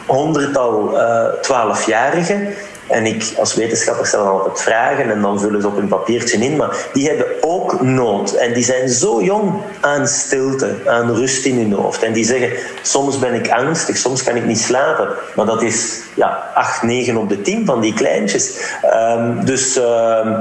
honderdtal 0.05 0.93
uh, 0.93 1.25
twaalfjarigen. 1.41 2.53
En 2.89 3.05
ik 3.05 3.33
als 3.37 3.55
wetenschapper 3.55 4.05
stel 4.05 4.23
dan 4.23 4.33
altijd 4.33 4.61
vragen 4.61 5.11
en 5.11 5.21
dan 5.21 5.39
vullen 5.39 5.61
ze 5.61 5.67
op 5.67 5.77
een 5.77 5.87
papiertje 5.87 6.37
in. 6.37 6.55
Maar 6.55 6.87
die 6.93 7.07
hebben 7.07 7.27
ook 7.41 7.81
nood. 7.81 8.31
En 8.31 8.53
die 8.53 8.63
zijn 8.63 8.89
zo 8.89 9.21
jong 9.21 9.53
aan 9.81 10.07
stilte, 10.07 10.75
aan 10.85 11.15
rust 11.15 11.45
in 11.45 11.57
hun 11.57 11.73
hoofd. 11.73 12.03
En 12.03 12.13
die 12.13 12.25
zeggen, 12.25 12.51
soms 12.81 13.19
ben 13.19 13.33
ik 13.33 13.51
angstig, 13.51 13.97
soms 13.97 14.23
kan 14.23 14.35
ik 14.35 14.45
niet 14.45 14.59
slapen. 14.59 15.07
Maar 15.35 15.45
dat 15.45 15.61
is 15.61 15.99
ja, 16.15 16.51
8, 16.53 16.83
9 16.83 17.17
op 17.17 17.29
de 17.29 17.41
10 17.41 17.65
van 17.65 17.81
die 17.81 17.93
kleintjes. 17.93 18.59
Um, 18.93 19.45
dus 19.45 19.77
uh, 19.77 20.39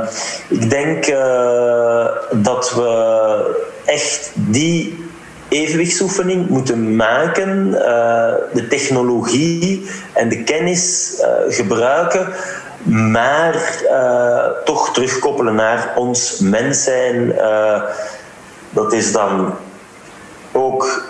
ik 0.49 0.71
denk 0.71 1.07
uh, 1.07 2.07
dat 2.33 2.73
we 2.75 3.18
die 4.35 5.07
evenwichtsoefening 5.49 6.49
moeten 6.49 6.97
maken, 6.97 7.67
uh, 7.69 8.35
de 8.53 8.67
technologie 8.69 9.91
en 10.13 10.29
de 10.29 10.43
kennis 10.43 11.15
uh, 11.21 11.55
gebruiken, 11.55 12.29
maar 12.85 13.55
uh, 13.85 14.45
toch 14.65 14.93
terugkoppelen 14.93 15.55
naar 15.55 15.93
ons 15.97 16.39
mens 16.39 16.85
zijn. 16.85 17.35
dat 18.71 18.93
is 18.93 19.13
dan 19.13 19.55
ook 20.53 21.03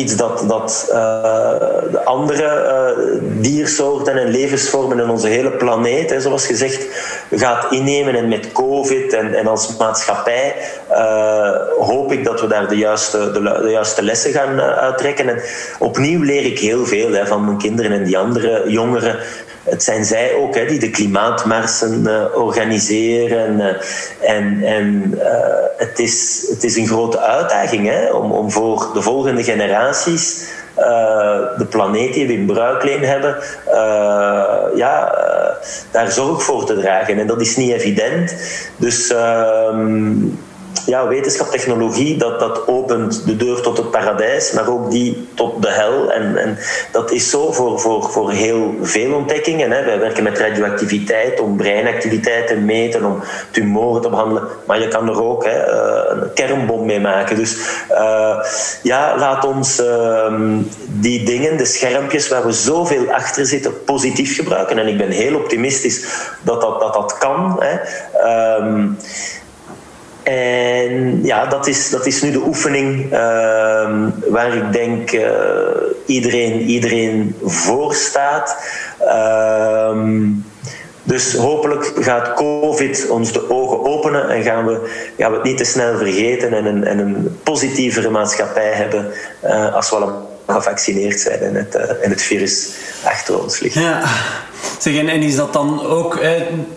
iets 0.00 0.16
dat, 0.16 0.44
dat 0.48 0.84
de 1.90 2.00
andere 2.04 2.48
diersoorten 3.40 4.16
en 4.16 4.28
levensvormen 4.28 5.00
in 5.00 5.10
onze 5.10 5.28
hele 5.28 5.50
planeet, 5.50 6.14
zoals 6.18 6.46
gezegd, 6.46 6.86
gaat 7.30 7.72
innemen. 7.72 8.14
En 8.14 8.28
met 8.28 8.52
COVID 8.52 9.12
en, 9.12 9.34
en 9.34 9.46
als 9.46 9.76
maatschappij 9.76 10.54
uh, 10.90 11.56
hoop 11.78 12.12
ik 12.12 12.24
dat 12.24 12.40
we 12.40 12.46
daar 12.46 12.68
de 12.68 12.76
juiste, 12.76 13.30
de, 13.30 13.40
de 13.62 13.70
juiste 13.70 14.02
lessen 14.02 14.32
gaan 14.32 14.60
uittrekken. 14.60 15.28
En 15.28 15.42
opnieuw 15.78 16.22
leer 16.22 16.44
ik 16.44 16.58
heel 16.58 16.86
veel 16.86 17.12
hè, 17.12 17.26
van 17.26 17.44
mijn 17.44 17.58
kinderen 17.58 17.92
en 17.92 18.04
die 18.04 18.18
andere 18.18 18.64
jongeren. 18.66 19.16
Het 19.62 19.82
zijn 19.82 20.04
zij 20.04 20.34
ook 20.34 20.54
hè, 20.54 20.66
die 20.66 20.78
de 20.78 20.90
klimaatmarsen 20.90 22.02
uh, 22.06 22.24
organiseren. 22.34 23.60
en 24.20 24.62
en 24.62 25.14
het, 25.76 25.98
is, 25.98 26.46
het 26.50 26.64
is 26.64 26.76
een 26.76 26.86
grote 26.86 27.20
uitdaging 27.20 27.88
hè, 27.88 28.10
om, 28.10 28.32
om 28.32 28.50
voor 28.50 28.90
de 28.94 29.02
volgende 29.02 29.42
generaties 29.42 30.48
de 31.58 31.66
planeet 31.70 32.14
die 32.14 32.26
we 32.26 32.32
in 32.32 32.46
bruikleen 32.46 33.02
hebben, 33.02 33.36
ja, 34.74 35.14
daar 35.90 36.10
zorg 36.10 36.42
voor 36.42 36.66
te 36.66 36.80
dragen. 36.80 37.18
En 37.18 37.26
dat 37.26 37.40
is 37.40 37.56
niet 37.56 37.72
evident. 37.72 38.34
Dus 38.76 39.10
ehm, 39.10 40.16
ja, 40.90 41.08
wetenschap, 41.08 41.46
technologie, 41.46 42.16
dat, 42.16 42.40
dat 42.40 42.68
opent 42.68 43.26
de 43.26 43.36
deur 43.36 43.60
tot 43.60 43.76
het 43.76 43.90
paradijs, 43.90 44.52
maar 44.52 44.68
ook 44.68 44.90
die 44.90 45.28
tot 45.34 45.62
de 45.62 45.70
hel. 45.70 46.12
En, 46.12 46.36
en 46.36 46.58
dat 46.92 47.10
is 47.10 47.30
zo 47.30 47.52
voor, 47.52 47.80
voor, 47.80 48.10
voor 48.10 48.30
heel 48.30 48.74
veel 48.82 49.14
ontdekkingen. 49.14 49.70
Hè. 49.70 49.84
Wij 49.84 49.98
werken 49.98 50.22
met 50.22 50.38
radioactiviteit 50.38 51.40
om 51.40 51.56
breinactiviteit 51.56 52.46
te 52.46 52.56
meten, 52.56 53.04
om 53.04 53.22
tumoren 53.50 54.02
te 54.02 54.08
behandelen. 54.08 54.42
Maar 54.66 54.80
je 54.80 54.88
kan 54.88 55.08
er 55.08 55.22
ook 55.22 55.44
hè, 55.44 55.50
eh, 55.50 56.22
een 56.22 56.32
kernbom 56.32 56.86
mee 56.86 57.00
maken. 57.00 57.36
Dus 57.36 57.56
uh, 57.90 58.36
ja, 58.82 59.18
laat 59.18 59.44
ons 59.44 59.80
uh, 59.80 60.34
die 60.86 61.24
dingen, 61.24 61.56
de 61.56 61.64
schermpjes 61.64 62.28
waar 62.28 62.46
we 62.46 62.52
zoveel 62.52 63.10
achter 63.10 63.46
zitten, 63.46 63.84
positief 63.84 64.36
gebruiken. 64.36 64.78
En 64.78 64.88
ik 64.88 64.98
ben 64.98 65.10
heel 65.10 65.34
optimistisch 65.34 66.04
dat 66.42 66.60
dat, 66.60 66.80
dat, 66.80 66.94
dat 66.94 67.18
kan. 67.18 67.60
Hè. 67.60 67.74
Um, 68.56 68.98
en 70.30 71.24
ja, 71.24 71.46
dat 71.46 71.66
is, 71.66 71.90
dat 71.90 72.06
is 72.06 72.22
nu 72.22 72.30
de 72.30 72.42
oefening 72.46 73.12
uh, 73.12 74.06
waar 74.28 74.54
ik 74.54 74.72
denk 74.72 75.12
uh, 75.12 75.28
iedereen, 76.06 76.60
iedereen 76.60 77.36
voor 77.42 77.94
staat. 77.94 78.56
Uh, 79.00 79.98
dus 81.02 81.34
hopelijk 81.34 81.92
gaat 82.00 82.34
COVID 82.34 83.08
ons 83.08 83.32
de 83.32 83.50
ogen 83.50 83.84
openen 83.84 84.28
en 84.28 84.42
gaan 84.42 84.66
we, 84.66 85.12
we 85.16 85.24
het 85.24 85.42
niet 85.42 85.56
te 85.56 85.64
snel 85.64 85.96
vergeten 85.96 86.52
en 86.52 86.66
een, 86.66 86.84
en 86.84 86.98
een 86.98 87.38
positievere 87.42 88.10
maatschappij 88.10 88.72
hebben 88.72 89.12
uh, 89.44 89.74
als 89.74 89.90
we 89.90 89.96
allemaal 89.96 90.29
gevaccineerd 90.52 91.20
zijn 91.20 91.40
en 91.40 91.54
het, 91.54 91.74
en 91.74 92.10
het 92.10 92.22
virus 92.22 92.68
achter 93.04 93.42
ons 93.42 93.60
ligt. 93.60 93.74
Ja. 93.74 94.02
Zeg, 94.78 94.96
en, 94.96 95.08
is 95.08 95.36
dat 95.36 95.52
dan 95.52 95.86
ook, 95.86 96.18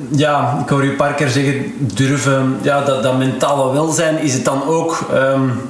ja, 0.10 0.60
ik 0.64 0.70
hoor 0.70 0.84
u 0.84 0.96
keer 1.16 1.30
zeggen, 1.30 1.74
durven, 1.78 2.60
ja, 2.62 2.84
dat, 2.84 3.04
dat 3.04 3.18
mentale 3.18 3.74
welzijn, 3.74 4.18
is 4.18 4.34
het 4.34 4.46
dan 4.46 4.68
ook 4.68 5.08
um, 5.14 5.62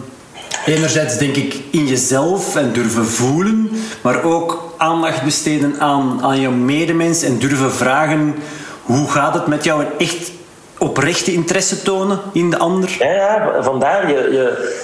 enerzijds 0.65 1.17
denk 1.17 1.35
ik 1.35 1.61
in 1.71 1.87
jezelf 1.87 2.55
en 2.55 2.71
durven 2.73 3.05
voelen, 3.05 3.69
maar 4.01 4.23
ook 4.23 4.73
aandacht 4.77 5.23
besteden 5.23 5.75
aan, 5.79 6.19
aan 6.21 6.39
je 6.39 6.49
medemens 6.49 7.23
en 7.23 7.37
durven 7.37 7.71
vragen, 7.71 8.35
hoe 8.83 9.11
gaat 9.11 9.33
het 9.33 9.47
met 9.47 9.63
jou 9.63 9.83
en 9.83 9.91
echt 9.97 10.31
oprechte 10.77 11.33
interesse 11.33 11.81
tonen 11.81 12.19
in 12.33 12.49
de 12.49 12.57
ander? 12.57 12.95
Ja, 12.99 13.13
ja 13.13 13.63
vandaar 13.63 14.07
je, 14.09 14.15
je 14.15 14.81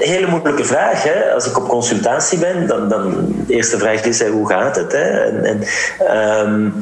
hele 0.00 0.26
moeilijke 0.26 0.64
vraag. 0.64 1.02
Hè? 1.02 1.32
Als 1.32 1.46
ik 1.46 1.56
op 1.56 1.68
consultatie 1.68 2.38
ben, 2.38 2.66
dan, 2.66 2.88
dan 2.88 3.34
de 3.46 3.54
eerste 3.54 3.78
vraag 3.78 4.02
is 4.04 4.22
hoe 4.22 4.48
gaat 4.48 4.76
het? 4.76 4.92
Hè? 4.92 5.10
En, 5.42 5.62
um, 6.46 6.74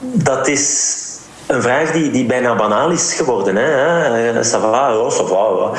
dat 0.00 0.48
is 0.48 0.96
een 1.46 1.62
vraag 1.62 1.92
die, 1.92 2.10
die 2.10 2.26
bijna 2.26 2.56
banaal 2.56 2.90
is 2.90 3.14
geworden. 3.14 3.56
Hè? 3.56 4.44
Va, 4.44 4.96
oh, 4.96 5.10
ça 5.10 5.24
va. 5.24 5.72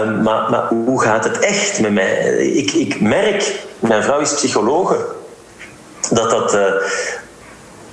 Um, 0.00 0.22
maar, 0.22 0.50
maar 0.50 0.68
hoe 0.68 1.02
gaat 1.02 1.24
het 1.24 1.38
echt 1.38 1.80
met 1.80 1.92
mij? 1.92 2.36
Ik, 2.36 2.72
ik 2.72 3.00
merk, 3.00 3.64
mijn 3.78 4.02
vrouw 4.02 4.20
is 4.20 4.34
psychologe, 4.34 4.96
dat 6.10 6.30
dat 6.30 6.54
uh, 6.54 6.60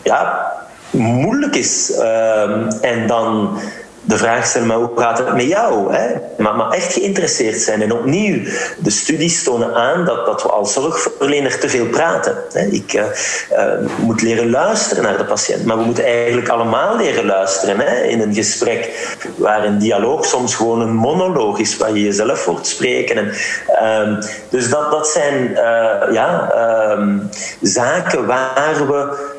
ja, 0.04 0.52
moeilijk 0.90 1.56
is. 1.56 1.94
Um, 2.00 2.68
en 2.82 3.08
dan 3.08 3.60
de 4.06 4.18
vraag 4.18 4.46
stellen, 4.46 4.68
maar 4.68 4.78
hoe 4.78 4.90
gaat 4.96 5.18
het 5.18 5.34
met 5.34 5.48
jou? 5.48 5.94
Hè? 5.94 6.08
Maar, 6.38 6.56
maar 6.56 6.70
echt 6.70 6.94
geïnteresseerd 6.94 7.62
zijn. 7.62 7.82
En 7.82 7.92
opnieuw, 7.92 8.44
de 8.78 8.90
studies 8.90 9.44
tonen 9.44 9.74
aan 9.74 10.06
dat, 10.06 10.26
dat 10.26 10.44
we 10.44 10.50
als 10.50 10.74
zorgverlener 10.74 11.60
te 11.60 11.70
veel 11.70 11.86
praten. 11.86 12.36
Hè? 12.52 12.66
Ik 12.66 12.94
uh, 12.94 13.04
uh, 13.52 13.74
moet 13.98 14.22
leren 14.22 14.50
luisteren 14.50 15.04
naar 15.04 15.18
de 15.18 15.26
patiënt. 15.26 15.66
Maar 15.66 15.78
we 15.78 15.84
moeten 15.84 16.06
eigenlijk 16.06 16.48
allemaal 16.48 16.98
leren 16.98 17.26
luisteren 17.26 17.80
hè? 17.80 18.02
in 18.02 18.22
een 18.22 18.34
gesprek 18.34 19.16
waar 19.36 19.66
een 19.66 19.80
dialoog 19.80 20.26
soms 20.26 20.56
gewoon 20.56 20.82
een 20.82 20.96
monoloog 20.96 21.60
is, 21.60 21.78
waar 21.78 21.94
je 21.94 22.04
jezelf 22.04 22.46
hoort 22.46 22.68
spreken. 22.68 23.18
En, 23.18 23.34
uh, 23.82 24.26
dus 24.50 24.70
dat, 24.70 24.92
dat 24.92 25.08
zijn 25.08 25.50
uh, 25.50 26.14
ja, 26.14 26.52
ehm, 26.52 27.18
zaken 27.62 28.26
waar 28.26 28.88
we 28.88 29.33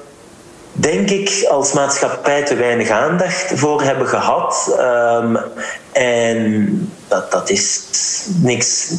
denk 0.74 1.10
ik, 1.10 1.46
als 1.48 1.72
maatschappij 1.72 2.44
te 2.44 2.54
weinig 2.54 2.88
aandacht 2.88 3.52
voor 3.54 3.82
hebben 3.82 4.08
gehad. 4.08 4.76
Um, 4.80 5.38
en 5.92 6.92
dat, 7.08 7.30
dat 7.32 7.50
is 7.50 7.82
niks 8.42 8.92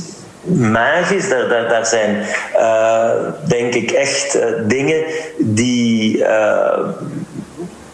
magisch. 0.43 1.29
Daar, 1.29 1.47
daar, 1.47 1.69
daar 1.69 1.85
zijn, 1.85 2.25
uh, 2.57 3.11
denk 3.47 3.73
ik, 3.73 3.91
echt 3.91 4.35
uh, 4.35 4.43
dingen 4.63 5.03
die. 5.37 6.17
Uh, 6.17 6.87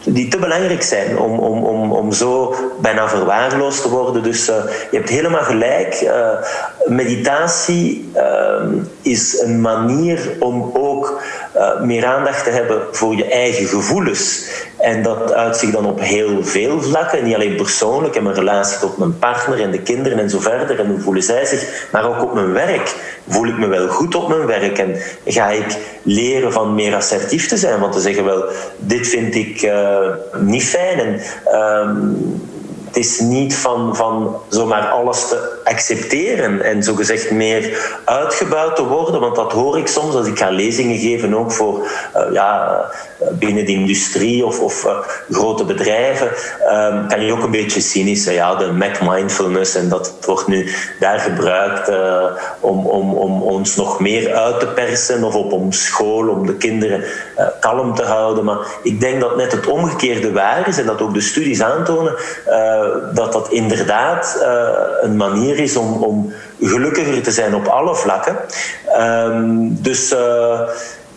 die 0.04 0.28
te 0.28 0.38
belangrijk 0.38 0.82
zijn 0.82 1.18
om, 1.18 1.38
om, 1.38 1.64
om, 1.64 1.92
om 1.92 2.12
zo 2.12 2.54
bijna 2.80 3.08
verwaarloosd 3.08 3.82
te 3.82 3.88
worden. 3.88 4.22
Dus 4.22 4.46
je 4.46 4.88
hebt 4.90 5.08
helemaal 5.08 5.42
gelijk. 5.42 6.10
Meditatie 6.84 8.10
uh, 8.16 8.62
is 9.02 9.40
een 9.40 9.60
manier 9.60 10.36
om 10.38 10.70
ook 10.74 11.20
meer 11.82 12.04
aandacht 12.04 12.44
te 12.44 12.50
hebben 12.50 12.82
voor 12.92 13.16
je 13.16 13.24
eigen 13.24 13.66
gevoelens. 13.66 14.50
En 14.78 15.02
dat 15.02 15.32
uit 15.32 15.56
zich 15.56 15.70
dan 15.70 15.86
op 15.86 16.00
heel 16.00 16.44
veel 16.44 16.82
vlakken. 16.82 17.24
Niet 17.24 17.34
alleen 17.34 17.56
persoonlijk 17.56 18.14
en 18.14 18.22
mijn 18.22 18.34
relatie 18.34 18.78
tot 18.78 18.98
mijn 18.98 19.18
partner 19.18 19.60
en 19.60 19.70
de 19.70 19.82
kinderen 19.82 20.18
en 20.18 20.30
zo 20.30 20.40
verder. 20.40 20.80
En 20.80 20.86
hoe 20.86 21.00
voelen 21.00 21.22
zij 21.22 21.44
zich. 21.44 21.88
Maar 21.92 22.08
ook 22.08 22.22
op 22.22 22.34
mijn 22.34 22.52
werk. 22.52 22.94
Voel 23.28 23.46
ik 23.46 23.58
me 23.58 23.66
wel 23.66 23.88
goed 23.88 24.14
op 24.14 24.28
mijn 24.28 24.46
werk? 24.46 24.78
En 24.78 24.96
ga 25.24 25.50
ik 25.50 25.76
leren 26.02 26.52
van 26.52 26.74
meer 26.74 26.94
assertief 26.94 27.48
te 27.48 27.56
zijn? 27.56 27.80
Want 27.80 27.92
te 27.92 28.00
zeggen, 28.00 28.24
wel, 28.24 28.44
dit 28.78 29.08
vind 29.08 29.34
ik 29.34 29.62
uh, 29.62 30.08
niet 30.38 30.64
fijn. 30.64 30.98
En, 30.98 31.20
uh, 31.52 31.90
het 32.92 33.04
is 33.04 33.20
niet 33.20 33.54
van, 33.54 33.96
van 33.96 34.36
zomaar 34.48 34.88
alles 34.88 35.28
te 35.28 35.60
accepteren 35.64 36.60
en 36.60 36.82
zogezegd 36.82 37.30
meer 37.30 38.00
uitgebuit 38.04 38.76
te 38.76 38.86
worden. 38.86 39.20
Want 39.20 39.36
dat 39.36 39.52
hoor 39.52 39.78
ik 39.78 39.86
soms 39.86 40.14
als 40.14 40.26
ik 40.26 40.38
ga 40.38 40.50
lezingen 40.50 40.98
geven, 40.98 41.34
ook 41.34 41.52
voor 41.52 41.86
uh, 42.16 42.32
ja, 42.32 42.80
binnen 43.32 43.66
de 43.66 43.72
industrie 43.72 44.46
of, 44.46 44.60
of 44.60 44.84
uh, 44.84 44.98
grote 45.30 45.64
bedrijven. 45.64 46.26
Um, 46.26 47.08
kan 47.08 47.24
je 47.24 47.32
ook 47.32 47.42
een 47.42 47.50
beetje 47.50 47.80
cynisch 47.80 48.22
zijn. 48.22 48.36
Ja, 48.36 48.54
de 48.54 48.72
Mac 48.72 49.00
mindfulness 49.00 49.74
en 49.74 49.88
dat 49.88 50.14
wordt 50.26 50.46
nu 50.46 50.68
daar 51.00 51.18
gebruikt 51.18 51.90
om, 52.60 52.86
om, 52.86 53.14
om 53.14 53.42
ons 53.42 53.76
nog 53.76 54.00
meer 54.00 54.34
uit 54.34 54.60
te 54.60 54.66
persen 54.66 55.24
of 55.24 55.34
op 55.34 55.52
om 55.52 55.72
school, 55.72 56.28
om 56.28 56.46
de 56.46 56.56
kinderen 56.56 57.04
kalm 57.60 57.94
te 57.94 58.02
houden. 58.02 58.44
Maar 58.44 58.58
ik 58.82 59.00
denk 59.00 59.20
dat 59.20 59.36
net 59.36 59.52
het 59.52 59.66
omgekeerde 59.66 60.32
waar 60.32 60.68
is 60.68 60.78
en 60.78 60.86
dat 60.86 61.00
ook 61.00 61.14
de 61.14 61.20
studies 61.20 61.62
aantonen 61.62 62.14
dat 63.14 63.32
dat 63.32 63.48
inderdaad 63.50 64.44
een 65.00 65.16
manier 65.16 65.51
is 65.58 65.76
om, 65.76 66.02
om 66.02 66.32
gelukkiger 66.60 67.22
te 67.22 67.30
zijn 67.30 67.54
op 67.54 67.66
alle 67.66 67.94
vlakken. 67.94 68.36
Um, 68.98 69.82
dus 69.82 70.12
uh, 70.12 70.60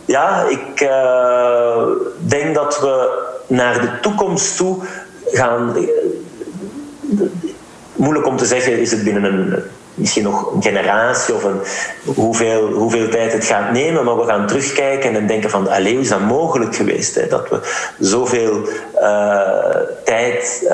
ja, 0.05 0.45
ik 0.49 0.81
uh, 0.81 1.83
denk 2.17 2.55
dat 2.55 2.79
we 2.79 3.23
naar 3.47 3.81
de 3.81 3.99
toekomst 4.01 4.57
toe 4.57 4.83
gaan. 5.31 5.75
Moeilijk 7.95 8.27
om 8.27 8.37
te 8.37 8.45
zeggen, 8.45 8.79
is 8.79 8.91
het 8.91 9.03
binnen 9.03 9.23
een 9.23 9.63
misschien 9.95 10.23
nog 10.23 10.53
een 10.53 10.61
generatie 10.61 11.35
of 11.35 11.43
een, 11.43 11.59
hoeveel, 12.15 12.71
hoeveel 12.71 13.09
tijd 13.09 13.33
het 13.33 13.45
gaat 13.45 13.71
nemen, 13.71 14.05
maar 14.05 14.17
we 14.17 14.25
gaan 14.25 14.47
terugkijken 14.47 15.15
en 15.15 15.27
denken 15.27 15.49
van, 15.49 15.69
allee, 15.69 15.99
is 15.99 16.09
dat 16.09 16.19
mogelijk 16.19 16.75
geweest? 16.75 17.15
Hè? 17.15 17.27
Dat 17.27 17.49
we 17.49 17.59
zoveel 17.99 18.61
uh, 19.01 19.75
tijd, 20.03 20.63
uh, 20.63 20.71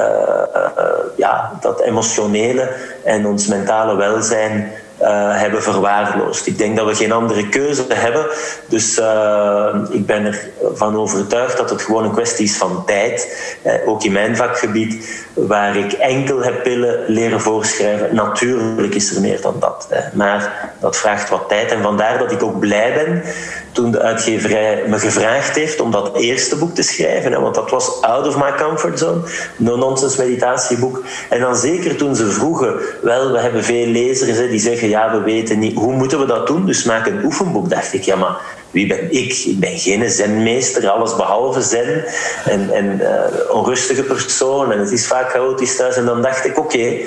uh, 0.55 0.83
ja, 1.15 1.51
dat 1.61 1.81
emotionele 1.81 2.69
en 3.03 3.25
ons 3.25 3.47
mentale 3.47 3.95
welzijn 3.95 4.71
uh, 5.01 5.39
hebben 5.39 5.63
verwaarloosd. 5.63 6.47
Ik 6.47 6.57
denk 6.57 6.77
dat 6.77 6.87
we 6.87 6.95
geen 6.95 7.11
andere 7.11 7.49
keuze 7.49 7.85
hebben. 7.87 8.25
Dus 8.67 8.99
uh, 8.99 9.75
ik 9.89 10.05
ben 10.05 10.35
ervan 10.71 10.95
overtuigd 10.95 11.57
dat 11.57 11.69
het 11.69 11.81
gewoon 11.81 12.03
een 12.03 12.11
kwestie 12.11 12.45
is 12.45 12.57
van 12.57 12.85
tijd. 12.85 13.37
Uh, 13.63 13.73
ook 13.85 14.03
in 14.03 14.11
mijn 14.11 14.35
vakgebied, 14.35 15.23
waar 15.33 15.75
ik 15.75 15.91
enkel 15.91 16.43
heb 16.43 16.63
pillen 16.63 17.03
leren 17.07 17.41
voorschrijven. 17.41 18.15
Natuurlijk 18.15 18.95
is 18.95 19.15
er 19.15 19.21
meer 19.21 19.41
dan 19.41 19.55
dat. 19.59 19.87
Hè. 19.89 20.01
Maar 20.13 20.71
dat 20.79 20.97
vraagt 20.97 21.29
wat 21.29 21.49
tijd. 21.49 21.71
En 21.71 21.81
vandaar 21.81 22.17
dat 22.17 22.31
ik 22.31 22.43
ook 22.43 22.59
blij 22.59 22.93
ben 22.93 23.23
toen 23.71 23.91
de 23.91 23.99
uitgeverij 23.99 24.83
me 24.87 24.99
gevraagd 24.99 25.55
heeft 25.55 25.79
om 25.79 25.91
dat 25.91 26.15
eerste 26.15 26.55
boek 26.55 26.75
te 26.75 26.81
schrijven. 26.81 27.31
Hè, 27.31 27.39
want 27.39 27.55
dat 27.55 27.69
was 27.69 28.01
out 28.01 28.27
of 28.27 28.37
my 28.37 28.53
comfort 28.57 28.99
zone. 28.99 29.21
No-nonsense 29.57 30.21
meditatieboek. 30.21 31.03
En 31.29 31.39
dan 31.39 31.55
zeker 31.55 31.95
toen 31.95 32.15
ze 32.15 32.31
vroegen, 32.31 32.75
wel, 33.01 33.31
we 33.31 33.39
hebben 33.39 33.63
veel 33.63 33.85
lezers 33.85 34.37
hè, 34.37 34.49
die 34.49 34.59
zeggen 34.59 34.89
ja, 34.89 35.11
we 35.11 35.21
weten 35.21 35.59
niet, 35.59 35.75
hoe 35.77 35.93
moeten 35.93 36.19
we 36.19 36.25
dat 36.25 36.47
doen? 36.47 36.65
Dus 36.65 36.83
maak 36.83 37.07
een 37.07 37.23
oefenboek, 37.23 37.69
dacht 37.69 37.93
ik. 37.93 38.03
Ja, 38.03 38.15
maar 38.15 38.37
wie 38.71 38.87
ben 38.87 39.11
ik? 39.11 39.33
Ik 39.45 39.59
ben 39.59 39.77
geen 39.77 40.09
zenmeester, 40.09 40.89
alles 40.89 41.15
behalve 41.15 41.61
zen. 41.61 42.05
En, 42.45 42.99
uh, 43.01 43.55
onrustige 43.55 44.03
persoon. 44.03 44.71
En 44.71 44.79
het 44.79 44.91
is 44.91 45.07
vaak 45.07 45.29
chaotisch 45.29 45.75
thuis. 45.75 45.95
En 45.95 46.05
dan 46.05 46.21
dacht 46.21 46.45
ik, 46.45 46.57
oké, 46.57 46.97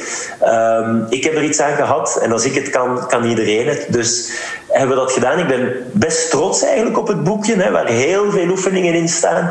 um, 0.45 1.07
ik 1.09 1.25
heb 1.25 1.35
er 1.35 1.43
iets 1.43 1.61
aan 1.61 1.77
gehad. 1.77 2.19
En 2.23 2.33
als 2.33 2.45
ik 2.45 2.55
het 2.55 2.71
kan, 2.71 3.07
kan 3.07 3.25
iedereen 3.25 3.69
het. 3.69 3.87
Dus 3.89 4.31
hebben 4.69 4.97
we 4.97 5.03
dat 5.03 5.13
gedaan. 5.13 5.39
Ik 5.39 5.47
ben 5.47 5.73
best 5.93 6.31
trots 6.31 6.63
eigenlijk 6.63 6.99
op 6.99 7.09
het 7.09 7.25
boekje, 7.25 7.57
hè, 7.57 7.71
waar 7.71 7.87
heel 7.87 8.31
veel 8.31 8.49
oefeningen 8.49 8.95
in 8.95 9.09
staan. 9.09 9.51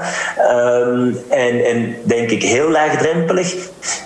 Um, 0.51 1.17
en, 1.29 1.65
en 1.65 1.95
denk 2.03 2.29
ik 2.29 2.43
heel 2.43 2.69
laagdrempelig. 2.69 3.55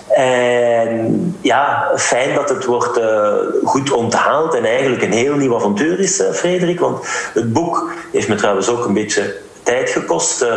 En 0.08 1.36
ja, 1.40 1.92
fijn 1.96 2.34
dat 2.34 2.48
het 2.48 2.64
wordt 2.64 2.98
uh, 2.98 3.34
goed 3.64 3.92
onthaald 3.92 4.54
en 4.54 4.64
eigenlijk 4.64 5.02
een 5.02 5.12
heel 5.12 5.34
nieuw 5.34 5.56
avontuur 5.56 6.00
is, 6.00 6.20
uh, 6.20 6.32
Frederik. 6.32 6.80
Want 6.80 7.06
het 7.34 7.52
boek 7.52 7.92
heeft 8.12 8.28
me 8.28 8.34
trouwens 8.34 8.68
ook 8.68 8.84
een 8.84 8.94
beetje 8.94 9.36
tijd 9.62 9.90
gekost. 9.90 10.42
Uh, 10.42 10.48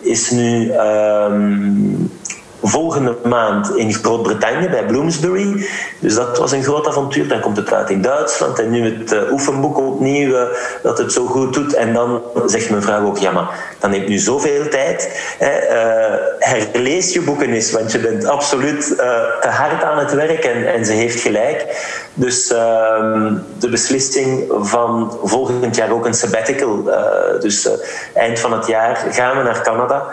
is 0.00 0.30
nu 0.30 0.72
um, 0.72 2.10
volgende 2.62 3.16
maand 3.24 3.76
in 3.76 3.94
Groot-Brittannië 3.94 4.68
bij 4.68 4.86
Bloomsbury. 4.86 5.66
Dus 5.98 6.14
dat 6.14 6.38
was 6.38 6.52
een 6.52 6.62
groot 6.62 6.86
avontuur. 6.86 7.28
Dan 7.28 7.40
komt 7.40 7.56
het 7.56 7.72
uit 7.72 7.90
in 7.90 8.02
Duitsland 8.02 8.58
en 8.58 8.70
nu 8.70 8.98
het 8.98 9.12
uh, 9.12 9.32
oefenboek 9.32 9.78
opnieuw 9.78 10.30
uh, 10.30 10.42
dat 10.82 10.98
het 10.98 11.12
zo 11.12 11.26
goed 11.26 11.54
doet. 11.54 11.74
En 11.74 11.92
dan 11.92 12.22
zegt 12.46 12.70
mijn 12.70 12.82
vrouw 12.82 13.06
ook, 13.06 13.18
ja 13.18 13.30
maar 13.30 13.76
dan 13.78 13.90
neemt 13.90 14.08
nu 14.08 14.18
zoveel 14.18 14.68
tijd. 14.68 15.20
Hè, 15.38 15.62
uh, 15.62 16.18
herlees 16.38 17.12
je 17.12 17.20
boeken 17.20 17.52
eens, 17.52 17.72
want 17.72 17.92
je 17.92 17.98
bent 17.98 18.24
absoluut 18.24 18.86
te 19.40 19.48
hard 19.48 19.82
aan 19.82 19.98
het 19.98 20.12
werk 20.12 20.44
en, 20.44 20.74
en 20.74 20.84
ze 20.84 20.92
heeft 20.92 21.20
gelijk. 21.20 21.66
Dus 22.14 22.52
ehm, 22.52 23.34
de 23.58 23.68
beslissing 23.68 24.52
van 24.60 25.18
volgend 25.22 25.76
jaar 25.76 25.90
ook 25.90 26.06
een 26.06 26.14
sabbatical. 26.14 26.82
dus 27.40 27.68
eind 28.14 28.38
van 28.38 28.52
het 28.52 28.66
jaar 28.66 29.06
gaan 29.10 29.36
we 29.36 29.42
naar 29.42 29.62
Canada 29.62 30.06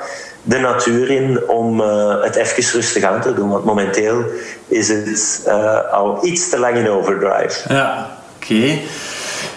de 0.47 0.57
natuur 0.57 1.09
in 1.09 1.39
om 1.47 1.81
uh, 1.81 2.23
het 2.23 2.35
even 2.35 2.63
rustig 2.73 3.03
aan 3.03 3.21
te 3.21 3.33
doen. 3.33 3.49
Want 3.49 3.65
momenteel 3.65 4.23
is 4.67 4.87
het 4.87 5.41
uh, 5.47 5.91
al 5.91 6.25
iets 6.25 6.49
te 6.49 6.59
lang 6.59 6.77
in 6.77 6.89
overdrive. 6.89 7.73
Ja, 7.73 8.09
oké. 8.35 8.53
Okay. 8.53 8.81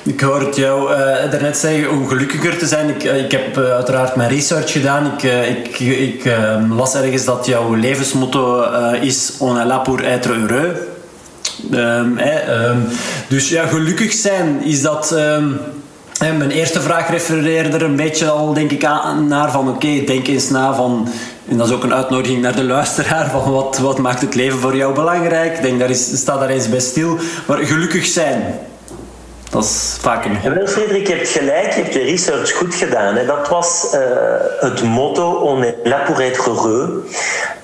Ik 0.02 0.20
hoorde 0.20 0.50
jou 0.60 0.92
uh, 0.92 0.98
daarnet 1.30 1.56
zeggen 1.56 1.90
om 1.90 2.08
gelukkiger 2.08 2.58
te 2.58 2.66
zijn. 2.66 2.88
Ik, 2.88 3.02
ik 3.02 3.32
heb 3.32 3.56
uiteraard 3.56 4.16
mijn 4.16 4.30
research 4.30 4.72
gedaan. 4.72 5.12
Ik, 5.16 5.22
ik, 5.48 5.78
ik 5.80 6.24
ehm, 6.24 6.72
las 6.72 6.94
ergens 6.94 7.24
dat 7.24 7.46
jouw 7.46 7.74
levensmotto 7.74 8.62
is 9.00 9.34
On 9.38 9.58
est 9.58 9.66
là 9.66 9.78
pour 9.78 10.04
être 10.04 10.28
heureux. 10.28 10.78
Um, 11.72 12.18
dus 13.28 13.48
ja, 13.48 13.66
gelukkig 13.66 14.12
zijn, 14.12 14.62
is 14.62 14.82
dat 14.82 15.16
en 16.18 16.36
mijn 16.36 16.50
eerste 16.50 16.80
vraag 16.80 17.10
refereerde 17.10 17.76
er 17.76 17.82
een 17.82 17.96
beetje 17.96 18.30
al, 18.30 18.52
denk 18.52 18.70
ik, 18.70 18.84
aan, 18.84 19.28
naar 19.28 19.50
van 19.50 19.68
oké, 19.68 20.04
denk 20.04 20.26
eens 20.26 20.50
na 20.50 20.74
van... 20.74 21.08
En 21.48 21.56
dat 21.56 21.66
is 21.66 21.74
ook 21.74 21.82
een 21.82 21.94
uitnodiging 21.94 22.42
naar 22.42 22.56
de 22.56 22.64
luisteraar 22.64 23.30
van 23.30 23.52
wat, 23.52 23.78
wat 23.78 23.98
maakt 23.98 24.20
het 24.20 24.34
leven 24.34 24.58
voor 24.58 24.76
jou 24.76 24.94
belangrijk? 24.94 25.56
Ik 25.56 25.62
denk, 25.62 25.78
daar 25.78 25.90
is, 25.90 26.18
sta 26.20 26.38
daar 26.38 26.48
eens 26.48 26.68
bij 26.68 26.80
stil. 26.80 27.18
Maar 27.46 27.58
gelukkig 27.58 28.06
zijn, 28.06 28.58
dat 29.50 29.64
is 29.64 29.96
vaak 30.00 30.24
een... 30.24 30.38
Ja, 30.42 30.54
wel, 30.54 30.66
Frederik, 30.66 31.06
je 31.06 31.14
hebt 31.14 31.28
gelijk, 31.28 31.72
je 31.72 31.82
hebt 31.82 31.94
je 31.94 32.00
research 32.00 32.52
goed 32.52 32.74
gedaan. 32.74 33.14
Hè. 33.14 33.26
Dat 33.26 33.48
was 33.48 33.86
uh, 33.94 34.00
het 34.60 34.82
motto, 34.82 35.30
on 35.32 35.62
est 35.62 35.74
là 35.84 35.98
pour 36.06 36.20
être 36.20 36.44
heureux. 36.44 36.88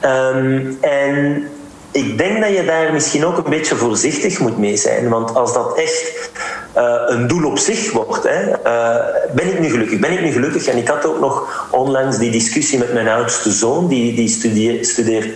Um, 0.05 0.79
en 0.81 1.49
ik 1.95 2.19
denk 2.19 2.41
dat 2.41 2.57
je 2.57 2.65
daar 2.65 2.93
misschien 2.93 3.25
ook 3.25 3.37
een 3.37 3.51
beetje 3.51 3.75
voorzichtig 3.75 4.39
moet 4.39 4.59
mee 4.59 4.77
zijn. 4.77 5.09
Want 5.09 5.35
als 5.35 5.53
dat 5.53 5.79
echt 5.79 6.31
uh, 6.77 7.03
een 7.07 7.27
doel 7.27 7.51
op 7.51 7.59
zich 7.59 7.93
wordt. 7.93 8.23
Hè. 8.23 8.49
Uh, 8.49 9.05
ben 9.35 9.47
ik 9.47 9.61
nu 9.61 9.71
gelukkig? 9.71 9.99
Ben 9.99 10.13
ik 10.13 10.21
nu 10.21 10.33
gelukkig? 10.33 10.67
En 10.67 10.77
ik 10.77 10.89
had 10.89 11.07
ook 11.07 11.21
nog 11.21 11.67
onlangs 11.71 12.19
die 12.19 12.31
discussie 12.31 12.79
met 12.79 12.93
mijn 12.93 13.09
oudste 13.09 13.53
zoon, 13.53 13.89
die, 13.89 14.15
die 14.15 14.29
studeert, 14.29 14.87
studeert 14.87 15.27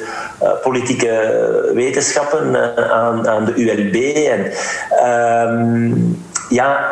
uh, 0.43 0.51
politieke 0.63 1.71
wetenschappen 1.75 2.77
aan, 2.91 3.29
aan 3.29 3.45
de 3.45 3.55
ULB. 3.55 3.95
En, 4.27 4.53
um, 5.51 6.23
ja, 6.49 6.91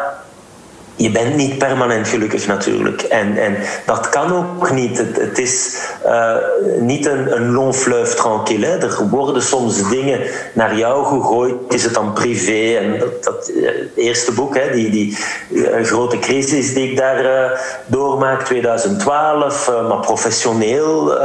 je 0.97 1.11
bent 1.11 1.37
niet 1.37 1.59
permanent 1.59 2.09
gelukkig 2.09 2.47
natuurlijk. 2.47 3.03
En, 3.03 3.37
en 3.39 3.57
dat 3.87 4.09
kan 4.09 4.37
ook 4.37 4.71
niet. 4.71 4.99
Het, 4.99 5.39
is 5.39 5.79
uh, 6.07 6.37
niet 6.79 7.07
een, 7.07 7.37
een 7.37 7.53
long 7.53 7.75
fleuve 7.75 8.15
tranquille. 8.15 8.67
Er 8.67 9.09
worden 9.11 9.43
soms 9.43 9.89
dingen 9.89 10.21
naar 10.53 10.77
jou 10.77 11.05
gegooid. 11.05 11.55
Is 11.69 11.85
het 11.85 11.95
dan 11.95 12.13
privé? 12.13 12.77
En 12.77 13.03
dat, 13.23 13.51
uh, 13.55 13.71
eerste 13.97 14.33
boek, 14.33 14.57
hè, 14.57 14.71
die, 14.71 14.91
die 14.91 15.19
uh, 15.51 15.85
grote 15.85 16.19
crisis 16.19 16.75
die 16.75 16.91
ik 16.91 16.97
daar 16.97 17.61
doormaak, 17.87 18.43
2012. 18.43 19.71
maar 19.89 20.01
professioneel 20.01 21.19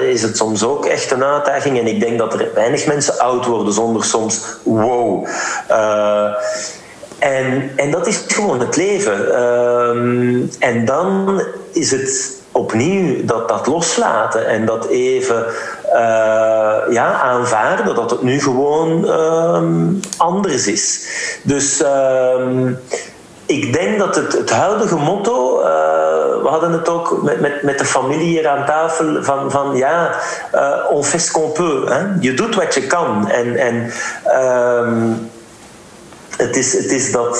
is 0.00 0.22
het 0.22 0.36
soms 0.36 0.64
ook 0.64 0.86
echt 0.86 1.10
een 1.10 1.24
uitdaging. 1.24 1.78
En 1.78 1.86
ik 1.86 2.00
denk 2.00 2.18
dat 2.18 2.34
er 2.34 2.48
weinig 2.54 2.86
mensen 2.86 3.18
oud 3.18 3.46
worden 3.46 3.72
zonder 3.72 4.04
soms 4.04 4.44
wow. 4.62 5.26
En, 7.22 7.70
en 7.76 7.90
dat 7.90 8.06
is 8.06 8.24
gewoon 8.28 8.60
het 8.60 8.76
leven. 8.76 9.42
Um, 9.42 10.50
en 10.58 10.84
dan 10.84 11.42
is 11.72 11.90
het 11.90 12.40
opnieuw 12.52 13.24
dat, 13.24 13.48
dat 13.48 13.66
loslaten 13.66 14.46
en 14.46 14.64
dat 14.66 14.86
even 14.86 15.44
uh, 15.86 15.92
ja, 16.90 17.20
aanvaarden 17.22 17.94
dat 17.94 18.10
het 18.10 18.22
nu 18.22 18.40
gewoon 18.40 19.08
um, 19.08 20.00
anders 20.16 20.66
is. 20.66 21.06
Dus 21.42 21.82
um, 22.38 22.78
ik 23.46 23.72
denk 23.72 23.98
dat 23.98 24.16
het, 24.16 24.32
het 24.32 24.50
huidige 24.50 24.96
motto, 24.96 25.58
uh, 25.58 25.64
we 26.42 26.48
hadden 26.48 26.72
het 26.72 26.88
ook 26.88 27.22
met, 27.22 27.40
met, 27.40 27.62
met 27.62 27.78
de 27.78 27.84
familie 27.84 28.26
hier 28.26 28.48
aan 28.48 28.66
tafel, 28.66 29.22
van, 29.22 29.50
van 29.50 29.76
ja, 29.76 30.10
uh, 30.54 30.76
on 30.90 31.04
fait 31.04 31.22
ce 31.22 31.32
qu'on 31.32 31.52
peut. 31.52 31.88
Hè? 31.88 32.00
Je 32.20 32.34
doet 32.34 32.54
wat 32.54 32.74
je 32.74 32.86
kan. 32.86 33.28
En, 33.28 33.56
en 33.56 33.90
het 36.42 36.56
is, 36.56 36.72
het 36.72 36.90
is 36.90 37.12
dat 37.12 37.38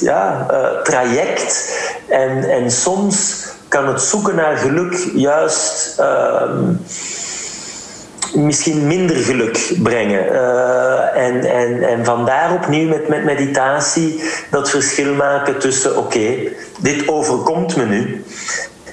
ja, 0.00 0.46
uh, 0.50 0.82
traject. 0.82 1.78
En, 2.08 2.50
en 2.50 2.70
soms 2.70 3.46
kan 3.68 3.88
het 3.88 4.00
zoeken 4.00 4.34
naar 4.34 4.56
geluk 4.56 5.10
juist 5.14 5.96
uh, 6.00 6.42
misschien 8.34 8.86
minder 8.86 9.16
geluk 9.16 9.72
brengen. 9.82 10.26
Uh, 10.32 11.16
en, 11.16 11.44
en, 11.44 11.82
en 11.82 12.04
vandaar 12.04 12.52
opnieuw 12.52 12.88
met, 12.88 13.08
met 13.08 13.24
meditatie 13.24 14.22
dat 14.50 14.70
verschil 14.70 15.14
maken 15.14 15.58
tussen: 15.58 15.96
oké, 15.96 16.52
dit 16.78 17.08
overkomt 17.08 17.76
me 17.76 17.84
nu. 17.84 18.24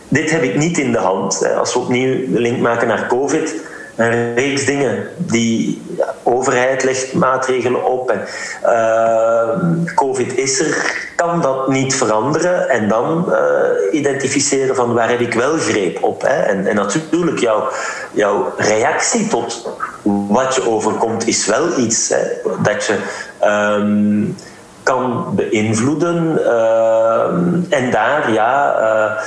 Dit 0.08 0.32
heb 0.32 0.44
ik 0.44 0.56
niet 0.56 0.78
in 0.78 0.92
de 0.92 0.98
hand. 0.98 1.56
Als 1.58 1.74
we 1.74 1.80
opnieuw 1.80 2.32
de 2.32 2.40
link 2.40 2.60
maken 2.60 2.88
naar 2.88 3.08
COVID 3.08 3.54
een 3.96 4.34
reeks 4.36 4.66
dingen. 4.66 5.08
Die 5.18 5.82
overheid 6.24 6.84
legt 6.84 7.14
maatregelen 7.14 7.86
op 7.86 8.12
en 8.12 8.22
uh, 8.66 9.94
COVID 9.96 10.38
is 10.38 10.60
er, 10.60 10.96
kan 11.16 11.42
dat 11.42 11.68
niet 11.68 11.96
veranderen 11.96 12.70
en 12.70 12.88
dan 12.88 13.26
uh, 13.30 14.00
identificeren 14.00 14.76
van 14.76 14.94
waar 14.94 15.10
heb 15.10 15.20
ik 15.20 15.34
wel 15.34 15.58
greep 15.58 16.04
op. 16.04 16.22
Hè? 16.22 16.42
En, 16.42 16.68
en 16.68 16.76
natuurlijk, 16.76 17.40
jouw, 17.40 17.68
jouw 18.12 18.54
reactie 18.58 19.28
tot 19.28 19.70
wat 20.28 20.56
je 20.56 20.70
overkomt 20.70 21.28
is 21.28 21.46
wel 21.46 21.78
iets 21.78 22.10
hè, 22.10 22.52
dat 22.64 22.86
je 22.86 22.98
um, 23.44 24.36
kan 24.84 25.36
beïnvloeden 25.36 26.40
uh, 26.40 27.24
en 27.70 27.92
daar 27.92 28.32
ja, 28.32 28.76
uh, 28.80 29.22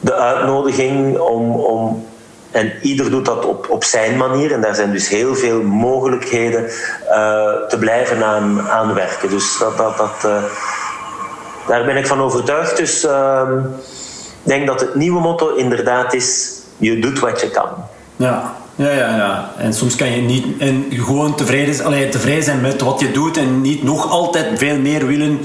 de 0.00 0.14
uitnodiging 0.14 1.18
om, 1.18 1.50
om 1.50 2.07
en 2.58 2.72
ieder 2.82 3.10
doet 3.10 3.24
dat 3.24 3.44
op, 3.44 3.70
op 3.70 3.84
zijn 3.84 4.16
manier. 4.16 4.52
En 4.52 4.60
daar 4.60 4.74
zijn 4.74 4.92
dus 4.92 5.08
heel 5.08 5.34
veel 5.34 5.62
mogelijkheden 5.62 6.64
uh, 6.64 6.70
te 7.68 7.76
blijven 7.78 8.24
aan, 8.24 8.68
aan 8.68 8.94
werken. 8.94 9.30
Dus 9.30 9.58
dat, 9.58 9.76
dat, 9.76 9.96
dat, 9.96 10.24
uh, 10.24 10.42
daar 11.66 11.84
ben 11.84 11.96
ik 11.96 12.06
van 12.06 12.20
overtuigd. 12.20 12.76
Dus 12.76 13.04
uh, 13.04 13.42
ik 14.42 14.48
denk 14.48 14.66
dat 14.66 14.80
het 14.80 14.94
nieuwe 14.94 15.20
motto 15.20 15.54
inderdaad 15.54 16.14
is: 16.14 16.52
je 16.76 16.98
doet 16.98 17.18
wat 17.18 17.40
je 17.40 17.50
kan. 17.50 17.68
Ja, 18.16 18.54
ja, 18.74 18.90
ja, 18.90 19.16
ja. 19.16 19.50
En 19.58 19.72
soms 19.72 19.96
kan 19.96 20.10
je 20.10 20.20
niet 20.20 20.46
en 20.58 20.86
gewoon 20.90 21.34
tevreden, 21.34 21.84
allee, 21.84 22.08
tevreden 22.08 22.44
zijn 22.44 22.60
met 22.60 22.80
wat 22.80 23.00
je 23.00 23.10
doet 23.10 23.36
en 23.36 23.60
niet 23.60 23.82
nog 23.82 24.10
altijd 24.10 24.58
veel 24.58 24.78
meer 24.78 25.06
willen. 25.06 25.38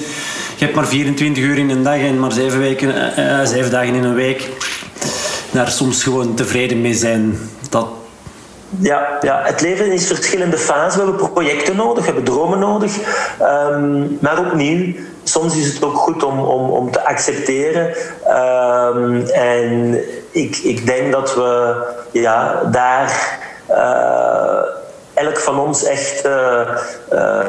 Je 0.56 0.66
hebt 0.66 0.76
maar 0.76 0.88
24 0.88 1.44
uur 1.44 1.58
in 1.58 1.70
een 1.70 1.84
dag 1.84 1.98
en 1.98 2.20
maar 2.20 2.32
7, 2.32 2.60
weken, 2.60 3.20
uh, 3.20 3.46
7 3.46 3.72
dagen 3.72 3.96
in 3.96 4.04
een 4.04 4.16
week 4.16 4.50
daar 5.54 5.72
soms 5.72 6.04
gewoon 6.04 6.36
tevreden 6.36 6.82
mee 6.82 6.94
zijn. 6.94 7.38
Dat... 7.70 7.88
Ja, 8.80 9.18
ja, 9.22 9.42
het 9.44 9.62
leven 9.62 9.92
is 9.92 10.08
verschillende 10.08 10.58
fasen. 10.58 11.06
We 11.06 11.10
hebben 11.10 11.32
projecten 11.32 11.76
nodig, 11.76 12.06
we 12.06 12.12
hebben 12.12 12.24
dromen 12.24 12.60
nodig. 12.60 12.98
Um, 13.42 14.18
maar 14.22 14.40
opnieuw, 14.40 14.96
soms 15.24 15.58
is 15.58 15.74
het 15.74 15.84
ook 15.84 15.96
goed 15.96 16.24
om, 16.24 16.40
om, 16.40 16.70
om 16.70 16.92
te 16.92 17.06
accepteren. 17.06 17.96
Um, 18.28 19.22
en 19.26 20.00
ik, 20.32 20.58
ik 20.58 20.86
denk 20.86 21.12
dat 21.12 21.36
we 21.36 21.76
ja, 22.12 22.62
daar. 22.72 23.40
Uh, 23.70 24.82
elk 25.14 25.38
van 25.38 25.60
ons 25.60 25.84
echt 25.84 26.26
uh, 26.26 26.32
uh, 27.14 27.40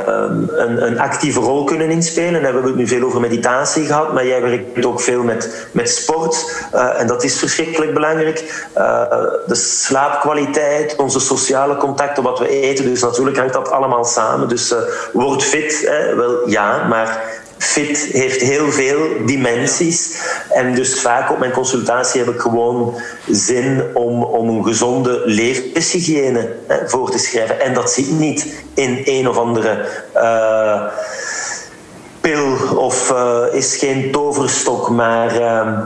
een, 0.49 0.87
een, 0.87 0.99
actieve 0.99 1.41
rol 1.41 1.65
kunnen 1.65 1.91
inspelen. 1.91 2.35
En 2.35 2.41
we 2.41 2.45
hebben 2.45 2.65
het 2.65 2.75
nu 2.75 2.87
veel 2.87 3.03
over 3.03 3.21
meditatie 3.21 3.85
gehad, 3.87 4.13
maar 4.13 4.27
jij 4.27 4.43
werkt 4.43 4.87
ook 4.87 5.01
veel 5.01 5.23
met, 5.23 5.69
met 5.73 5.91
sport. 5.91 6.67
Uh, 6.75 7.01
en 7.01 7.07
dat 7.07 7.25
is 7.25 7.39
verschrikkelijk 7.39 7.95
belangrijk. 7.95 8.69
de 9.47 9.55
slaapkwaliteit, 9.55 10.97
onze 10.97 11.21
sociale 11.21 11.77
contacten, 11.77 12.23
wat 12.23 12.39
we 12.39 12.49
eten. 12.49 12.85
Dus 12.85 13.03
natuurlijk 13.03 13.37
hangt 13.37 13.53
dat 13.53 13.71
allemaal 13.71 14.05
samen. 14.05 14.49
Dus 14.49 14.75
word 15.13 15.43
fit, 15.43 15.89
hè? 15.89 16.15
wel 16.15 16.49
ja, 16.49 16.87
maar 16.89 17.43
fit 17.65 17.99
heeft 17.99 18.41
heel 18.41 18.73
veel 18.73 19.27
dimensies. 19.27 20.17
En 20.51 20.75
dus 20.75 21.01
vaak 21.01 21.31
op 21.31 21.39
mijn 21.39 21.53
consultatie 21.53 22.21
heb 22.21 22.35
ik 22.35 22.41
gewoon 22.41 23.01
zin 23.29 23.83
om, 23.95 24.23
om 24.23 24.49
een 24.49 24.65
gezonde 24.65 25.23
levenshygiëne 25.25 26.57
voor 26.87 27.11
te 27.11 27.19
schrijven. 27.19 27.61
En 27.61 27.75
dat 27.75 27.91
zit 27.91 28.11
niet 28.11 28.65
in 28.75 29.03
een 29.05 29.29
of 29.29 29.37
andere 29.37 29.87
uh, 30.17 30.83
pil 32.21 32.77
of 32.77 33.11
uh, 33.11 33.43
is 33.53 33.77
geen 33.77 34.11
toverstok, 34.11 34.91
maar. 34.91 35.41
Uh, 35.41 35.79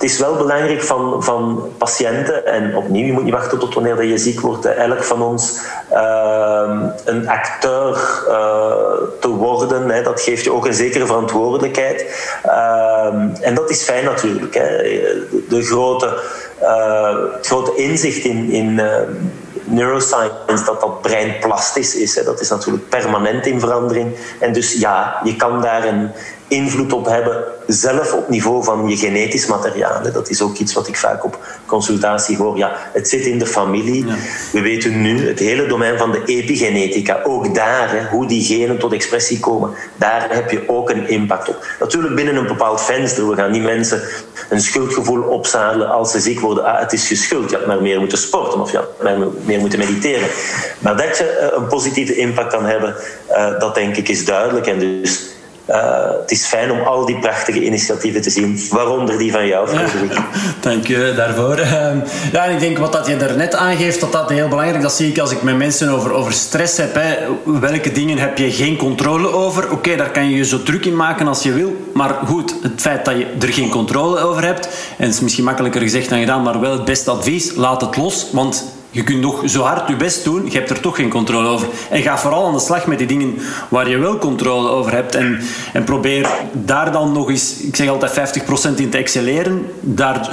het 0.00 0.10
is 0.10 0.18
wel 0.18 0.36
belangrijk 0.36 0.82
van, 0.82 1.22
van 1.22 1.72
patiënten, 1.78 2.46
en 2.46 2.76
opnieuw, 2.76 3.06
je 3.06 3.12
moet 3.12 3.22
niet 3.22 3.32
wachten 3.32 3.58
tot 3.58 3.74
wanneer 3.74 4.04
je 4.04 4.18
ziek 4.18 4.40
wordt, 4.40 4.64
elk 4.64 5.04
van 5.04 5.22
ons 5.22 5.60
uh, 5.92 6.82
een 7.04 7.28
acteur 7.28 8.24
uh, 8.28 8.82
te 9.20 9.28
worden. 9.28 9.88
Hè, 9.88 10.02
dat 10.02 10.20
geeft 10.20 10.44
je 10.44 10.52
ook 10.52 10.66
een 10.66 10.74
zekere 10.74 11.06
verantwoordelijkheid. 11.06 12.30
Uh, 12.46 13.14
en 13.40 13.54
dat 13.54 13.70
is 13.70 13.82
fijn 13.82 14.04
natuurlijk. 14.04 14.52
De 15.48 15.62
grote, 15.62 16.20
uh, 16.62 17.16
het 17.32 17.46
grote 17.46 17.74
inzicht 17.74 18.24
in, 18.24 18.50
in 18.50 18.80
neuroscience 19.64 20.64
dat 20.64 20.80
dat 20.80 21.00
brein 21.00 21.38
plastisch 21.40 21.94
is. 21.94 22.14
Hè. 22.14 22.24
Dat 22.24 22.40
is 22.40 22.48
natuurlijk 22.48 22.88
permanent 22.88 23.46
in 23.46 23.60
verandering. 23.60 24.16
En 24.38 24.52
dus 24.52 24.72
ja, 24.72 25.20
je 25.24 25.36
kan 25.36 25.62
daar 25.62 25.84
een 25.84 26.10
invloed 26.50 26.92
op 26.92 27.06
hebben, 27.06 27.44
zelf 27.66 28.12
op 28.12 28.28
niveau 28.28 28.64
van 28.64 28.88
je 28.88 28.96
genetisch 28.96 29.46
materiaal. 29.46 30.12
Dat 30.12 30.28
is 30.30 30.42
ook 30.42 30.58
iets 30.58 30.72
wat 30.72 30.88
ik 30.88 30.96
vaak 30.96 31.24
op 31.24 31.38
consultatie 31.66 32.36
hoor. 32.36 32.56
Ja, 32.56 32.76
het 32.92 33.08
zit 33.08 33.26
in 33.26 33.38
de 33.38 33.46
familie. 33.46 34.06
Ja. 34.06 34.14
We 34.52 34.60
weten 34.60 35.02
nu 35.02 35.28
het 35.28 35.38
hele 35.38 35.66
domein 35.66 35.98
van 35.98 36.12
de 36.12 36.22
epigenetica. 36.24 37.20
Ook 37.24 37.54
daar, 37.54 37.90
hè, 37.90 38.08
hoe 38.08 38.26
die 38.26 38.42
genen 38.42 38.78
tot 38.78 38.92
expressie 38.92 39.40
komen, 39.40 39.70
daar 39.96 40.26
heb 40.30 40.50
je 40.50 40.68
ook 40.68 40.90
een 40.90 41.08
impact 41.08 41.48
op. 41.48 41.66
Natuurlijk 41.80 42.14
binnen 42.14 42.36
een 42.36 42.46
bepaald 42.46 42.82
venster. 42.82 43.28
We 43.28 43.36
gaan 43.36 43.50
niet 43.50 43.62
mensen 43.62 44.02
een 44.48 44.60
schuldgevoel 44.60 45.22
opzadelen 45.22 45.90
als 45.90 46.10
ze 46.10 46.20
ziek 46.20 46.40
worden. 46.40 46.64
Ah, 46.64 46.80
het 46.80 46.92
is 46.92 47.08
je 47.08 47.16
schuld. 47.16 47.50
Je 47.50 47.56
had 47.56 47.66
maar 47.66 47.82
meer 47.82 47.98
moeten 47.98 48.18
sporten 48.18 48.60
of 48.60 48.70
je 48.70 48.76
had 48.76 49.02
maar 49.02 49.18
meer 49.44 49.60
moeten 49.60 49.78
mediteren. 49.78 50.28
Maar 50.78 50.96
dat 50.96 51.18
je 51.18 51.50
een 51.56 51.66
positieve 51.66 52.16
impact 52.16 52.52
kan 52.52 52.64
hebben, 52.64 52.94
dat 53.58 53.74
denk 53.74 53.96
ik 53.96 54.08
is 54.08 54.24
duidelijk. 54.24 54.66
En 54.66 54.78
dus 54.78 55.38
uh, 55.70 56.20
het 56.20 56.30
is 56.30 56.46
fijn 56.46 56.70
om 56.70 56.80
al 56.80 57.06
die 57.06 57.18
prachtige 57.18 57.64
initiatieven 57.64 58.22
te 58.22 58.30
zien, 58.30 58.60
waaronder 58.70 59.18
die 59.18 59.32
van 59.32 59.46
jou, 59.46 59.68
dank 60.60 60.86
je 60.86 61.12
daarvoor. 61.16 61.58
Uh, 61.58 61.92
ja, 62.32 62.44
ik 62.44 62.60
denk 62.60 62.78
wat 62.78 62.92
dat 62.92 63.06
je 63.06 63.16
daarnet 63.16 63.54
aangeeft, 63.54 64.00
dat 64.00 64.12
dat 64.12 64.30
heel 64.30 64.48
belangrijk 64.48 64.82
Dat 64.82 64.92
zie 64.92 65.08
ik 65.08 65.18
als 65.18 65.30
ik 65.30 65.42
met 65.42 65.56
mensen 65.56 65.88
over, 65.88 66.12
over 66.12 66.32
stress 66.32 66.76
heb. 66.76 66.94
Hè. 66.94 67.16
Welke 67.44 67.92
dingen 67.92 68.18
heb 68.18 68.38
je 68.38 68.52
geen 68.52 68.76
controle 68.76 69.32
over? 69.32 69.70
Oké, 69.70 69.96
daar 69.96 70.10
kan 70.10 70.30
je 70.30 70.36
je 70.36 70.44
zo 70.44 70.62
druk 70.62 70.84
in 70.84 70.96
maken 70.96 71.26
als 71.26 71.42
je 71.42 71.52
wil. 71.52 71.76
Maar 71.94 72.14
goed, 72.26 72.54
het 72.62 72.80
feit 72.80 73.04
dat 73.04 73.16
je 73.16 73.26
er 73.40 73.52
geen 73.52 73.70
controle 73.70 74.20
over 74.20 74.44
hebt, 74.44 74.66
en 74.96 75.04
het 75.04 75.14
is 75.14 75.20
misschien 75.20 75.44
makkelijker 75.44 75.80
gezegd 75.80 76.08
dan 76.08 76.18
gedaan, 76.18 76.42
maar 76.42 76.60
wel 76.60 76.72
het 76.72 76.84
beste 76.84 77.10
advies, 77.10 77.54
laat 77.54 77.80
het 77.80 77.96
los. 77.96 78.26
Want 78.32 78.64
je 78.90 79.02
kunt 79.02 79.20
nog 79.20 79.42
zo 79.46 79.62
hard 79.62 79.88
je 79.88 79.96
best 79.96 80.24
doen, 80.24 80.44
je 80.44 80.58
hebt 80.58 80.70
er 80.70 80.80
toch 80.80 80.96
geen 80.96 81.10
controle 81.10 81.48
over. 81.48 81.68
En 81.90 82.02
ga 82.02 82.18
vooral 82.18 82.46
aan 82.46 82.52
de 82.52 82.60
slag 82.60 82.86
met 82.86 82.98
die 82.98 83.06
dingen 83.06 83.38
waar 83.68 83.88
je 83.88 83.98
wel 83.98 84.18
controle 84.18 84.68
over 84.68 84.92
hebt. 84.92 85.14
En, 85.14 85.40
en 85.72 85.84
probeer 85.84 86.28
daar 86.52 86.92
dan 86.92 87.12
nog 87.12 87.28
eens, 87.28 87.56
ik 87.56 87.76
zeg 87.76 87.88
altijd 87.88 88.38
50% 88.40 88.74
in 88.76 88.90
te 88.90 88.98
excelleren. 88.98 89.66
Daar 89.80 90.30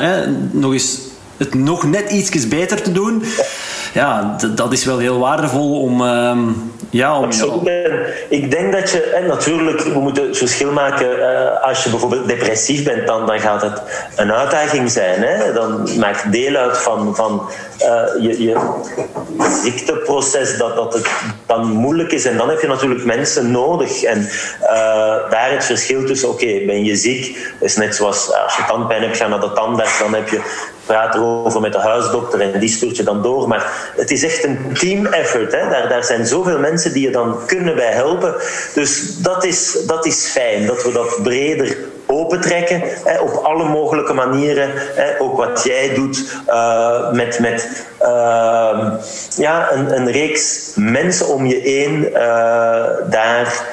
nog 0.52 0.74
eens 0.74 1.07
het 1.38 1.54
nog 1.54 1.84
net 1.84 2.12
iets 2.12 2.48
beter 2.48 2.82
te 2.82 2.92
doen. 2.92 3.24
ja, 3.94 4.38
dat 4.56 4.74
is 4.74 4.86
wel 4.86 4.98
heel 4.98 5.20
waardevol 5.20 5.82
om... 5.82 6.06
Ehm, 6.06 6.40
ja, 6.90 7.20
om. 7.20 7.30
Ik 8.30 8.52
denk 8.52 8.72
dat 8.72 8.92
je, 8.92 9.02
en 9.02 9.28
natuurlijk, 9.28 9.82
we 9.82 10.00
moeten 10.00 10.28
het 10.28 10.38
verschil 10.38 10.72
maken. 10.72 11.20
Uh, 11.20 11.64
als 11.64 11.84
je 11.84 11.90
bijvoorbeeld 11.90 12.28
depressief 12.28 12.84
bent, 12.84 13.08
dan, 13.08 13.26
dan 13.26 13.40
gaat 13.40 13.62
het 13.62 13.82
een 14.16 14.32
uitdaging 14.32 14.92
zijn. 14.92 15.22
Hè? 15.22 15.54
Dan 15.54 15.90
maakt 16.00 16.32
deel 16.32 16.56
uit 16.56 16.78
van, 16.78 17.16
van 17.16 17.50
uh, 17.80 18.24
je, 18.24 18.44
je 18.44 18.58
ziekteproces 19.64 20.58
dat, 20.58 20.76
dat 20.76 20.94
het 20.94 21.08
dan 21.46 21.68
moeilijk 21.68 22.12
is. 22.12 22.26
En 22.26 22.38
dan 22.38 22.50
heb 22.50 22.62
je 22.62 22.68
natuurlijk 22.68 23.06
mensen 23.06 23.52
nodig. 23.52 24.04
En 24.04 24.20
uh, 24.62 24.70
daar 25.30 25.52
het 25.52 25.66
verschil 25.66 26.06
tussen, 26.06 26.30
oké, 26.30 26.66
ben 26.66 26.84
je 26.84 26.96
ziek? 26.96 27.54
is 27.60 27.76
net 27.76 27.96
zoals 27.96 28.34
als 28.44 28.56
je 28.56 28.64
tandpijn 28.68 29.02
hebt, 29.02 29.18
ga 29.18 29.28
naar 29.28 29.40
de 29.40 29.52
tandarts, 29.54 30.00
dan 30.00 30.14
heb 30.14 30.30
je 30.30 30.42
praat 30.88 31.16
erover 31.16 31.62
met 31.62 31.74
de 31.74 31.80
huisdokter 31.80 32.42
en 32.42 32.60
die 32.60 32.70
stuurt 32.70 32.98
je 32.98 33.04
dan 33.04 33.22
door. 33.22 33.48
Maar 33.48 33.92
het 33.96 34.12
is 34.12 34.24
echt 34.24 34.44
een 34.44 34.60
team 34.74 35.06
effort. 35.06 35.52
Hè? 35.52 35.70
Daar, 35.70 35.90
daar 35.90 36.04
zijn 36.04 36.26
zoveel 36.26 36.60
mensen 36.60 36.94
die 36.94 37.04
je 37.04 37.12
dan 37.12 37.40
kunnen 37.46 37.76
bij 37.76 37.92
helpen. 37.92 38.36
Dus 38.74 39.18
dat 39.18 39.46
is, 39.46 39.78
dat 39.86 40.06
is 40.06 40.26
fijn, 40.26 40.66
dat 40.66 40.84
we 40.84 40.92
dat 40.92 41.20
breder 41.24 41.78
opentrekken 42.08 42.82
hè, 43.04 43.20
op 43.20 43.30
alle 43.44 43.70
mogelijke 43.70 44.14
manieren. 44.14 44.70
Hè, 44.74 45.22
ook 45.22 45.38
wat 45.38 45.64
jij 45.64 45.94
doet 45.94 46.36
uh, 46.48 47.12
met, 47.12 47.40
met 47.40 47.86
uh, 48.02 48.94
ja, 49.36 49.72
een, 49.72 49.96
een 49.96 50.12
reeks 50.12 50.72
mensen 50.76 51.28
om 51.28 51.46
je 51.46 51.56
heen 51.56 52.10
uh, 52.14 52.20
daar 53.10 53.66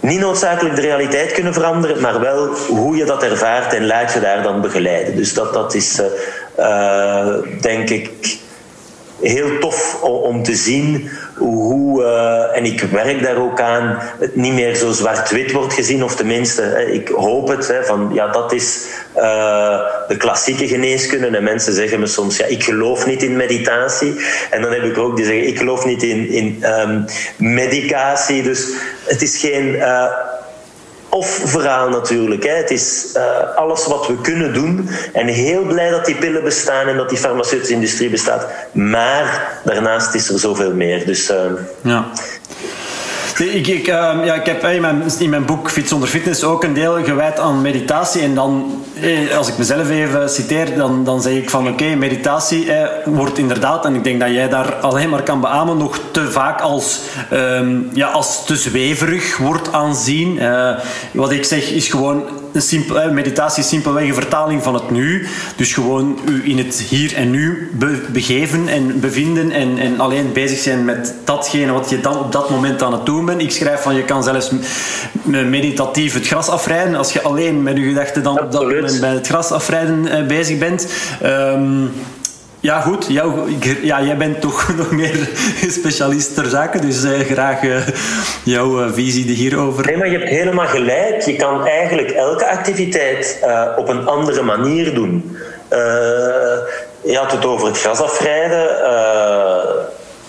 niet 0.00 0.20
noodzakelijk 0.20 0.74
de 0.74 0.80
realiteit 0.80 1.32
kunnen 1.32 1.54
veranderen, 1.54 2.00
maar 2.00 2.20
wel 2.20 2.46
hoe 2.68 2.96
je 2.96 3.04
dat 3.04 3.22
ervaart 3.22 3.74
en 3.74 3.86
laat 3.86 4.12
je 4.12 4.20
daar 4.20 4.42
dan 4.42 4.60
begeleiden. 4.60 5.16
Dus 5.16 5.34
dat, 5.34 5.52
dat 5.52 5.74
is, 5.74 6.02
uh, 6.58 7.34
denk 7.60 7.90
ik, 7.90 8.38
heel 9.20 9.58
tof 9.58 10.02
om 10.02 10.42
te 10.42 10.54
zien 10.54 11.10
hoe, 11.36 12.02
uh, 12.02 12.56
en 12.56 12.64
ik 12.64 12.80
werk 12.80 13.22
daar 13.22 13.36
ook 13.36 13.60
aan, 13.60 13.98
het 14.18 14.36
niet 14.36 14.52
meer 14.52 14.74
zo 14.74 14.90
zwart-wit 14.90 15.52
wordt 15.52 15.74
gezien, 15.74 16.04
of 16.04 16.16
tenminste, 16.16 16.88
ik 16.92 17.08
hoop 17.08 17.48
het, 17.48 17.68
hè, 17.68 17.84
van 17.84 18.10
ja, 18.12 18.28
dat 18.28 18.52
is 18.52 18.86
uh, 19.16 19.80
de 20.08 20.16
klassieke 20.16 20.68
geneeskunde. 20.68 21.26
En 21.26 21.44
mensen 21.44 21.72
zeggen 21.72 22.00
me 22.00 22.06
soms, 22.06 22.36
ja, 22.36 22.44
ik 22.44 22.64
geloof 22.64 23.06
niet 23.06 23.22
in 23.22 23.36
meditatie. 23.36 24.14
En 24.50 24.62
dan 24.62 24.72
heb 24.72 24.82
ik 24.82 24.98
ook 24.98 25.16
die 25.16 25.24
zeggen, 25.24 25.46
ik 25.46 25.58
geloof 25.58 25.84
niet 25.84 26.02
in, 26.02 26.28
in 26.28 26.64
um, 26.64 27.04
medicatie. 27.36 28.42
Dus 28.42 28.68
het 29.04 29.22
is 29.22 29.38
geen. 29.38 29.66
Uh, 29.66 30.04
of 31.10 31.40
verhaal 31.44 31.88
natuurlijk. 31.88 32.44
Hè. 32.44 32.54
Het 32.54 32.70
is 32.70 33.12
uh, 33.16 33.56
alles 33.56 33.86
wat 33.86 34.06
we 34.06 34.20
kunnen 34.20 34.54
doen. 34.54 34.88
En 35.12 35.26
heel 35.26 35.62
blij 35.62 35.90
dat 35.90 36.04
die 36.04 36.14
pillen 36.14 36.42
bestaan 36.44 36.88
en 36.88 36.96
dat 36.96 37.08
die 37.08 37.18
farmaceutische 37.18 37.74
industrie 37.74 38.10
bestaat. 38.10 38.46
Maar 38.72 39.58
daarnaast 39.64 40.14
is 40.14 40.28
er 40.28 40.38
zoveel 40.38 40.74
meer. 40.74 41.06
Dus, 41.06 41.30
uh, 41.30 41.36
ja. 41.82 42.06
Ik, 43.40 43.66
ik, 43.66 43.88
uh, 43.88 43.94
ja, 44.24 44.34
ik 44.34 44.46
heb 44.46 44.64
in 44.64 44.80
mijn, 44.80 45.02
in 45.18 45.30
mijn 45.30 45.44
boek 45.44 45.70
Fit 45.70 45.88
zonder 45.88 46.08
fitness 46.08 46.44
ook 46.44 46.64
een 46.64 46.74
deel 46.74 47.04
gewijd 47.04 47.38
aan 47.38 47.60
meditatie. 47.60 48.22
En 48.22 48.34
dan, 48.34 48.82
eh, 49.00 49.36
als 49.36 49.48
ik 49.48 49.58
mezelf 49.58 49.90
even 49.90 50.30
citeer, 50.30 50.76
dan, 50.76 51.04
dan 51.04 51.22
zeg 51.22 51.32
ik 51.32 51.50
van 51.50 51.68
oké, 51.68 51.94
meditatie 51.94 52.72
eh, 52.72 52.88
wordt 53.04 53.38
inderdaad, 53.38 53.84
en 53.84 53.94
ik 53.94 54.04
denk 54.04 54.20
dat 54.20 54.30
jij 54.30 54.48
daar 54.48 54.74
alleen 54.74 55.08
maar 55.08 55.22
kan 55.22 55.40
beamen, 55.40 55.76
nog 55.76 56.00
te 56.10 56.30
vaak 56.30 56.60
als, 56.60 57.00
um, 57.32 57.90
ja, 57.92 58.08
als 58.08 58.46
te 58.46 58.56
zweverig 58.56 59.36
wordt 59.36 59.72
aanzien. 59.72 60.36
Uh, 60.36 60.70
wat 61.12 61.30
ik 61.30 61.44
zeg 61.44 61.70
is 61.70 61.88
gewoon 61.88 62.22
een 62.52 62.62
simpel, 62.62 63.12
meditatie 63.12 63.62
is 63.62 63.68
simpelweg 63.68 64.04
een 64.04 64.14
vertaling 64.14 64.62
van 64.62 64.74
het 64.74 64.90
nu. 64.90 65.26
Dus 65.56 65.72
gewoon 65.72 66.18
u 66.28 66.42
in 66.44 66.58
het 66.58 66.74
hier 66.88 67.14
en 67.14 67.30
nu 67.30 67.70
be 67.72 68.06
begeven 68.12 68.68
en 68.68 69.00
bevinden 69.00 69.50
en, 69.50 69.78
en 69.78 70.00
alleen 70.00 70.32
bezig 70.32 70.58
zijn 70.58 70.84
met 70.84 71.14
datgene 71.24 71.72
wat 71.72 71.90
je 71.90 72.00
dan 72.00 72.18
op 72.18 72.32
dat 72.32 72.50
moment 72.50 72.82
aan 72.82 72.92
het 72.92 73.06
doen 73.06 73.24
bent. 73.24 73.42
Ik 73.42 73.50
schrijf 73.50 73.80
van 73.82 73.94
je 73.94 74.04
kan 74.04 74.22
zelfs 74.22 74.50
meditatief 75.24 76.14
het 76.14 76.26
gras 76.26 76.48
afrijden 76.48 76.94
als 76.94 77.12
je 77.12 77.22
alleen 77.22 77.62
met 77.62 77.76
je 77.76 77.82
gedachten 77.82 78.22
dan 78.22 78.40
op 78.40 78.52
dat 78.52 78.62
moment 78.62 79.00
bij 79.00 79.12
het 79.12 79.26
gras 79.26 79.50
afrijden 79.50 80.06
uh, 80.06 80.26
bezig 80.26 80.58
bent. 80.58 80.86
Um, 81.24 81.90
ja, 82.60 82.80
goed. 82.80 83.06
Jou, 83.08 83.56
ja, 83.82 84.02
jij 84.02 84.16
bent 84.16 84.40
toch 84.40 84.68
nog 84.76 84.90
meer 84.90 85.28
specialist 85.68 86.34
ter 86.34 86.46
zake, 86.46 86.80
dus 86.80 87.04
uh, 87.04 87.18
graag 87.18 87.62
uh, 87.62 87.76
jouw 88.44 88.84
uh, 88.84 88.92
visie 88.92 89.24
hierover. 89.34 89.86
Nee, 89.86 89.96
maar 89.96 90.08
je 90.08 90.18
hebt 90.18 90.30
helemaal 90.30 90.66
gelijk. 90.66 91.22
Je 91.22 91.36
kan 91.36 91.66
eigenlijk 91.66 92.10
elke 92.10 92.46
activiteit 92.46 93.38
op 93.76 93.88
een 93.88 94.06
andere 94.06 94.42
manier 94.42 94.94
doen. 94.94 95.36
je 97.02 97.16
had 97.16 97.32
het 97.32 97.44
over 97.44 97.66
het 97.66 97.78
gras 97.78 98.00
afrijden. 98.00 98.66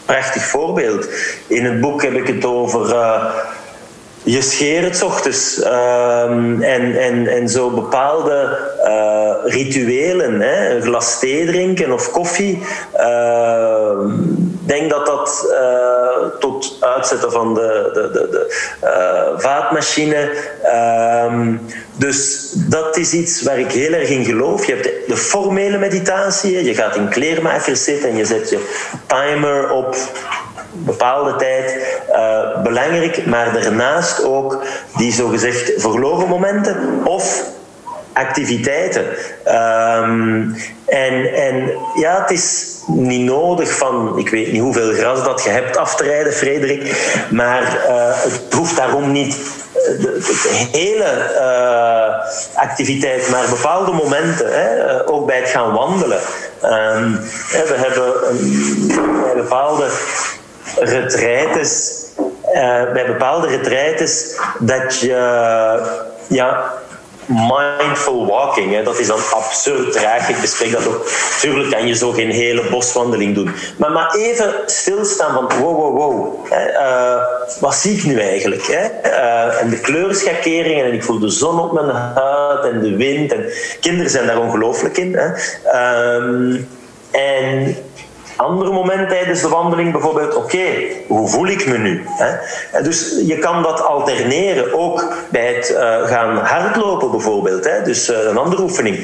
prachtig 0.06 0.44
voorbeeld. 0.44 1.08
In 1.48 1.66
het 1.66 1.82
boek 1.82 2.02
heb 2.04 2.14
ik 2.14 2.28
het 2.28 2.46
over 2.46 2.96
je 4.24 4.42
scheert 4.42 4.84
het 4.84 5.04
ochtends. 5.04 5.66
Um, 5.66 6.62
en, 6.62 7.00
en, 7.00 7.28
en 7.28 7.50
zo 7.50 7.70
bepaalde 7.70 8.58
uh, 8.84 9.54
rituelen, 9.54 10.42
hè? 10.42 10.76
een 10.76 10.82
glas 10.82 11.20
thee 11.20 11.46
drinken 11.46 11.92
of 11.92 12.12
koffie. 12.12 12.64
Uh, 12.98 14.00
denk 14.66 14.90
dat 14.90 15.06
dat 15.06 15.46
uh, 15.52 16.40
tot 16.40 16.78
uitzetten 16.80 17.32
van 17.32 17.54
de, 17.54 17.90
de, 17.94 18.10
de, 18.12 18.28
de 18.32 18.54
vaatmachine. 19.38 20.30
Um, 21.26 21.62
dus 21.98 22.50
dat 22.54 22.98
is 22.98 23.14
iets 23.14 23.42
waar 23.42 23.60
ik 23.60 23.72
heel 23.72 23.94
erg 23.94 24.10
in 24.10 24.26
geloof. 24.26 24.66
Je 24.66 24.72
hebt 24.72 24.84
de, 24.84 25.04
de 25.08 25.18
formele 25.18 25.78
meditatie. 25.78 26.64
Je 26.64 26.76
gaat 26.76 26.96
in 26.96 27.10
kleermakers 27.10 27.84
zitten 27.84 28.10
en 28.10 28.16
je 28.16 28.26
zet 28.26 28.50
je 28.50 28.70
timer 29.08 29.72
op 29.72 29.96
bepaalde 30.86 31.36
tijd 31.36 31.78
uh, 32.10 32.62
belangrijk, 32.62 33.26
maar 33.26 33.54
daarnaast 33.62 34.24
ook 34.24 34.64
die 34.98 35.14
zogezegd 35.14 35.72
verloren 35.78 36.28
momenten 36.28 37.02
of 37.04 37.44
activiteiten. 38.14 39.06
Um, 39.46 40.56
en, 40.86 41.34
en 41.34 41.72
ja, 41.96 42.22
het 42.22 42.32
is 42.32 42.76
niet 42.88 43.26
nodig 43.26 43.78
van, 43.78 44.18
ik 44.18 44.30
weet 44.30 44.52
niet 44.52 44.62
hoeveel 44.62 44.94
gras 44.94 45.24
dat 45.24 45.44
je 45.44 45.50
hebt 45.50 45.78
af 45.78 45.96
te 45.96 46.04
rijden, 46.04 46.34
Frederik, 46.34 47.12
maar 47.30 47.62
uh, 47.62 48.24
het 48.24 48.54
hoeft 48.54 48.76
daarom 48.76 49.12
niet 49.12 49.38
de, 49.74 49.98
de 50.00 50.68
hele 50.72 51.30
activiteit, 52.56 53.30
maar 53.30 53.50
bepaalde 53.50 53.92
momenten, 53.92 54.54
hè, 54.54 55.08
ook 55.08 55.26
bij 55.26 55.38
het 55.38 55.50
gaan 55.50 55.74
wandelen. 55.74 56.20
Um, 56.64 57.20
we 57.52 57.76
hebben 57.76 58.30
een, 58.30 58.40
een 59.30 59.36
bepaalde 59.36 59.90
retraites, 60.80 62.04
uh, 62.54 62.92
bij 62.94 63.06
bepaalde 63.06 63.48
retraites, 63.48 64.40
dat 64.60 65.00
je 65.00 65.16
ja, 66.28 66.74
mindful 67.26 68.26
walking, 68.26 68.74
hè, 68.74 68.84
dat 68.84 69.00
is 69.00 69.08
dan 69.08 69.20
absurd 69.32 69.92
traag. 69.92 70.30
Ik 70.30 70.42
bespreek 70.42 70.72
dat 70.72 70.88
ook. 70.88 71.06
Tuurlijk 71.40 71.72
kan 71.72 71.88
je 71.88 71.94
zo 71.94 72.12
geen 72.12 72.32
hele 72.32 72.64
boswandeling 72.70 73.36
doen. 73.36 73.52
Maar, 73.78 73.92
maar 73.92 74.16
even 74.16 74.54
stilstaan 74.66 75.34
van 75.34 75.60
wow, 75.60 75.76
wow, 75.76 75.98
wow. 75.98 76.46
Uh, 76.52 77.22
wat 77.60 77.76
zie 77.76 77.98
ik 77.98 78.04
nu 78.04 78.20
eigenlijk? 78.20 78.64
Hè? 78.64 79.10
Uh, 79.10 79.62
en 79.62 79.70
de 79.70 79.80
kleurschakeringen 79.80 80.86
en 80.86 80.94
ik 80.94 81.04
voel 81.04 81.20
de 81.20 81.30
zon 81.30 81.60
op 81.60 81.72
mijn 81.72 81.90
huid 81.90 82.66
en 82.66 82.82
de 82.82 82.96
wind. 82.96 83.34
En 83.34 83.46
kinderen 83.80 84.12
zijn 84.12 84.28
daar 84.28 84.40
ongelooflijk 84.40 84.98
in. 84.98 85.16
Hè. 85.16 85.28
Um, 86.16 86.68
en 87.12 87.76
andere 88.42 88.72
moment 88.72 89.10
tijdens 89.10 89.42
de 89.42 89.48
wandeling 89.48 89.92
bijvoorbeeld, 89.92 90.36
oké, 90.36 90.66
hoe 91.08 91.28
voel 91.28 91.48
ik 91.48 91.68
me 91.68 91.78
nu? 91.78 92.04
Hè? 92.06 92.82
Dus 92.82 93.22
je 93.26 93.38
kan 93.38 93.64
dat 93.64 93.82
alterneren, 93.82 94.74
ook 94.74 95.14
bij 95.30 95.54
het 95.54 95.70
uh, 95.70 95.80
gaan 96.08 96.38
hardlopen 96.38 97.12
bijvoorbeeld. 97.12 97.66
Hè? 97.66 97.84
Dus 97.84 98.10
uh, 98.10 98.18
een 98.24 98.38
andere 98.38 98.62
oefening. 98.62 98.96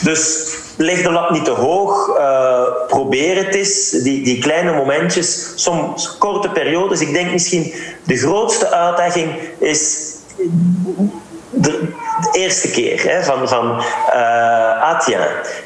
Dus 0.00 0.48
leg 0.76 1.02
de 1.02 1.10
lat 1.10 1.30
niet 1.30 1.44
te 1.44 1.50
hoog, 1.50 2.18
uh, 2.18 2.62
probeer 2.88 3.36
het 3.36 3.54
eens, 3.54 3.90
die, 3.90 4.24
die 4.24 4.38
kleine 4.38 4.72
momentjes, 4.72 5.52
soms 5.54 6.18
korte 6.18 6.48
periodes. 6.48 7.00
Ik 7.00 7.12
denk 7.12 7.32
misschien 7.32 7.72
de 8.02 8.16
grootste 8.16 8.70
uitdaging 8.70 9.32
is 9.58 10.12
de, 11.54 11.88
eerste 12.32 12.70
keer 12.70 13.02
hè, 13.02 13.22
van, 13.22 13.48
van 13.48 13.82
uh. 14.14 14.82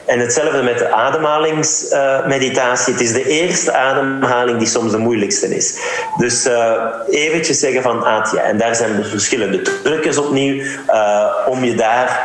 En 0.05 0.19
hetzelfde 0.19 0.63
met 0.63 0.79
de 0.79 0.93
ademhalingsmeditatie. 0.93 2.93
Het 2.93 3.03
is 3.03 3.13
de 3.13 3.25
eerste 3.25 3.73
ademhaling 3.73 4.59
die 4.59 4.67
soms 4.67 4.93
de 4.93 4.99
moeilijkste 4.99 5.57
is. 5.57 5.79
Dus 6.17 6.47
uh, 6.47 6.73
eventjes 7.11 7.59
zeggen 7.59 7.83
van 7.83 8.05
Atja. 8.05 8.43
En 8.43 8.59
daar 8.59 8.75
zijn 8.75 8.97
de 8.97 9.05
verschillende 9.05 9.63
trucjes 9.83 10.19
opnieuw 10.19 10.65
om 11.47 11.65
je 11.65 11.75
daar 11.75 12.21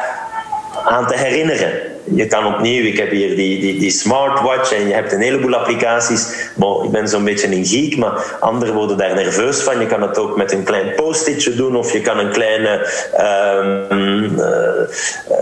aan 0.85 1.07
te 1.07 1.15
herinneren 1.15 1.92
je 2.03 2.27
kan 2.27 2.45
opnieuw, 2.45 2.85
ik 2.85 2.97
heb 2.97 3.11
hier 3.11 3.35
die, 3.35 3.59
die, 3.59 3.79
die 3.79 3.91
smartwatch 3.91 4.73
en 4.73 4.87
je 4.87 4.93
hebt 4.93 5.11
een 5.11 5.21
heleboel 5.21 5.55
applicaties. 5.55 6.27
Bon, 6.55 6.83
ik 6.83 6.91
ben 6.91 7.07
zo'n 7.07 7.23
beetje 7.23 7.55
een 7.55 7.65
geek, 7.65 7.97
maar 7.97 8.37
anderen 8.39 8.75
worden 8.75 8.97
daar 8.97 9.15
nerveus 9.15 9.61
van. 9.61 9.79
Je 9.79 9.85
kan 9.85 10.01
het 10.01 10.17
ook 10.17 10.37
met 10.37 10.51
een 10.51 10.63
klein 10.63 10.95
post-itje 10.95 11.55
doen 11.55 11.75
of 11.75 11.93
je 11.93 12.01
kan 12.01 12.19
een 12.19 12.31
kleine 12.31 12.87
uh, 13.19 14.37
uh, 14.37 15.37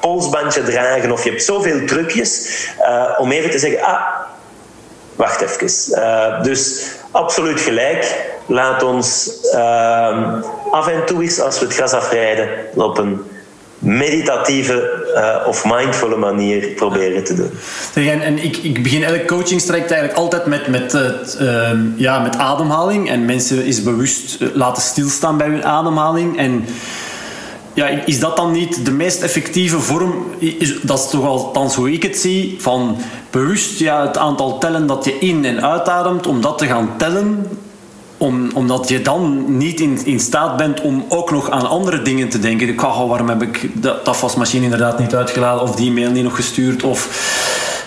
polsbandje 0.00 0.62
dragen. 0.62 1.12
Of 1.12 1.24
je 1.24 1.30
hebt 1.30 1.44
zoveel 1.44 1.86
trucjes 1.86 2.48
uh, 2.80 3.10
om 3.18 3.32
even 3.32 3.50
te 3.50 3.58
zeggen, 3.58 3.82
ah, 3.82 4.02
wacht 5.16 5.40
even. 5.40 6.42
Dus 6.42 6.84
absoluut 7.10 7.60
gelijk. 7.60 8.32
Laat 8.46 8.82
ons 8.82 9.30
uh, 9.54 10.42
af 10.70 10.88
en 10.88 11.04
toe 11.06 11.22
eens, 11.22 11.40
als 11.40 11.58
we 11.58 11.64
het 11.64 11.74
gas 11.74 11.92
afrijden, 11.92 12.48
op 12.74 12.98
een 12.98 13.20
meditatieve 13.84 15.02
uh, 15.14 15.48
of 15.48 15.64
mindfulle 15.64 16.16
manier 16.16 16.66
proberen 16.68 17.24
te 17.24 17.34
doen. 17.34 17.50
En, 18.20 18.44
ik, 18.44 18.56
ik 18.56 18.82
begin 18.82 19.02
elk 19.02 19.26
coachingstraject 19.26 19.90
eigenlijk 19.90 20.20
altijd 20.20 20.46
met, 20.46 20.68
met, 20.68 20.92
het, 20.92 21.38
uh, 21.40 21.70
ja, 21.96 22.18
met 22.18 22.36
ademhaling. 22.36 23.10
En 23.10 23.24
mensen 23.24 23.64
is 23.64 23.82
bewust 23.82 24.42
eh, 24.42 24.48
laten 24.52 24.82
stilstaan 24.82 25.36
bij 25.36 25.46
hun 25.48 25.64
ademhaling. 25.64 26.38
En 26.38 26.64
ja, 27.72 27.86
is 27.86 28.20
dat 28.20 28.36
dan 28.36 28.52
niet 28.52 28.84
de 28.84 28.92
meest 28.92 29.22
effectieve 29.22 29.80
vorm? 29.80 30.26
Is, 30.38 30.80
dat 30.82 30.98
is 30.98 31.10
toch 31.10 31.24
althans 31.24 31.74
hoe 31.74 31.92
ik 31.92 32.02
het 32.02 32.18
zie. 32.18 32.56
Van 32.58 32.96
bewust 33.30 33.78
ja, 33.78 34.06
het 34.06 34.18
aantal 34.18 34.58
tellen 34.58 34.86
dat 34.86 35.04
je 35.04 35.18
in- 35.18 35.44
en 35.44 35.62
uitademt, 35.62 36.26
om 36.26 36.40
dat 36.40 36.58
te 36.58 36.66
gaan 36.66 36.90
tellen 36.96 37.46
om, 38.24 38.50
omdat 38.54 38.88
je 38.88 39.02
dan 39.02 39.44
niet 39.56 39.80
in, 39.80 39.98
in 40.04 40.20
staat 40.20 40.56
bent 40.56 40.80
om 40.80 41.04
ook 41.08 41.30
nog 41.30 41.50
aan 41.50 41.68
andere 41.68 42.02
dingen 42.02 42.28
te 42.28 42.38
denken. 42.38 42.68
Ik, 42.68 42.82
oh, 42.82 43.08
waarom 43.08 43.28
heb 43.28 43.42
ik 43.42 43.68
dat, 43.72 44.04
dat 44.04 44.20
wasmachine 44.20 44.64
inderdaad 44.64 44.98
niet 44.98 45.14
uitgeladen? 45.14 45.62
Of 45.62 45.74
die 45.74 45.92
mail 45.92 46.10
niet 46.10 46.22
nog 46.22 46.36
gestuurd? 46.36 46.82
Of 46.82 47.08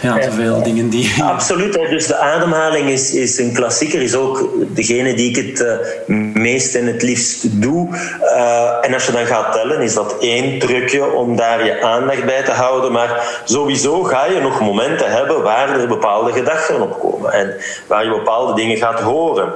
ja, 0.01 0.17
te 0.19 0.31
veel 0.31 0.63
dingen 0.63 0.89
die... 0.89 1.13
Absoluut. 1.23 1.73
Dus 1.73 2.07
de 2.07 2.17
ademhaling 2.17 2.89
is, 2.89 3.13
is 3.13 3.37
een 3.37 3.53
klassieker. 3.53 4.01
Is 4.01 4.15
ook 4.15 4.49
degene 4.67 5.13
die 5.13 5.29
ik 5.29 5.35
het 5.35 5.59
uh, 6.07 6.17
meest 6.33 6.75
en 6.75 6.85
het 6.85 7.01
liefst 7.01 7.61
doe. 7.61 7.87
Uh, 8.21 8.85
en 8.85 8.93
als 8.93 9.05
je 9.05 9.11
dan 9.11 9.25
gaat 9.25 9.53
tellen, 9.53 9.81
is 9.81 9.93
dat 9.93 10.15
één 10.19 10.59
trucje 10.59 11.11
om 11.11 11.35
daar 11.35 11.65
je 11.65 11.81
aandacht 11.81 12.25
bij 12.25 12.43
te 12.43 12.51
houden. 12.51 12.91
Maar 12.91 13.41
sowieso 13.45 14.03
ga 14.03 14.25
je 14.25 14.39
nog 14.39 14.59
momenten 14.59 15.11
hebben 15.11 15.43
waar 15.43 15.79
er 15.79 15.87
bepaalde 15.87 16.31
gedachten 16.31 16.81
opkomen. 16.81 17.33
En 17.33 17.55
waar 17.87 18.03
je 18.03 18.09
bepaalde 18.09 18.53
dingen 18.53 18.77
gaat 18.77 18.99
horen. 18.99 19.53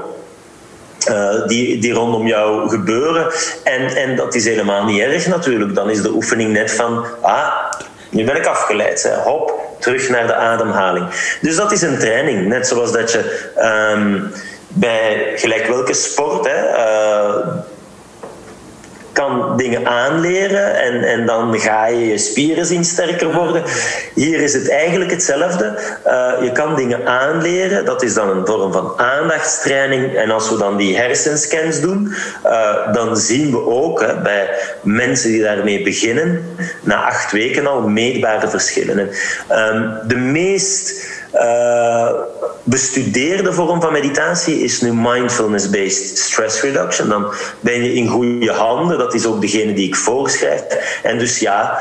Uh, 1.09 1.47
die, 1.47 1.79
die 1.79 1.93
rondom 1.93 2.27
jou 2.27 2.69
gebeuren. 2.69 3.31
En, 3.63 3.95
en 3.95 4.15
dat 4.15 4.35
is 4.35 4.45
helemaal 4.45 4.85
niet 4.85 5.01
erg 5.01 5.27
natuurlijk. 5.27 5.75
Dan 5.75 5.89
is 5.89 6.01
de 6.01 6.11
oefening 6.11 6.51
net 6.51 6.71
van, 6.71 7.05
ah, 7.21 7.53
nu 8.09 8.23
ben 8.23 8.35
ik 8.35 8.45
afgeleid. 8.45 9.03
Hè. 9.03 9.15
Hop, 9.15 9.53
terug 9.79 10.09
naar 10.09 10.27
de 10.27 10.35
ademhaling. 10.35 11.07
Dus 11.41 11.55
dat 11.55 11.71
is 11.71 11.81
een 11.81 11.97
training. 11.97 12.47
Net 12.47 12.67
zoals 12.67 12.91
dat 12.91 13.11
je 13.11 13.49
um, 13.93 14.31
bij 14.67 15.33
gelijk 15.35 15.67
welke 15.67 15.93
sport, 15.93 16.47
hè, 16.47 16.67
uh, 16.69 17.47
kan 19.11 19.57
dingen 19.57 19.87
aanleren 19.87 20.79
en, 20.79 21.03
en 21.03 21.25
dan 21.25 21.59
ga 21.59 21.85
je 21.85 22.07
je 22.07 22.17
spieren 22.17 22.65
zien 22.65 22.85
sterker 22.85 23.33
worden. 23.33 23.63
Hier 24.13 24.41
is 24.41 24.53
het 24.53 24.69
eigenlijk 24.69 25.11
hetzelfde. 25.11 25.79
Uh, 26.07 26.43
je 26.43 26.51
kan 26.51 26.75
dingen 26.75 27.07
aanleren, 27.07 27.85
dat 27.85 28.03
is 28.03 28.13
dan 28.13 28.29
een 28.29 28.45
vorm 28.45 28.71
van 28.71 28.93
aandachtstraining. 28.97 30.15
En 30.15 30.31
als 30.31 30.49
we 30.49 30.57
dan 30.57 30.77
die 30.77 30.97
hersenscans 30.97 31.79
doen, 31.79 32.13
uh, 32.45 32.93
dan 32.93 33.17
zien 33.17 33.51
we 33.51 33.65
ook 33.65 34.01
hè, 34.01 34.21
bij 34.21 34.49
mensen 34.81 35.29
die 35.29 35.41
daarmee 35.41 35.83
beginnen, 35.83 36.55
na 36.81 37.03
acht 37.03 37.31
weken 37.31 37.67
al 37.67 37.81
meetbare 37.81 38.47
verschillen. 38.47 38.99
En, 38.99 39.09
um, 39.75 39.97
de 40.07 40.15
meest 40.15 41.09
uh, 41.33 42.09
bestudeerde 42.63 43.53
vorm 43.53 43.81
van 43.81 43.91
meditatie 43.91 44.59
is 44.59 44.81
nu 44.81 44.93
mindfulness-based 44.93 46.17
stress 46.17 46.61
reduction. 46.61 47.09
Dan 47.09 47.33
ben 47.59 47.83
je 47.83 47.93
in 47.93 48.07
goede 48.07 48.51
handen. 48.51 48.97
Dat 48.97 49.13
is 49.13 49.25
ook 49.25 49.41
degene 49.41 49.73
die 49.73 49.87
ik 49.87 49.95
voorschrijf. 49.95 50.63
En 51.03 51.17
dus 51.17 51.39
ja, 51.39 51.79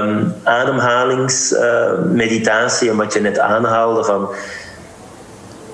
um, 0.00 0.34
ademhalingsmeditatie 0.44 2.86
uh, 2.86 2.92
en 2.92 2.98
wat 2.98 3.12
je 3.12 3.20
net 3.20 3.38
aanhaalde 3.38 4.04
van 4.04 4.28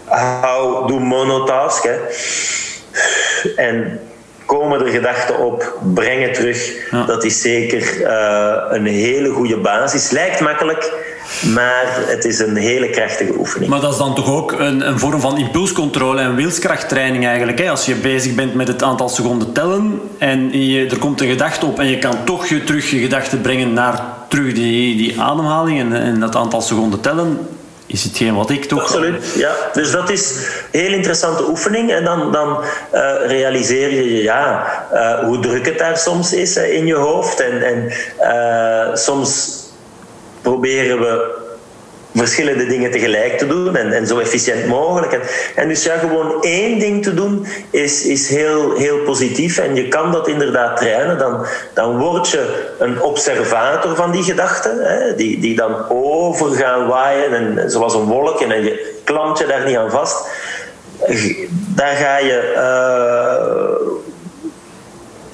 hou, 0.05 0.86
doe 0.86 1.00
monotask. 1.00 1.82
Hè. 1.82 1.96
En 3.57 4.00
komen 4.46 4.86
er 4.86 4.92
gedachten 4.92 5.38
op, 5.38 5.72
breng 5.94 6.22
het 6.22 6.34
terug. 6.34 6.90
Ja. 6.90 7.05
Dat 7.05 7.24
is 7.24 7.40
zeker 7.40 8.00
uh, 8.00 8.57
een 8.68 8.86
hele 8.86 9.30
goede 9.30 9.57
basis. 9.57 10.11
Lijkt 10.11 10.40
makkelijk, 10.40 10.92
maar 11.41 11.85
het 12.07 12.24
is 12.24 12.39
een 12.39 12.57
hele 12.57 12.91
krachtige 12.91 13.32
oefening. 13.39 13.70
Maar 13.70 13.80
dat 13.80 13.93
is 13.93 13.99
dan 13.99 14.14
toch 14.14 14.30
ook 14.30 14.53
een, 14.53 14.89
een 14.89 14.99
vorm 14.99 15.20
van 15.20 15.39
impulscontrole 15.39 16.20
en 16.20 16.35
wilskrachttraining 16.35 17.26
eigenlijk. 17.26 17.59
Hè? 17.59 17.70
Als 17.70 17.87
je 17.87 17.95
bezig 17.95 18.35
bent 18.35 18.55
met 18.55 18.68
het 18.68 18.82
aantal 18.82 19.09
seconden 19.09 19.53
tellen 19.53 20.01
en 20.18 20.61
je, 20.66 20.87
er 20.87 20.99
komt 20.99 21.20
een 21.20 21.28
gedachte 21.28 21.66
op 21.66 21.78
en 21.78 21.89
je 21.89 21.99
kan 21.99 22.24
toch 22.24 22.47
je 22.47 22.64
terug 22.64 22.91
je 22.91 22.99
gedachte 22.99 23.37
brengen 23.37 23.72
naar 23.72 24.03
terug 24.28 24.53
die, 24.53 24.97
die 24.97 25.20
ademhaling 25.20 25.80
en, 25.80 25.93
en 25.93 26.20
dat 26.20 26.37
aantal 26.37 26.61
seconden 26.61 27.01
tellen 27.01 27.39
is 27.87 28.05
hetgeen 28.05 28.35
wat 28.35 28.51
ik 28.51 28.64
toch... 28.64 28.80
Absoluut, 28.80 29.32
ja. 29.37 29.53
Dus 29.72 29.91
dat 29.91 30.11
is 30.11 30.37
een 30.72 30.80
heel 30.80 30.93
interessante 30.93 31.49
oefening. 31.49 31.93
En 31.93 32.05
dan, 32.05 32.32
dan 32.32 32.64
uh, 32.95 33.12
realiseer 33.26 33.93
je 33.93 34.22
ja, 34.22 34.66
uh, 34.93 35.18
hoe 35.18 35.41
druk 35.41 35.66
het 35.66 35.78
daar 35.78 35.99
soms 35.99 36.32
is 36.32 36.57
in 36.57 36.87
je 36.87 36.95
hoofd. 36.95 37.41
En, 37.41 37.62
en 37.62 37.93
soms 38.99 39.62
proberen 40.45 41.01
we 41.01 41.42
verschillende 42.14 42.66
dingen 42.66 42.90
tegelijk 42.90 43.38
te 43.38 43.47
doen 43.47 43.76
en, 43.76 43.92
en 43.92 44.07
zo 44.07 44.18
efficiënt 44.18 44.66
mogelijk. 44.66 45.12
En, 45.12 45.20
en 45.55 45.68
dus 45.68 45.84
ja, 45.84 45.97
gewoon 45.99 46.42
één 46.42 46.78
ding 46.78 47.03
te 47.03 47.14
doen 47.14 47.47
is, 47.70 48.05
is 48.05 48.28
heel, 48.28 48.76
heel 48.76 48.99
positief 48.99 49.59
en 49.59 49.74
je 49.74 49.88
kan 49.88 50.12
dat 50.12 50.28
inderdaad 50.28 50.76
trainen. 50.76 51.18
Dan, 51.18 51.47
dan 51.74 51.99
word 51.99 52.28
je 52.28 52.72
een 52.78 53.03
observator 53.03 53.97
van 53.97 54.11
die 54.11 54.22
gedachten, 54.22 54.76
die, 55.16 55.40
die 55.40 55.57
dan 55.57 55.88
over 55.88 56.51
gaan 56.51 56.86
waaien 56.88 57.34
en, 57.34 57.70
zoals 57.70 57.95
een 57.95 58.05
wolk 58.05 58.40
en 58.40 58.64
je 58.64 58.92
klampt 59.05 59.38
je 59.38 59.47
daar 59.47 59.66
niet 59.66 59.76
aan 59.76 59.90
vast. 59.90 60.26
Daar 61.74 61.97
ga 61.97 62.18
je... 62.18 62.53
Uh, 62.57 64.12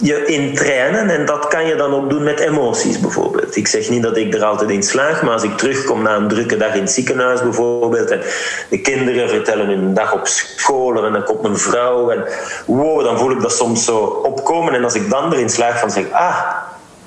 je 0.03 0.27
in 0.27 0.55
trainen 0.55 1.11
en 1.11 1.27
dat 1.27 1.49
kan 1.49 1.67
je 1.67 1.75
dan 1.75 1.95
ook 1.95 2.11
doen 2.11 2.23
met 2.23 2.41
emoties 2.41 3.01
bijvoorbeeld. 3.01 3.57
Ik 3.57 3.67
zeg 3.67 3.89
niet 3.89 4.03
dat 4.03 4.17
ik 4.17 4.35
er 4.35 4.45
altijd 4.45 4.71
in 4.71 4.83
slaag, 4.83 5.23
maar 5.23 5.33
als 5.33 5.43
ik 5.43 5.57
terugkom 5.57 6.03
na 6.03 6.17
een 6.17 6.29
drukke 6.29 6.57
dag 6.57 6.75
in 6.75 6.81
het 6.81 6.91
ziekenhuis 6.91 7.43
bijvoorbeeld 7.43 8.11
en 8.11 8.21
de 8.69 8.81
kinderen 8.81 9.29
vertellen 9.29 9.67
hun 9.67 9.95
dag 9.95 10.13
op 10.13 10.27
school 10.27 11.05
en 11.05 11.13
dan 11.13 11.25
komt 11.25 11.43
mijn 11.43 11.57
vrouw 11.57 12.11
en 12.11 12.25
wow, 12.67 13.05
dan 13.05 13.19
voel 13.19 13.31
ik 13.31 13.41
dat 13.41 13.53
soms 13.53 13.85
zo 13.85 13.99
opkomen 13.99 14.75
en 14.75 14.85
als 14.85 14.95
ik 14.95 15.11
dan 15.11 15.33
erin 15.33 15.51
slaag 15.51 15.79
van 15.79 15.91
zeg, 15.91 16.05
ah, 16.11 16.39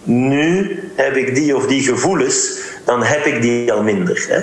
nu 0.04 0.80
heb 0.96 1.16
ik 1.16 1.36
die 1.36 1.56
of 1.56 1.68
die 1.68 1.84
gevoelens, 1.84 2.60
dan 2.86 3.04
heb 3.04 3.26
ik 3.26 3.42
die 3.42 3.74
al 3.74 3.84
minder. 3.84 4.26
Hè? 4.30 4.38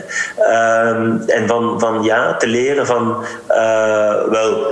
Um, 0.91 1.23
en 1.27 1.47
van, 1.47 1.81
van 1.81 2.03
ja, 2.03 2.37
te 2.37 2.47
leren 2.47 2.87
van 2.87 3.25
uh, 3.49 4.29
wel 4.31 4.67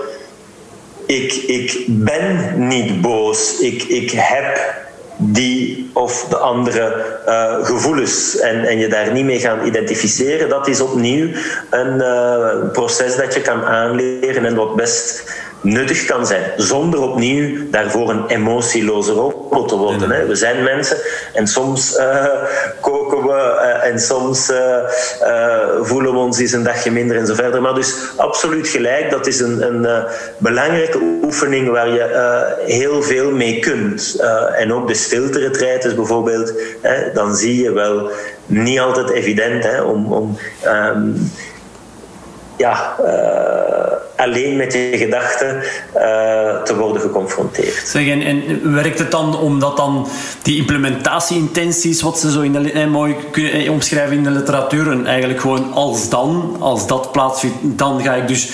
ik, 1.09 1.33
ik 1.33 1.85
ben 1.89 2.55
niet 2.69 3.01
boos. 3.01 3.59
Ik, 3.59 3.83
ik 3.83 4.11
heb 4.11 4.77
die 5.17 5.91
of 5.93 6.27
de 6.29 6.37
andere 6.37 7.05
uh, 7.27 7.65
gevoelens 7.65 8.39
en, 8.39 8.65
en 8.65 8.79
je 8.79 8.89
daar 8.89 9.13
niet 9.13 9.25
mee 9.25 9.41
gaan 9.41 9.67
identificeren, 9.67 10.49
dat 10.49 10.69
is 10.69 10.81
opnieuw 10.81 11.29
een 11.71 11.95
uh, 11.95 12.71
proces 12.73 13.17
dat 13.17 13.35
je 13.35 13.41
kan 13.41 13.65
aanleren 13.65 14.45
en 14.45 14.55
wat 14.55 14.77
best 14.77 15.33
nuttig 15.61 16.05
kan 16.05 16.27
zijn, 16.27 16.43
zonder 16.57 17.01
opnieuw 17.01 17.71
daarvoor 17.71 18.11
een 18.11 18.27
emotieloze 18.27 19.13
robot 19.13 19.69
te 19.69 19.77
worden. 19.77 20.11
Hè. 20.11 20.27
We 20.27 20.35
zijn 20.35 20.63
mensen 20.63 20.97
en 21.35 21.47
soms 21.47 21.97
uh, 21.97 22.27
koken 22.81 23.23
we 23.23 23.33
uh, 23.33 23.91
en 23.91 24.01
soms 24.01 24.51
uh, 24.51 24.57
voelen 25.83 26.13
we 26.13 26.19
ons 26.19 26.39
eens 26.39 26.53
een 26.53 26.63
dagje 26.63 26.91
minder 26.91 27.17
en 27.17 27.27
zo 27.27 27.35
verder. 27.35 27.61
Maar 27.61 27.75
dus 27.75 27.95
absoluut 28.17 28.69
gelijk, 28.69 29.11
dat 29.11 29.27
is 29.27 29.41
een, 29.41 29.63
een 29.63 30.05
belangrijke 30.39 30.99
oefening 31.23 31.71
waar 31.71 31.89
je 31.89 32.57
heel 32.67 33.03
veel 33.03 33.31
mee 33.31 33.59
kunt. 33.61 34.17
en 34.57 34.73
ook 34.73 34.89
de 34.89 34.95
stilteretreat 34.95 35.85
is 35.85 35.95
bijvoorbeeld, 35.95 36.53
hè, 36.81 37.13
dan 37.13 37.37
zie 37.37 37.63
je 37.63 37.73
wel 37.73 38.11
niet 38.47 38.81
altijd 38.81 39.11
evident 39.11 39.65
hè, 39.65 39.83
om, 39.83 40.13
om 40.13 40.39
um, 40.67 41.31
ja, 42.59 42.97
alleen 44.19 44.57
met 44.57 44.73
je 44.73 44.91
gedachten 44.93 45.57
uh, 45.57 46.63
te 46.63 46.77
worden 46.79 47.03
geconfronteerd. 47.03 47.83
Zeg, 47.87 48.09
en, 48.09 48.75
werkt 48.75 48.99
het 48.99 49.11
dan 49.11 49.39
omdat 49.39 49.77
dan 49.77 50.07
die 50.43 50.57
implementatieintenties, 50.57 52.03
wat 52.03 52.19
ze 52.19 52.31
zo 52.31 52.41
in 52.41 52.53
de, 52.53 52.73
eh, 52.73 52.87
mooi 52.87 53.17
kunnen 53.31 53.53
eh, 53.53 53.71
omschrijven 53.71 54.17
in 54.17 54.23
de 54.23 54.31
literatuur, 54.31 54.91
en 54.91 55.07
eigenlijk 55.07 55.41
gewoon 55.41 55.73
als 55.73 56.09
dan, 56.09 56.57
als 56.59 56.87
dat 56.87 57.13
plaatsvindt, 57.13 57.57
dan 57.63 58.03
ga 58.03 58.15
ik 58.15 58.29
dus, 58.29 58.51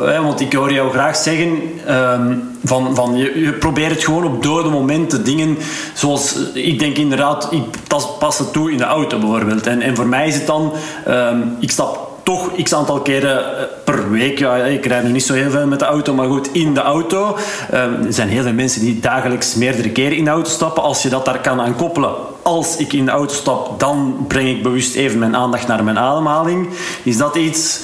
eh, 0.00 0.22
want 0.22 0.40
ik 0.40 0.52
hoor 0.52 0.72
jou 0.72 0.90
graag 0.90 1.16
zeggen, 1.16 1.60
um, 1.88 2.58
van, 2.64 2.94
van 2.94 3.16
je, 3.16 3.52
probeert 3.52 3.90
het 3.90 4.04
gewoon 4.04 4.24
op 4.24 4.42
dode 4.42 4.68
momenten, 4.68 5.24
dingen 5.24 5.58
zoals, 5.94 6.36
ik 6.54 6.78
denk 6.78 6.96
inderdaad, 6.96 7.48
ik 7.50 7.62
pas, 7.88 8.08
pas 8.18 8.38
het 8.38 8.52
toe 8.52 8.72
in 8.72 8.78
de 8.78 8.84
auto 8.84 9.18
bijvoorbeeld. 9.18 9.66
En, 9.66 9.80
en 9.82 9.96
voor 9.96 10.06
mij 10.06 10.26
is 10.26 10.34
het 10.34 10.46
dan, 10.46 10.72
um, 11.08 11.56
ik 11.60 11.70
stap 11.70 12.05
toch 12.26 12.62
x 12.62 12.74
aantal 12.74 13.00
keren 13.00 13.58
eh, 13.58 13.64
per 13.84 14.10
week. 14.10 14.38
Ja, 14.38 14.56
ik 14.56 14.86
rijd 14.86 15.04
nu 15.04 15.10
niet 15.10 15.22
zo 15.22 15.34
heel 15.34 15.50
veel 15.50 15.66
met 15.66 15.78
de 15.78 15.84
auto, 15.84 16.14
maar 16.14 16.26
goed, 16.26 16.48
in 16.52 16.74
de 16.74 16.80
auto. 16.80 17.36
Um, 17.74 18.06
er 18.06 18.12
zijn 18.12 18.28
heel 18.28 18.42
veel 18.42 18.52
mensen 18.52 18.80
die 18.80 19.00
dagelijks 19.00 19.54
meerdere 19.54 19.90
keren 19.90 20.16
in 20.16 20.24
de 20.24 20.30
auto 20.30 20.50
stappen. 20.50 20.82
Als 20.82 21.02
je 21.02 21.08
dat 21.08 21.24
daar 21.24 21.40
kan 21.40 21.60
aan 21.60 21.76
koppelen. 21.76 22.14
Als 22.42 22.76
ik 22.76 22.92
in 22.92 23.04
de 23.04 23.10
auto 23.10 23.34
stap, 23.34 23.80
dan 23.80 24.24
breng 24.28 24.48
ik 24.48 24.62
bewust 24.62 24.94
even 24.94 25.18
mijn 25.18 25.36
aandacht 25.36 25.66
naar 25.66 25.84
mijn 25.84 25.98
ademhaling. 25.98 26.68
Is 27.02 27.16
dat 27.16 27.36
iets 27.36 27.80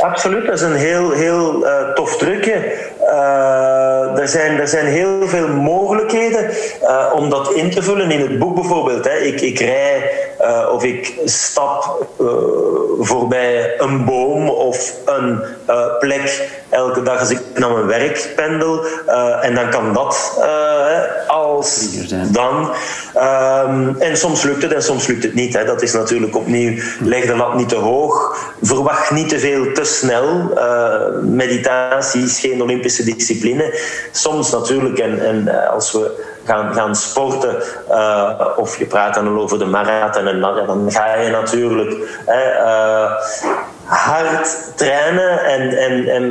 Absoluut, 0.00 0.46
dat 0.46 0.54
is 0.54 0.60
een 0.60 0.74
heel, 0.74 1.10
heel 1.10 1.64
uh, 1.64 1.92
tof 1.94 2.16
trucje. 2.16 2.74
Uh, 3.00 4.18
er, 4.18 4.28
zijn, 4.28 4.60
er 4.60 4.68
zijn 4.68 4.86
heel 4.86 5.28
veel 5.28 5.48
mogelijkheden 5.48 6.50
om 7.12 7.30
dat 7.30 7.52
in 7.52 7.70
te 7.70 7.82
vullen 7.82 8.10
in 8.10 8.20
het 8.20 8.38
boek 8.38 8.54
bijvoorbeeld. 8.54 9.04
Hè. 9.04 9.16
Ik, 9.16 9.40
ik 9.40 9.58
rij 9.58 10.10
of 10.72 10.84
ik 10.84 11.14
stap 11.24 12.06
voorbij 13.00 13.80
een 13.80 14.04
boom 14.04 14.48
of 14.48 14.92
een 15.04 15.42
plek 15.98 16.48
elke 16.68 17.02
dag 17.02 17.20
als 17.20 17.30
ik 17.30 17.40
naar 17.54 17.70
mijn 17.70 17.86
werk 17.86 18.32
pendel. 18.36 18.84
en 19.40 19.54
dan 19.54 19.70
kan 19.70 19.92
dat 19.92 20.40
als 21.26 21.88
dan. 22.32 22.70
Um, 23.16 23.96
en 23.98 24.16
soms 24.16 24.42
lukt 24.42 24.62
het 24.62 24.72
en 24.72 24.82
soms 24.82 25.06
lukt 25.06 25.22
het 25.22 25.34
niet. 25.34 25.54
Hè. 25.54 25.64
Dat 25.64 25.82
is 25.82 25.92
natuurlijk 25.92 26.36
opnieuw, 26.36 26.82
leg 27.00 27.26
de 27.26 27.36
lat 27.36 27.54
niet 27.54 27.68
te 27.68 27.76
hoog. 27.76 28.36
Verwacht 28.62 29.10
niet 29.10 29.28
te 29.28 29.38
veel 29.38 29.72
te 29.72 29.84
snel. 29.84 30.52
meditatie 31.22 32.22
is 32.22 32.40
geen 32.40 32.62
Olympische 32.62 33.04
discipline. 33.04 33.78
Soms 34.10 34.50
natuurlijk, 34.50 34.98
en, 34.98 35.26
en 35.26 35.48
eh, 35.48 35.70
als 35.70 35.92
we 35.92 36.30
gaan, 36.44 36.96
sporten, 36.96 37.62
uh, 37.90 38.30
of 38.56 38.78
je 38.78 38.86
praat 38.86 39.14
dan 39.14 39.38
over 39.38 39.58
de 39.58 39.64
marathon, 39.64 40.26
en 40.26 40.40
dan 40.40 40.90
ga 40.90 41.14
je 41.14 41.30
natuurlijk 41.30 42.22
uh, 42.28 43.12
hard 43.92 44.72
trainen 44.76 45.44
en, 45.44 45.78
en, 45.78 46.08
en 46.08 46.26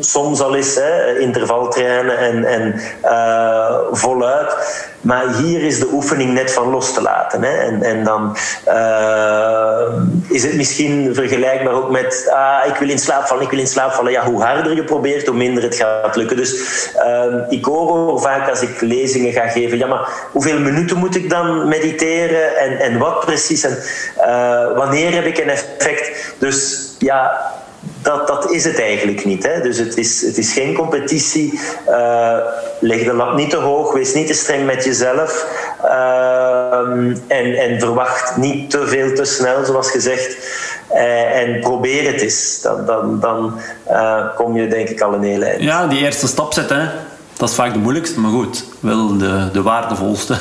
soms 0.00 0.40
al 0.40 0.54
eens 0.54 0.74
hè, 0.74 1.18
intervaltrainen 1.18 2.18
en, 2.18 2.44
en 2.44 2.80
uh, 3.04 3.76
voluit. 3.90 4.56
Maar 5.00 5.36
hier 5.36 5.62
is 5.62 5.78
de 5.78 5.88
oefening 5.92 6.32
net 6.32 6.52
van 6.52 6.70
los 6.70 6.92
te 6.92 7.02
laten. 7.02 7.42
Hè. 7.42 7.56
En, 7.56 7.82
en 7.82 8.04
dan 8.04 8.36
uh, 8.68 9.92
is 10.28 10.42
het 10.42 10.54
misschien 10.54 11.14
vergelijkbaar 11.14 11.74
ook 11.74 11.90
met 11.90 12.30
ah, 12.32 12.66
ik 12.66 12.76
wil 12.76 12.88
in 12.88 12.98
slaap 12.98 13.26
vallen, 13.26 13.44
ik 13.44 13.50
wil 13.50 13.58
in 13.58 13.66
slaap 13.66 13.92
vallen. 13.92 14.12
Ja, 14.12 14.24
hoe 14.24 14.42
harder 14.42 14.74
je 14.74 14.84
probeert, 14.84 15.26
hoe 15.26 15.36
minder 15.36 15.62
het 15.62 15.74
gaat 15.74 16.16
lukken. 16.16 16.36
Dus 16.36 16.54
uh, 16.96 17.34
ik 17.48 17.64
hoor 17.64 18.20
vaak 18.20 18.50
als 18.50 18.60
ik 18.60 18.80
lezingen 18.80 19.32
ga 19.32 19.48
geven, 19.48 19.78
ja 19.78 19.86
maar 19.86 20.08
hoeveel 20.32 20.58
minuten 20.58 20.98
moet 20.98 21.16
ik 21.16 21.30
dan 21.30 21.68
mediteren 21.68 22.56
en, 22.56 22.78
en 22.78 22.98
wat 22.98 23.20
precies 23.20 23.64
en 23.64 23.78
wanneer 24.76 25.14
heb 25.14 25.24
ik 25.24 25.38
een 25.38 25.48
effect? 25.48 26.34
Dus 26.38 26.63
ja, 26.98 27.52
dat, 28.02 28.26
dat 28.26 28.50
is 28.50 28.64
het 28.64 28.80
eigenlijk 28.80 29.24
niet. 29.24 29.42
Hè? 29.42 29.60
Dus 29.60 29.78
het 29.78 29.96
is, 29.96 30.22
het 30.22 30.38
is 30.38 30.52
geen 30.52 30.74
competitie. 30.74 31.60
Uh, 31.88 32.36
leg 32.80 33.04
de 33.04 33.12
lat 33.12 33.36
niet 33.36 33.50
te 33.50 33.56
hoog, 33.56 33.92
wees 33.92 34.14
niet 34.14 34.26
te 34.26 34.34
streng 34.34 34.66
met 34.66 34.84
jezelf. 34.84 35.46
Uh, 35.84 36.78
en, 37.26 37.54
en 37.54 37.80
verwacht 37.80 38.36
niet 38.36 38.70
te 38.70 38.86
veel 38.86 39.14
te 39.14 39.24
snel, 39.24 39.64
zoals 39.64 39.90
gezegd. 39.90 40.36
Uh, 40.92 41.40
en 41.40 41.60
probeer 41.60 42.12
het 42.12 42.20
eens. 42.20 42.60
Dan, 42.62 42.86
dan, 42.86 43.20
dan 43.20 43.60
kom 44.36 44.56
je 44.56 44.68
denk 44.68 44.88
ik 44.88 45.00
al 45.00 45.14
een 45.14 45.22
hele. 45.22 45.54
Ja, 45.58 45.86
die 45.86 46.04
eerste 46.04 46.26
stap 46.26 46.52
zetten. 46.52 46.92
Dat 47.36 47.48
is 47.48 47.54
vaak 47.54 47.72
de 47.72 47.78
moeilijkste, 47.78 48.20
maar 48.20 48.30
goed, 48.30 48.64
wel 48.80 49.18
de, 49.18 49.48
de 49.52 49.62
waardevolste. 49.62 50.36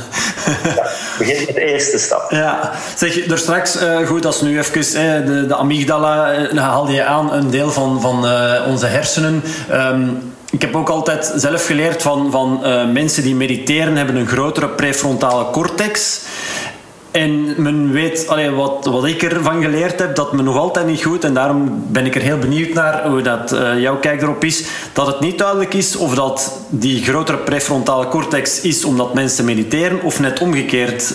Ja, 0.63 0.87
begin 1.17 1.43
met 1.45 1.55
de 1.55 1.65
eerste 1.65 1.97
stap. 1.97 2.31
Ja, 2.31 2.71
zeg, 2.95 3.27
er 3.27 3.37
straks, 3.37 3.81
uh, 3.81 4.07
goed, 4.07 4.25
als 4.25 4.41
nu 4.41 4.59
even 4.59 4.77
uh, 4.77 5.25
de, 5.25 5.45
de 5.47 5.55
amygdala, 5.55 6.39
uh, 6.39 6.59
haalde 6.59 6.91
je 6.91 7.03
aan, 7.03 7.33
een 7.33 7.49
deel 7.49 7.71
van, 7.71 8.01
van 8.01 8.17
onze 8.67 8.85
hersenen. 8.85 9.43
Um, 9.71 10.33
ik 10.51 10.61
heb 10.61 10.75
ook 10.75 10.89
altijd 10.89 11.33
zelf 11.35 11.65
geleerd 11.65 12.01
van, 12.01 12.31
van 12.31 12.61
mensen 12.91 13.23
die 13.23 13.35
mediteren, 13.35 13.95
hebben 13.95 14.15
een 14.15 14.27
grotere 14.27 14.69
prefrontale 14.69 15.49
cortex. 15.49 16.19
En 17.14 17.61
men 17.61 17.91
weet, 17.91 18.26
wat, 18.55 18.86
wat 18.86 19.05
ik 19.05 19.24
ervan 19.24 19.61
geleerd 19.61 19.99
heb, 19.99 20.16
dat 20.16 20.34
men 20.34 20.45
nog 20.45 20.57
altijd 20.57 20.86
niet 20.86 21.03
goed, 21.03 21.24
en 21.24 21.34
daarom 21.34 21.84
ben 21.88 22.05
ik 22.05 22.16
er 22.16 22.22
heel 22.22 22.38
benieuwd 22.38 22.74
naar 22.74 23.07
hoe 23.07 23.22
dat, 23.22 23.53
uh, 23.53 23.80
jouw 23.80 23.99
kijk 23.99 24.22
erop 24.22 24.43
is, 24.43 24.66
dat 24.93 25.07
het 25.07 25.20
niet 25.20 25.38
duidelijk 25.38 25.74
is 25.74 25.95
of 25.95 26.16
dat 26.16 26.59
die 26.70 27.03
grotere 27.03 27.38
prefrontale 27.38 28.07
cortex 28.07 28.61
is 28.61 28.86
omdat 28.86 29.14
mensen 29.14 29.45
mediteren, 29.45 30.01
of 30.01 30.20
net 30.20 30.39
omgekeerd. 30.39 31.14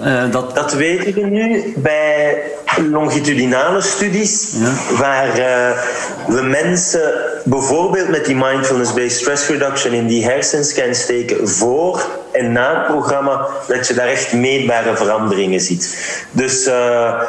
Uh, 0.00 0.30
dat... 0.30 0.54
dat 0.54 0.72
weten 0.72 1.14
we 1.14 1.26
nu 1.26 1.74
bij 1.76 2.42
longitudinale 2.90 3.80
studies, 3.80 4.54
ja. 4.56 4.96
waar 4.96 5.28
uh, 5.28 5.78
we 6.26 6.42
mensen 6.42 7.12
bijvoorbeeld 7.44 8.08
met 8.08 8.24
die 8.24 8.36
mindfulness-based 8.36 9.12
stress 9.12 9.48
reduction 9.48 9.92
in 9.92 10.06
die 10.06 10.24
hersenscan 10.24 10.94
steken 10.94 11.48
voor 11.48 12.06
en 12.32 12.52
na 12.52 12.74
het 12.74 12.86
programma, 12.86 13.46
dat 13.68 13.88
je 13.88 13.94
daar 13.94 14.08
echt 14.08 14.32
meetbare 14.32 14.96
veranderingen 14.96 15.60
ziet. 15.60 15.96
Dus 16.30 16.66
uh, 16.66 17.20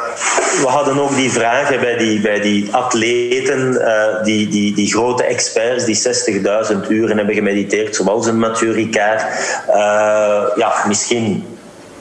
we 0.60 0.66
hadden 0.66 0.98
ook 0.98 1.14
die 1.14 1.32
vragen 1.32 1.80
bij 1.80 1.96
die, 1.96 2.20
bij 2.20 2.40
die 2.40 2.74
atleten, 2.74 3.72
uh, 3.72 4.24
die, 4.24 4.48
die, 4.48 4.74
die 4.74 4.92
grote 4.92 5.24
experts 5.24 5.84
die 5.84 5.98
60.000 6.84 6.88
uren 6.88 7.16
hebben 7.16 7.34
gemediteerd, 7.34 7.96
zoals 7.96 8.26
een 8.26 8.38
Mathieu 8.38 8.72
Ricard. 8.72 9.22
Uh, 9.68 9.74
ja, 10.56 10.72
misschien 10.86 11.44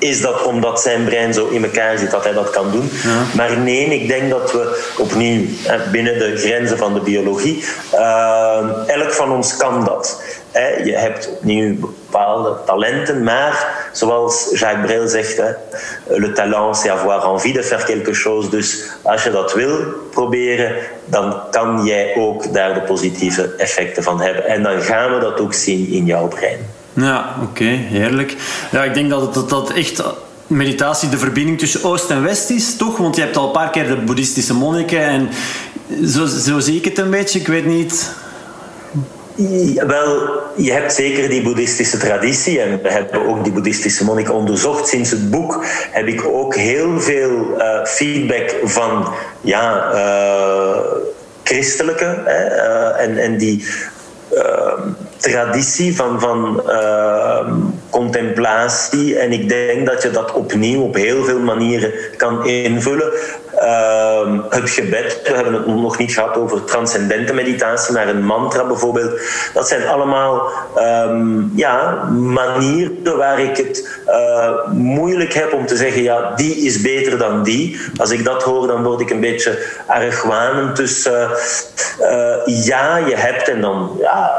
is 0.10 0.22
dat 0.22 0.44
omdat 0.44 0.82
zijn 0.82 1.04
brein 1.06 1.34
zo 1.34 1.48
in 1.48 1.64
elkaar 1.64 1.98
zit 1.98 2.12
dat 2.12 2.24
hij 2.24 2.34
dat 2.34 2.50
kan 2.50 2.72
doen. 2.72 2.90
Ja. 3.04 3.36
Maar 3.36 3.58
nee, 3.58 3.86
ik 3.86 4.08
denk 4.08 4.30
dat 4.30 4.52
we 4.52 4.94
opnieuw 4.98 5.46
binnen 5.92 6.20
de 6.20 6.38
grenzen 6.38 6.78
van 6.78 6.94
de 6.94 7.00
biologie, 7.00 7.64
uh, 7.94 8.60
elk 8.88 9.12
van 9.14 9.32
ons 9.32 9.58
kan 9.58 9.84
dat. 9.86 10.22
Je 10.84 10.94
hebt 10.96 11.30
opnieuw 11.30 11.76
bepaalde 11.80 12.56
talenten, 12.66 13.24
maar 13.24 13.88
zoals 13.92 14.50
Jacques 14.54 14.86
Brel 14.86 15.08
zegt, 15.08 15.42
le 16.08 16.32
talent 16.32 16.78
c'est 16.78 16.90
avoir 16.90 17.24
envie 17.24 17.54
de 17.54 17.64
faire 17.64 17.86
quelque 17.86 18.14
chose. 18.14 18.50
Dus 18.50 18.92
als 19.02 19.24
je 19.24 19.32
dat 19.32 19.54
wil 19.54 19.80
proberen, 20.12 20.76
dan 21.06 21.42
kan 21.52 21.86
jij 21.86 22.16
ook 22.18 22.54
daar 22.54 22.74
de 22.74 22.82
positieve 22.82 23.54
effecten 23.58 24.04
van 24.04 24.22
hebben. 24.22 24.46
En 24.46 24.64
dan 24.64 24.82
gaan 24.82 25.14
we 25.14 25.20
dat 25.20 25.40
ook 25.40 25.54
zien 25.54 25.92
in 25.92 26.06
jouw 26.06 26.28
brein. 26.28 26.75
Ja, 26.96 27.36
oké, 27.42 27.64
heerlijk. 27.64 28.36
Ja, 28.72 28.84
ik 28.84 28.94
denk 28.94 29.10
dat 29.10 29.34
dat, 29.34 29.50
dat 29.50 29.72
echt 29.72 30.04
meditatie 30.48 31.10
de 31.10 31.18
verbinding 31.18 31.60
tussen 31.60 31.84
Oost 31.84 32.10
en 32.10 32.24
West 32.24 32.50
is, 32.50 32.76
toch? 32.76 32.98
Want 32.98 33.16
je 33.16 33.22
hebt 33.22 33.38
al 33.38 33.46
een 33.46 33.52
paar 33.52 33.70
keer 33.70 33.88
de 33.88 33.96
boeddhistische 33.96 34.54
monniken 34.54 35.02
en 35.02 35.30
zo, 36.06 36.26
zo 36.26 36.60
zie 36.60 36.76
ik 36.76 36.86
het 36.86 36.98
een 36.98 37.10
beetje. 37.10 37.40
Ik 37.40 37.48
weet 37.48 37.66
niet. 37.66 38.12
wel, 39.88 40.30
je 40.56 40.72
hebt 40.72 40.94
zeker 40.94 41.30
die 41.30 41.42
boeddhistische 41.42 41.98
traditie 41.98 42.62
en 42.62 42.82
we 42.82 42.92
hebben 42.92 43.28
ook 43.28 43.44
die 43.44 43.54
boeddhistische 43.54 44.04
monniken 44.04 44.34
onderzocht. 44.34 44.88
Sinds 44.88 45.12
het 45.12 45.30
boek 45.30 45.66
heb 45.92 46.08
ik 46.08 46.26
ook 46.26 46.56
heel 46.56 47.02
veel 47.02 47.58
uh, 47.58 47.86
feedback 47.86 48.56
van 48.64 49.14
ja, 49.42 49.94
uh, 49.94 50.82
christelijke 51.44 52.24
uh, 52.26 53.04
en, 53.04 53.18
en 53.18 53.38
die 53.38 53.66
traditie 55.32 55.96
van, 55.96 56.20
van 56.20 56.64
uh, 56.68 57.54
contemplatie. 57.90 59.20
En 59.20 59.32
ik 59.32 59.50
denk 59.50 59.86
dat 59.86 60.02
je 60.02 60.12
dat 60.12 60.32
opnieuw 60.34 60.82
op 60.82 60.96
heel 60.96 61.24
veel 61.24 61.40
manieren 61.40 61.92
kan 62.18 62.46
invullen. 62.46 63.12
Uh, 63.56 64.40
het 64.50 64.70
gebed, 64.70 65.22
we 65.24 65.34
hebben 65.34 65.54
het 65.54 65.68
nog 65.68 65.98
niet 65.98 66.14
gehad 66.14 66.38
over 66.38 66.64
transcendente 66.64 67.34
meditatie, 67.34 67.94
maar 67.94 68.08
een 68.08 68.26
mantra 68.26 68.66
bijvoorbeeld. 68.66 69.22
Dat 69.54 69.68
zijn 69.68 69.88
allemaal 69.88 70.50
um, 70.78 71.52
ja, 71.56 72.04
manieren 72.12 73.18
waar 73.18 73.40
ik 73.40 73.58
het 73.58 74.00
uh, 74.08 74.72
moeilijk 74.72 75.34
heb 75.34 75.54
om 75.54 75.66
te 75.66 75.76
zeggen, 75.76 76.02
ja, 76.02 76.34
die 76.36 76.56
is 76.56 76.82
beter 76.82 77.18
dan 77.18 77.44
die. 77.44 77.80
Als 77.98 78.12
ik 78.12 78.26
dat 78.26 78.44
hoor, 78.44 78.68
dan 78.68 78.84
word 78.84 79.02
ik 79.02 79.10
een 79.10 79.20
beetje 79.20 79.66
argwanend. 79.86 80.76
Dus 80.76 81.08
uh, 81.08 81.30
ja, 82.46 82.98
je 82.98 83.16
hebt 83.16 83.50
en 83.50 83.62
dan 83.62 83.98
ja, 84.00 84.32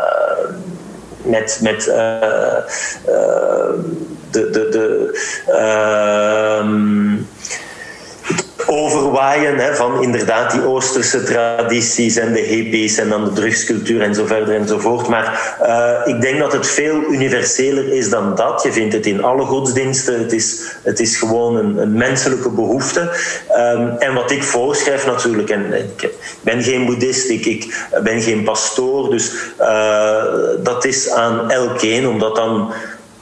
met, 1.26 1.58
met 1.62 1.86
uh, 1.86 2.58
uh, 3.08 3.72
de, 4.30 4.50
de, 4.50 4.68
de 4.70 5.10
uh, 5.48 6.64
overwaaien 8.66 9.56
hè, 9.58 9.74
van 9.74 10.02
inderdaad 10.02 10.50
die 10.50 10.66
Oosterse 10.66 11.22
tradities 11.22 12.16
en 12.16 12.32
de 12.32 12.40
hippies 12.40 12.98
en 12.98 13.08
dan 13.08 13.24
de 13.24 13.32
drugscultuur 13.32 14.00
en 14.00 14.14
zo 14.14 14.26
verder 14.26 14.54
en 14.54 14.68
zo 14.68 14.78
voort. 14.78 15.08
Maar 15.08 15.56
uh, 15.62 16.14
ik 16.14 16.20
denk 16.20 16.38
dat 16.38 16.52
het 16.52 16.66
veel 16.66 17.02
universeler 17.10 17.92
is 17.92 18.10
dan 18.10 18.34
dat. 18.34 18.62
Je 18.62 18.72
vindt 18.72 18.94
het 18.94 19.06
in 19.06 19.22
alle 19.22 19.44
godsdiensten. 19.44 20.18
Het 20.18 20.32
is, 20.32 20.60
het 20.82 21.00
is 21.00 21.16
gewoon 21.16 21.56
een, 21.56 21.78
een 21.78 21.92
menselijke 21.92 22.50
behoefte. 22.50 23.00
Um, 23.56 23.96
en 23.98 24.14
wat 24.14 24.30
ik 24.30 24.42
voorschrijf 24.42 25.06
natuurlijk, 25.06 25.50
en 25.50 25.72
ik 25.72 26.08
ben 26.40 26.62
geen 26.62 26.86
boeddhist, 26.86 27.30
ik, 27.30 27.88
ben 28.02 28.20
geen 28.22 28.44
pastoor, 28.44 29.10
dus 29.10 29.32
uh, 29.60 30.24
dat 30.62 30.84
is 30.84 31.10
aan 31.10 31.50
elkeen 31.50 32.08
om 32.08 32.18
dat 32.18 32.36
dan 32.36 32.72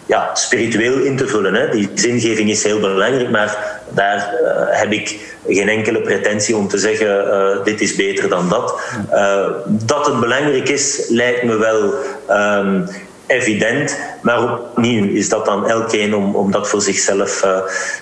ja, 0.07 0.31
spiritueel 0.35 0.99
in 0.99 1.17
te 1.17 1.27
vullen. 1.27 1.55
Hè. 1.55 1.69
Die 1.69 1.91
zingeving 1.95 2.51
is 2.51 2.63
heel 2.63 2.81
belangrijk, 2.81 3.31
maar 3.31 3.81
daar 3.89 4.35
uh, 4.43 4.51
heb 4.71 4.93
ik 4.93 5.37
geen 5.49 5.69
enkele 5.69 6.01
pretentie 6.01 6.57
om 6.57 6.69
te 6.69 6.79
zeggen 6.79 7.27
uh, 7.27 7.65
dit 7.65 7.81
is 7.81 7.95
beter 7.95 8.29
dan 8.29 8.49
dat. 8.49 8.81
Uh, 9.13 9.47
dat 9.67 10.07
het 10.07 10.21
belangrijk 10.21 10.69
is, 10.69 11.05
lijkt 11.09 11.43
me 11.43 11.57
wel 11.57 11.95
um, 12.31 12.89
evident. 13.27 13.99
Maar 14.23 14.43
opnieuw 14.43 15.09
is 15.15 15.29
dat 15.29 15.45
dan 15.45 15.69
elkeen 15.69 16.15
om, 16.15 16.37
om 16.37 16.51
dat 16.51 16.69
voor 16.69 16.83
zichzelf... 16.83 17.47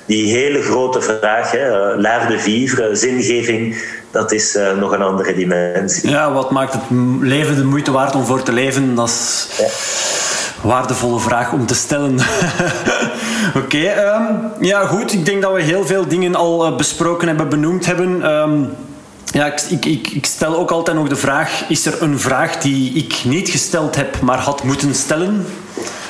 die 0.07 0.33
hele 0.37 0.63
grote 0.63 1.01
vraag, 1.01 1.51
hè, 1.51 1.97
de 2.29 2.39
vivre, 2.39 2.95
zingeving... 2.95 3.85
dat 4.11 4.33
is 4.33 4.57
uh, 4.57 4.77
nog 4.77 4.93
een 4.93 5.03
andere 5.03 5.35
dimensie. 5.35 6.11
Ja, 6.11 6.33
wat 6.33 6.51
maakt 6.51 6.73
het 6.73 6.83
leven 7.21 7.57
de 7.57 7.65
moeite 7.65 7.93
waard 7.93 8.15
om 8.15 8.25
voor 8.25 8.43
te 8.43 8.53
leven? 8.53 8.95
Dat 8.95 9.09
is 9.09 9.47
ja. 9.59 10.22
Waardevolle 10.63 11.21
vraag 11.21 11.53
om 11.53 11.67
te 11.67 11.75
stellen. 11.75 12.19
Oké, 13.65 13.79
ehm, 13.79 14.25
ja 14.61 14.87
goed. 14.87 15.13
Ik 15.13 15.25
denk 15.25 15.43
dat 15.43 15.53
we 15.53 15.63
heel 15.63 15.87
veel 15.87 16.07
dingen 16.07 16.35
al 16.35 16.67
uh, 16.67 16.77
besproken 16.77 17.29
hebben, 17.29 17.49
benoemd 17.49 17.87
hebben. 17.87 18.31
Um, 18.31 18.71
ja, 19.33 19.47
ik, 19.47 19.85
ik, 19.85 20.09
ik, 20.09 20.27
stel 20.27 20.57
ook 20.57 20.71
altijd 20.71 20.97
nog 20.97 21.09
de 21.09 21.17
vraag: 21.17 21.65
is 21.69 21.87
er 21.87 22.03
een 22.03 22.21
vraag 22.21 22.57
die 22.57 22.93
ik 22.93 23.15
niet 23.25 23.49
gesteld 23.49 23.97
heb, 23.97 24.21
maar 24.21 24.39
had 24.39 24.63
moeten 24.63 24.95
stellen? 24.95 25.47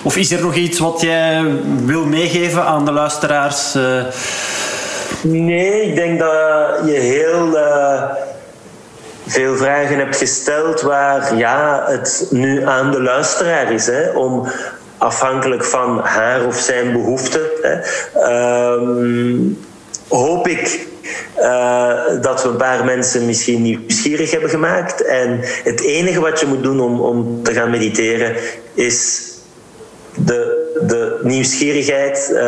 Of 0.03 0.16
is 0.16 0.30
er 0.30 0.40
nog 0.40 0.55
iets 0.55 0.78
wat 0.78 1.00
jij 1.00 1.44
wil 1.84 2.05
meegeven 2.05 2.64
aan 2.64 2.84
de 2.84 2.92
luisteraars? 2.92 3.76
Uh... 3.76 4.03
Nee, 5.22 5.82
ik 5.82 5.94
denk 5.94 6.18
dat 6.18 6.30
je 6.84 6.92
heel 6.92 7.46
uh, 7.46 8.03
veel 9.32 9.56
vragen 9.56 9.98
hebt 9.98 10.16
gesteld 10.16 10.80
waar 10.80 11.36
ja, 11.36 11.84
het 11.86 12.26
nu 12.30 12.66
aan 12.66 12.90
de 12.90 13.02
luisteraar 13.02 13.72
is 13.72 13.86
hè, 13.86 14.10
om 14.10 14.48
afhankelijk 14.98 15.64
van 15.64 15.98
haar 15.98 16.46
of 16.46 16.56
zijn 16.56 16.92
behoeften. 16.92 17.40
Um, 18.16 19.58
hoop 20.08 20.48
ik 20.48 20.86
uh, 21.38 22.20
dat 22.20 22.42
we 22.42 22.48
een 22.48 22.56
paar 22.56 22.84
mensen 22.84 23.26
misschien 23.26 23.62
nieuwsgierig 23.62 24.30
hebben 24.30 24.50
gemaakt. 24.50 25.02
En 25.04 25.38
het 25.42 25.80
enige 25.80 26.20
wat 26.20 26.40
je 26.40 26.46
moet 26.46 26.62
doen 26.62 26.80
om, 26.80 27.00
om 27.00 27.42
te 27.42 27.52
gaan 27.52 27.70
mediteren 27.70 28.36
is 28.74 29.28
de, 30.14 30.70
de 30.88 31.20
nieuwsgierigheid, 31.22 32.28
uh, 32.30 32.38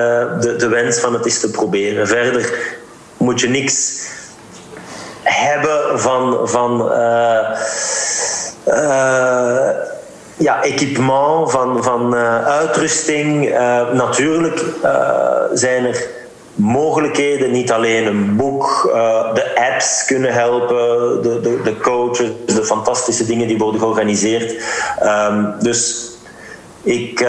de, 0.40 0.54
de 0.58 0.68
wens 0.68 0.98
van 0.98 1.14
het 1.14 1.26
is 1.26 1.40
te 1.40 1.50
proberen. 1.50 2.06
Verder 2.06 2.52
moet 3.16 3.40
je 3.40 3.48
niks 3.48 4.02
hebben 5.24 6.00
van. 6.00 6.48
van 6.48 6.92
uh, 6.92 7.58
ja, 10.36 10.62
equipement, 10.62 11.50
van, 11.50 11.84
van 11.84 12.14
uitrusting. 12.44 13.50
natuurlijk 13.92 14.64
zijn 15.54 15.84
er 15.84 16.06
mogelijkheden. 16.54 17.50
Niet 17.50 17.72
alleen 17.72 18.06
een 18.06 18.36
boek, 18.36 18.90
de 19.34 19.70
apps 19.70 20.04
kunnen 20.04 20.32
helpen, 20.32 21.22
de, 21.22 21.40
de, 21.40 21.60
de, 21.64 21.76
coaches, 21.80 22.30
de 22.46 22.64
fantastische 22.64 23.26
dingen 23.26 23.48
die 23.48 23.58
worden 23.58 23.80
georganiseerd. 23.80 24.62
Um, 25.02 25.54
dus 25.58 26.10
ik 26.82 27.26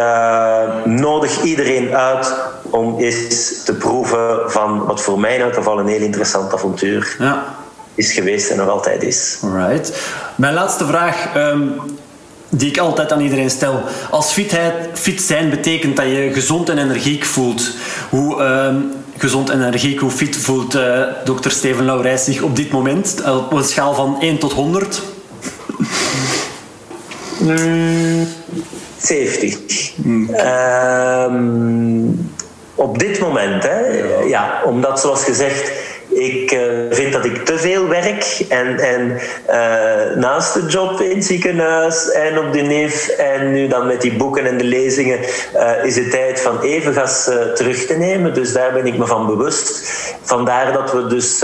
nodig 0.84 1.42
iedereen 1.42 1.96
uit 1.96 2.34
om 2.70 3.00
eens 3.00 3.64
te 3.64 3.76
proeven 3.76 4.52
van 4.52 4.86
wat 4.86 5.02
voor 5.02 5.20
mij 5.20 5.36
in 5.36 5.42
elk 5.42 5.54
geval 5.54 5.80
een 5.80 5.88
heel 5.88 6.02
interessant 6.02 6.54
avontuur 6.54 7.16
ja. 7.20 7.44
Is 7.96 8.14
geweest 8.14 8.50
en 8.50 8.58
nog 8.58 8.70
altijd 8.70 9.04
is. 9.04 9.38
Mijn 10.36 10.54
laatste 10.54 10.86
vraag. 10.86 11.36
Um 11.36 11.74
die 12.58 12.70
ik 12.70 12.78
altijd 12.78 13.12
aan 13.12 13.20
iedereen 13.20 13.50
stel. 13.50 13.82
Als 14.10 14.32
fitheid, 14.32 14.74
fit 14.94 15.22
zijn 15.22 15.50
betekent 15.50 15.96
dat 15.96 16.06
je 16.06 16.30
gezond 16.34 16.70
en 16.70 16.78
energiek 16.78 17.26
voelt. 17.26 17.72
Hoe 18.10 18.44
um, 18.44 18.92
gezond 19.18 19.50
en 19.50 19.66
energiek, 19.66 20.00
hoe 20.00 20.12
fit 20.12 20.38
voelt 20.38 20.76
uh, 20.76 21.02
dokter 21.24 21.52
Steven 21.52 21.86
Laurijs 21.86 22.24
zich 22.24 22.42
op 22.42 22.56
dit 22.56 22.72
moment? 22.72 23.24
Op 23.28 23.52
een 23.52 23.64
schaal 23.64 23.94
van 23.94 24.22
1 24.22 24.38
tot 24.38 24.54
100? 24.54 25.02
Mm, 27.40 28.28
70. 28.98 29.92
Mm. 29.96 30.30
Uh, 30.30 31.26
op 32.76 33.00
dit 33.00 33.20
moment, 33.20 33.64
hè? 33.64 33.80
Ja. 33.80 34.22
ja, 34.28 34.62
omdat 34.66 35.00
zoals 35.00 35.24
gezegd 35.24 35.72
ik 36.16 36.52
uh, 36.52 36.62
vind 36.90 37.14
dat 37.14 37.26
ik 37.26 37.46
te 37.46 37.58
veel 37.58 37.88
werk 37.88 38.46
en, 38.50 38.80
en 38.80 39.20
uh, 39.50 40.16
naast 40.16 40.54
de 40.54 40.66
job 40.68 41.02
in 41.02 41.16
het 41.16 41.26
ziekenhuis 41.26 42.12
en 42.12 42.40
op 42.40 42.54
de 42.54 42.62
NIF 42.62 43.08
en 43.08 43.52
nu 43.52 43.68
dan 43.68 43.88
met 43.88 44.02
die 44.02 44.16
boeken 44.16 44.46
en 44.46 44.58
de 44.58 44.64
lezingen 44.64 45.20
uh, 45.56 45.84
is 45.84 45.96
het 45.96 46.12
tijd 46.12 46.42
van 46.42 46.62
even 46.62 46.94
gas 46.94 47.30
terug 47.54 47.86
te 47.86 47.94
nemen. 47.94 48.34
Dus 48.34 48.54
daar 48.54 48.74
ben 48.74 48.86
ik 48.86 48.98
me 48.98 49.06
van 49.06 49.28
bewust. 49.28 49.94
Vandaar 50.22 50.74
dat 50.74 50.92
we 50.92 51.08
dus 51.08 51.44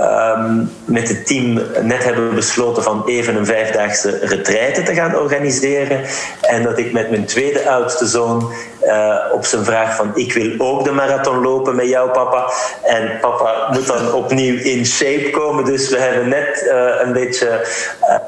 um, 0.00 0.70
met 0.84 1.08
het 1.08 1.26
team 1.26 1.60
net 1.82 2.04
hebben 2.04 2.34
besloten 2.34 2.82
van 2.82 3.02
even 3.06 3.36
een 3.36 3.46
vijfdaagse 3.46 4.18
retraite 4.22 4.82
te 4.82 4.94
gaan 4.94 5.16
organiseren. 5.16 6.00
En 6.40 6.62
dat 6.62 6.78
ik 6.78 6.92
met 6.92 7.10
mijn 7.10 7.24
tweede 7.24 7.70
oudste 7.70 8.06
zoon 8.06 8.52
uh, 8.82 9.16
op 9.32 9.44
zijn 9.44 9.64
vraag 9.64 9.96
van 9.96 10.10
ik 10.14 10.32
wil 10.32 10.54
ook 10.58 10.84
de 10.84 10.92
marathon 10.92 11.42
lopen 11.42 11.76
met 11.76 11.88
jou 11.88 12.10
papa. 12.10 12.52
En 12.84 13.18
papa 13.20 13.68
moet 13.72 13.86
dan 13.86 14.12
opnieuw 14.12 14.58
in 14.62 14.86
shape 14.86 15.30
komen. 15.30 15.64
Dus 15.64 15.88
we 15.88 15.98
hebben 15.98 16.28
net 16.28 16.64
uh, 16.66 17.06
een 17.06 17.12
beetje 17.12 17.66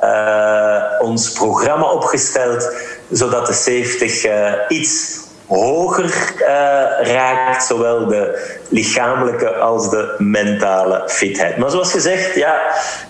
uh, 0.02 1.06
ons 1.08 1.32
programma 1.32 1.92
opgesteld 1.92 2.72
zodat 3.10 3.46
de 3.46 3.52
70 3.52 4.68
iets 4.68 5.18
hoger 5.50 6.34
uh, 6.40 7.12
raakt, 7.12 7.64
zowel 7.64 8.06
de 8.06 8.48
lichamelijke 8.68 9.54
als 9.54 9.90
de 9.90 10.14
mentale 10.18 11.02
fitheid. 11.06 11.56
Maar 11.56 11.70
zoals 11.70 11.90
gezegd, 11.90 12.34
ja, 12.34 12.60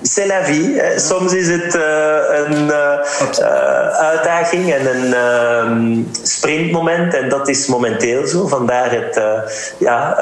c'est 0.02 0.26
la 0.26 0.44
vie. 0.44 0.82
Soms 0.96 1.32
is 1.32 1.48
het 1.48 1.74
uh, 1.74 1.82
een 2.34 2.66
uh, 2.66 2.98
uitdaging 3.98 4.72
en 4.72 4.96
een 4.96 5.14
ehm, 5.14 6.02
sprintmoment 6.22 7.14
en 7.14 7.28
dat 7.28 7.48
is 7.48 7.66
momenteel 7.66 8.26
zo. 8.26 8.46
Vandaar 8.46 8.90
het, 8.90 9.20
ja, 9.78 10.14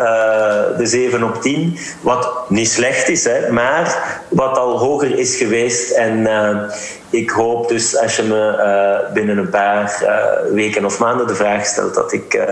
de 0.76 0.86
7 0.86 1.22
op 1.22 1.42
10, 1.42 1.78
wat 2.00 2.44
niet 2.48 2.70
slecht 2.70 3.08
is, 3.08 3.24
hè, 3.24 3.52
maar 3.52 4.18
wat 4.28 4.58
al 4.58 4.78
hoger 4.78 5.18
is 5.18 5.36
geweest 5.36 5.90
en 5.90 6.26
ik 7.10 7.30
hoop 7.30 7.68
dus 7.68 7.96
als 7.98 8.16
je 8.16 8.22
me 8.22 8.56
uh, 8.56 9.12
binnen 9.14 9.38
een 9.38 9.48
paar 9.48 10.02
uh, 10.02 10.54
weken 10.54 10.84
of 10.84 10.98
maanden 10.98 11.26
de 11.26 11.34
vraag 11.34 11.66
stelt, 11.66 11.94
dat 11.94 12.12
ik 12.12 12.34
uh, 12.34 12.42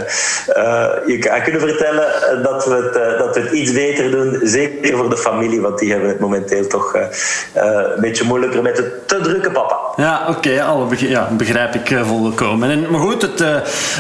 je 1.06 1.18
kan 1.18 1.42
kunnen 1.42 1.60
vertellen 1.60 2.42
dat 2.42 2.66
we, 2.66 2.74
het, 2.74 3.18
dat 3.18 3.34
we 3.34 3.40
het 3.40 3.52
iets 3.52 3.72
beter 3.72 4.10
doen. 4.10 4.40
Zeker 4.42 4.96
voor 4.96 5.10
de 5.10 5.16
familie, 5.16 5.60
want 5.60 5.78
die 5.78 5.90
hebben 5.90 6.08
het 6.08 6.18
momenteel 6.18 6.66
toch 6.66 6.94
een 7.54 8.00
beetje 8.00 8.24
moeilijker 8.24 8.62
met 8.62 8.76
het 8.76 9.08
te 9.08 9.20
drukke 9.20 9.50
papa. 9.50 9.78
Ja, 9.96 10.20
oké, 10.28 10.70
okay, 10.70 11.08
ja, 11.08 11.28
begrijp 11.32 11.74
ik 11.74 11.98
volkomen. 12.02 12.70
En, 12.70 12.90
maar 12.90 13.00
goed, 13.00 13.22
het, 13.22 13.38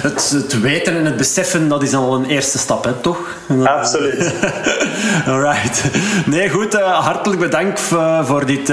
het, 0.02 0.30
het, 0.30 0.60
weten 0.60 0.96
en 0.96 1.04
het 1.04 1.16
beseffen, 1.16 1.68
dat 1.68 1.82
is 1.82 1.94
al 1.94 2.14
een 2.14 2.24
eerste 2.24 2.58
stap, 2.58 2.84
hè, 2.84 2.92
toch? 2.92 3.18
Absoluut. 3.64 4.32
Alright. 5.28 5.82
Nee, 6.26 6.48
goed, 6.48 6.74
hartelijk 6.82 7.40
bedankt 7.40 7.80
voor 8.22 8.46
dit 8.46 8.68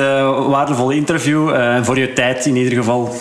waardevolle 0.48 0.96
interview 0.96 1.50
en 1.74 1.86
voor 1.86 1.98
je 1.98 2.14
tijd 2.14 2.46
in 2.46 2.56
ieder 2.56 2.74
geval. 2.74 3.16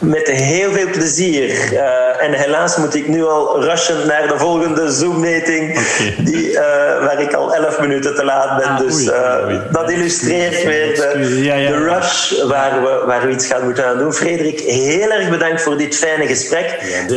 Met 0.00 0.26
heel 0.26 0.72
veel 0.72 0.90
plezier. 0.90 1.72
Uh, 1.72 2.22
en 2.22 2.32
helaas 2.32 2.76
moet 2.76 2.94
ik 2.94 3.08
nu 3.08 3.24
al 3.24 3.62
rushen 3.62 4.06
naar 4.06 4.28
de 4.28 4.38
volgende 4.38 4.90
Zoom-meeting, 4.90 5.78
die, 6.18 6.50
uh, 6.50 6.60
waar 7.04 7.20
ik 7.20 7.32
al 7.32 7.54
11 7.54 7.80
minuten 7.80 8.14
te 8.14 8.24
laat 8.24 8.56
ben. 8.56 8.68
Ah, 8.68 8.78
dus 8.78 9.04
uh, 9.04 9.72
dat 9.72 9.90
illustreert 9.90 10.64
weer 10.64 10.94
de, 10.94 11.40
ja, 11.42 11.54
ja. 11.54 11.70
de 11.70 11.76
rush 11.76 12.42
waar 12.42 12.82
we, 12.82 13.02
waar 13.06 13.26
we 13.26 13.32
iets 13.32 13.46
gaan 13.46 13.64
moeten 13.64 13.86
aan 13.86 13.98
doen. 13.98 14.12
Frederik, 14.12 14.60
heel 14.60 15.10
erg 15.10 15.30
bedankt 15.30 15.62
voor 15.62 15.76
dit 15.76 15.96
fijne 15.96 16.26
gesprek. 16.26 16.68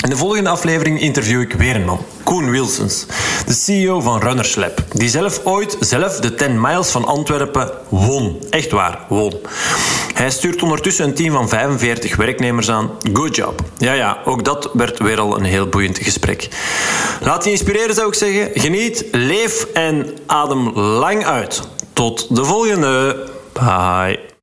In 0.05 0.11
de 0.11 0.17
volgende 0.17 0.51
aflevering 0.51 1.01
interview 1.01 1.41
ik 1.41 1.53
weer 1.53 1.75
een 1.75 1.85
man, 1.85 2.05
Koen 2.23 2.51
Wilsons, 2.51 3.07
de 3.47 3.53
CEO 3.53 4.01
van 4.01 4.21
Runners 4.21 4.55
Lab, 4.55 4.85
die 4.93 5.09
zelf 5.09 5.41
ooit 5.45 5.77
zelf 5.81 6.21
de 6.21 6.35
10 6.35 6.61
miles 6.61 6.91
van 6.91 7.05
Antwerpen 7.05 7.71
won. 7.89 8.41
Echt 8.51 8.71
waar, 8.71 8.99
won. 9.09 9.33
Hij 10.15 10.31
stuurt 10.31 10.63
ondertussen 10.63 11.05
een 11.05 11.15
team 11.15 11.33
van 11.33 11.49
45 11.49 12.17
werknemers 12.17 12.71
aan. 12.71 12.91
Good 13.13 13.37
job. 13.37 13.63
Ja, 13.79 13.93
ja, 13.93 14.19
ook 14.25 14.45
dat 14.45 14.71
werd 14.73 14.99
weer 14.99 15.21
al 15.21 15.37
een 15.37 15.45
heel 15.45 15.67
boeiend 15.67 15.99
gesprek. 15.99 16.49
Laat 17.21 17.45
je 17.45 17.51
inspireren, 17.51 17.95
zou 17.95 18.09
ik 18.09 18.15
zeggen. 18.15 18.51
Geniet, 18.55 19.05
leef 19.13 19.67
en 19.73 20.07
adem 20.27 20.73
lang 20.79 21.25
uit. 21.25 21.63
Tot 21.93 22.37
de 22.37 22.45
volgende. 22.45 23.25
Bye. 23.53 24.34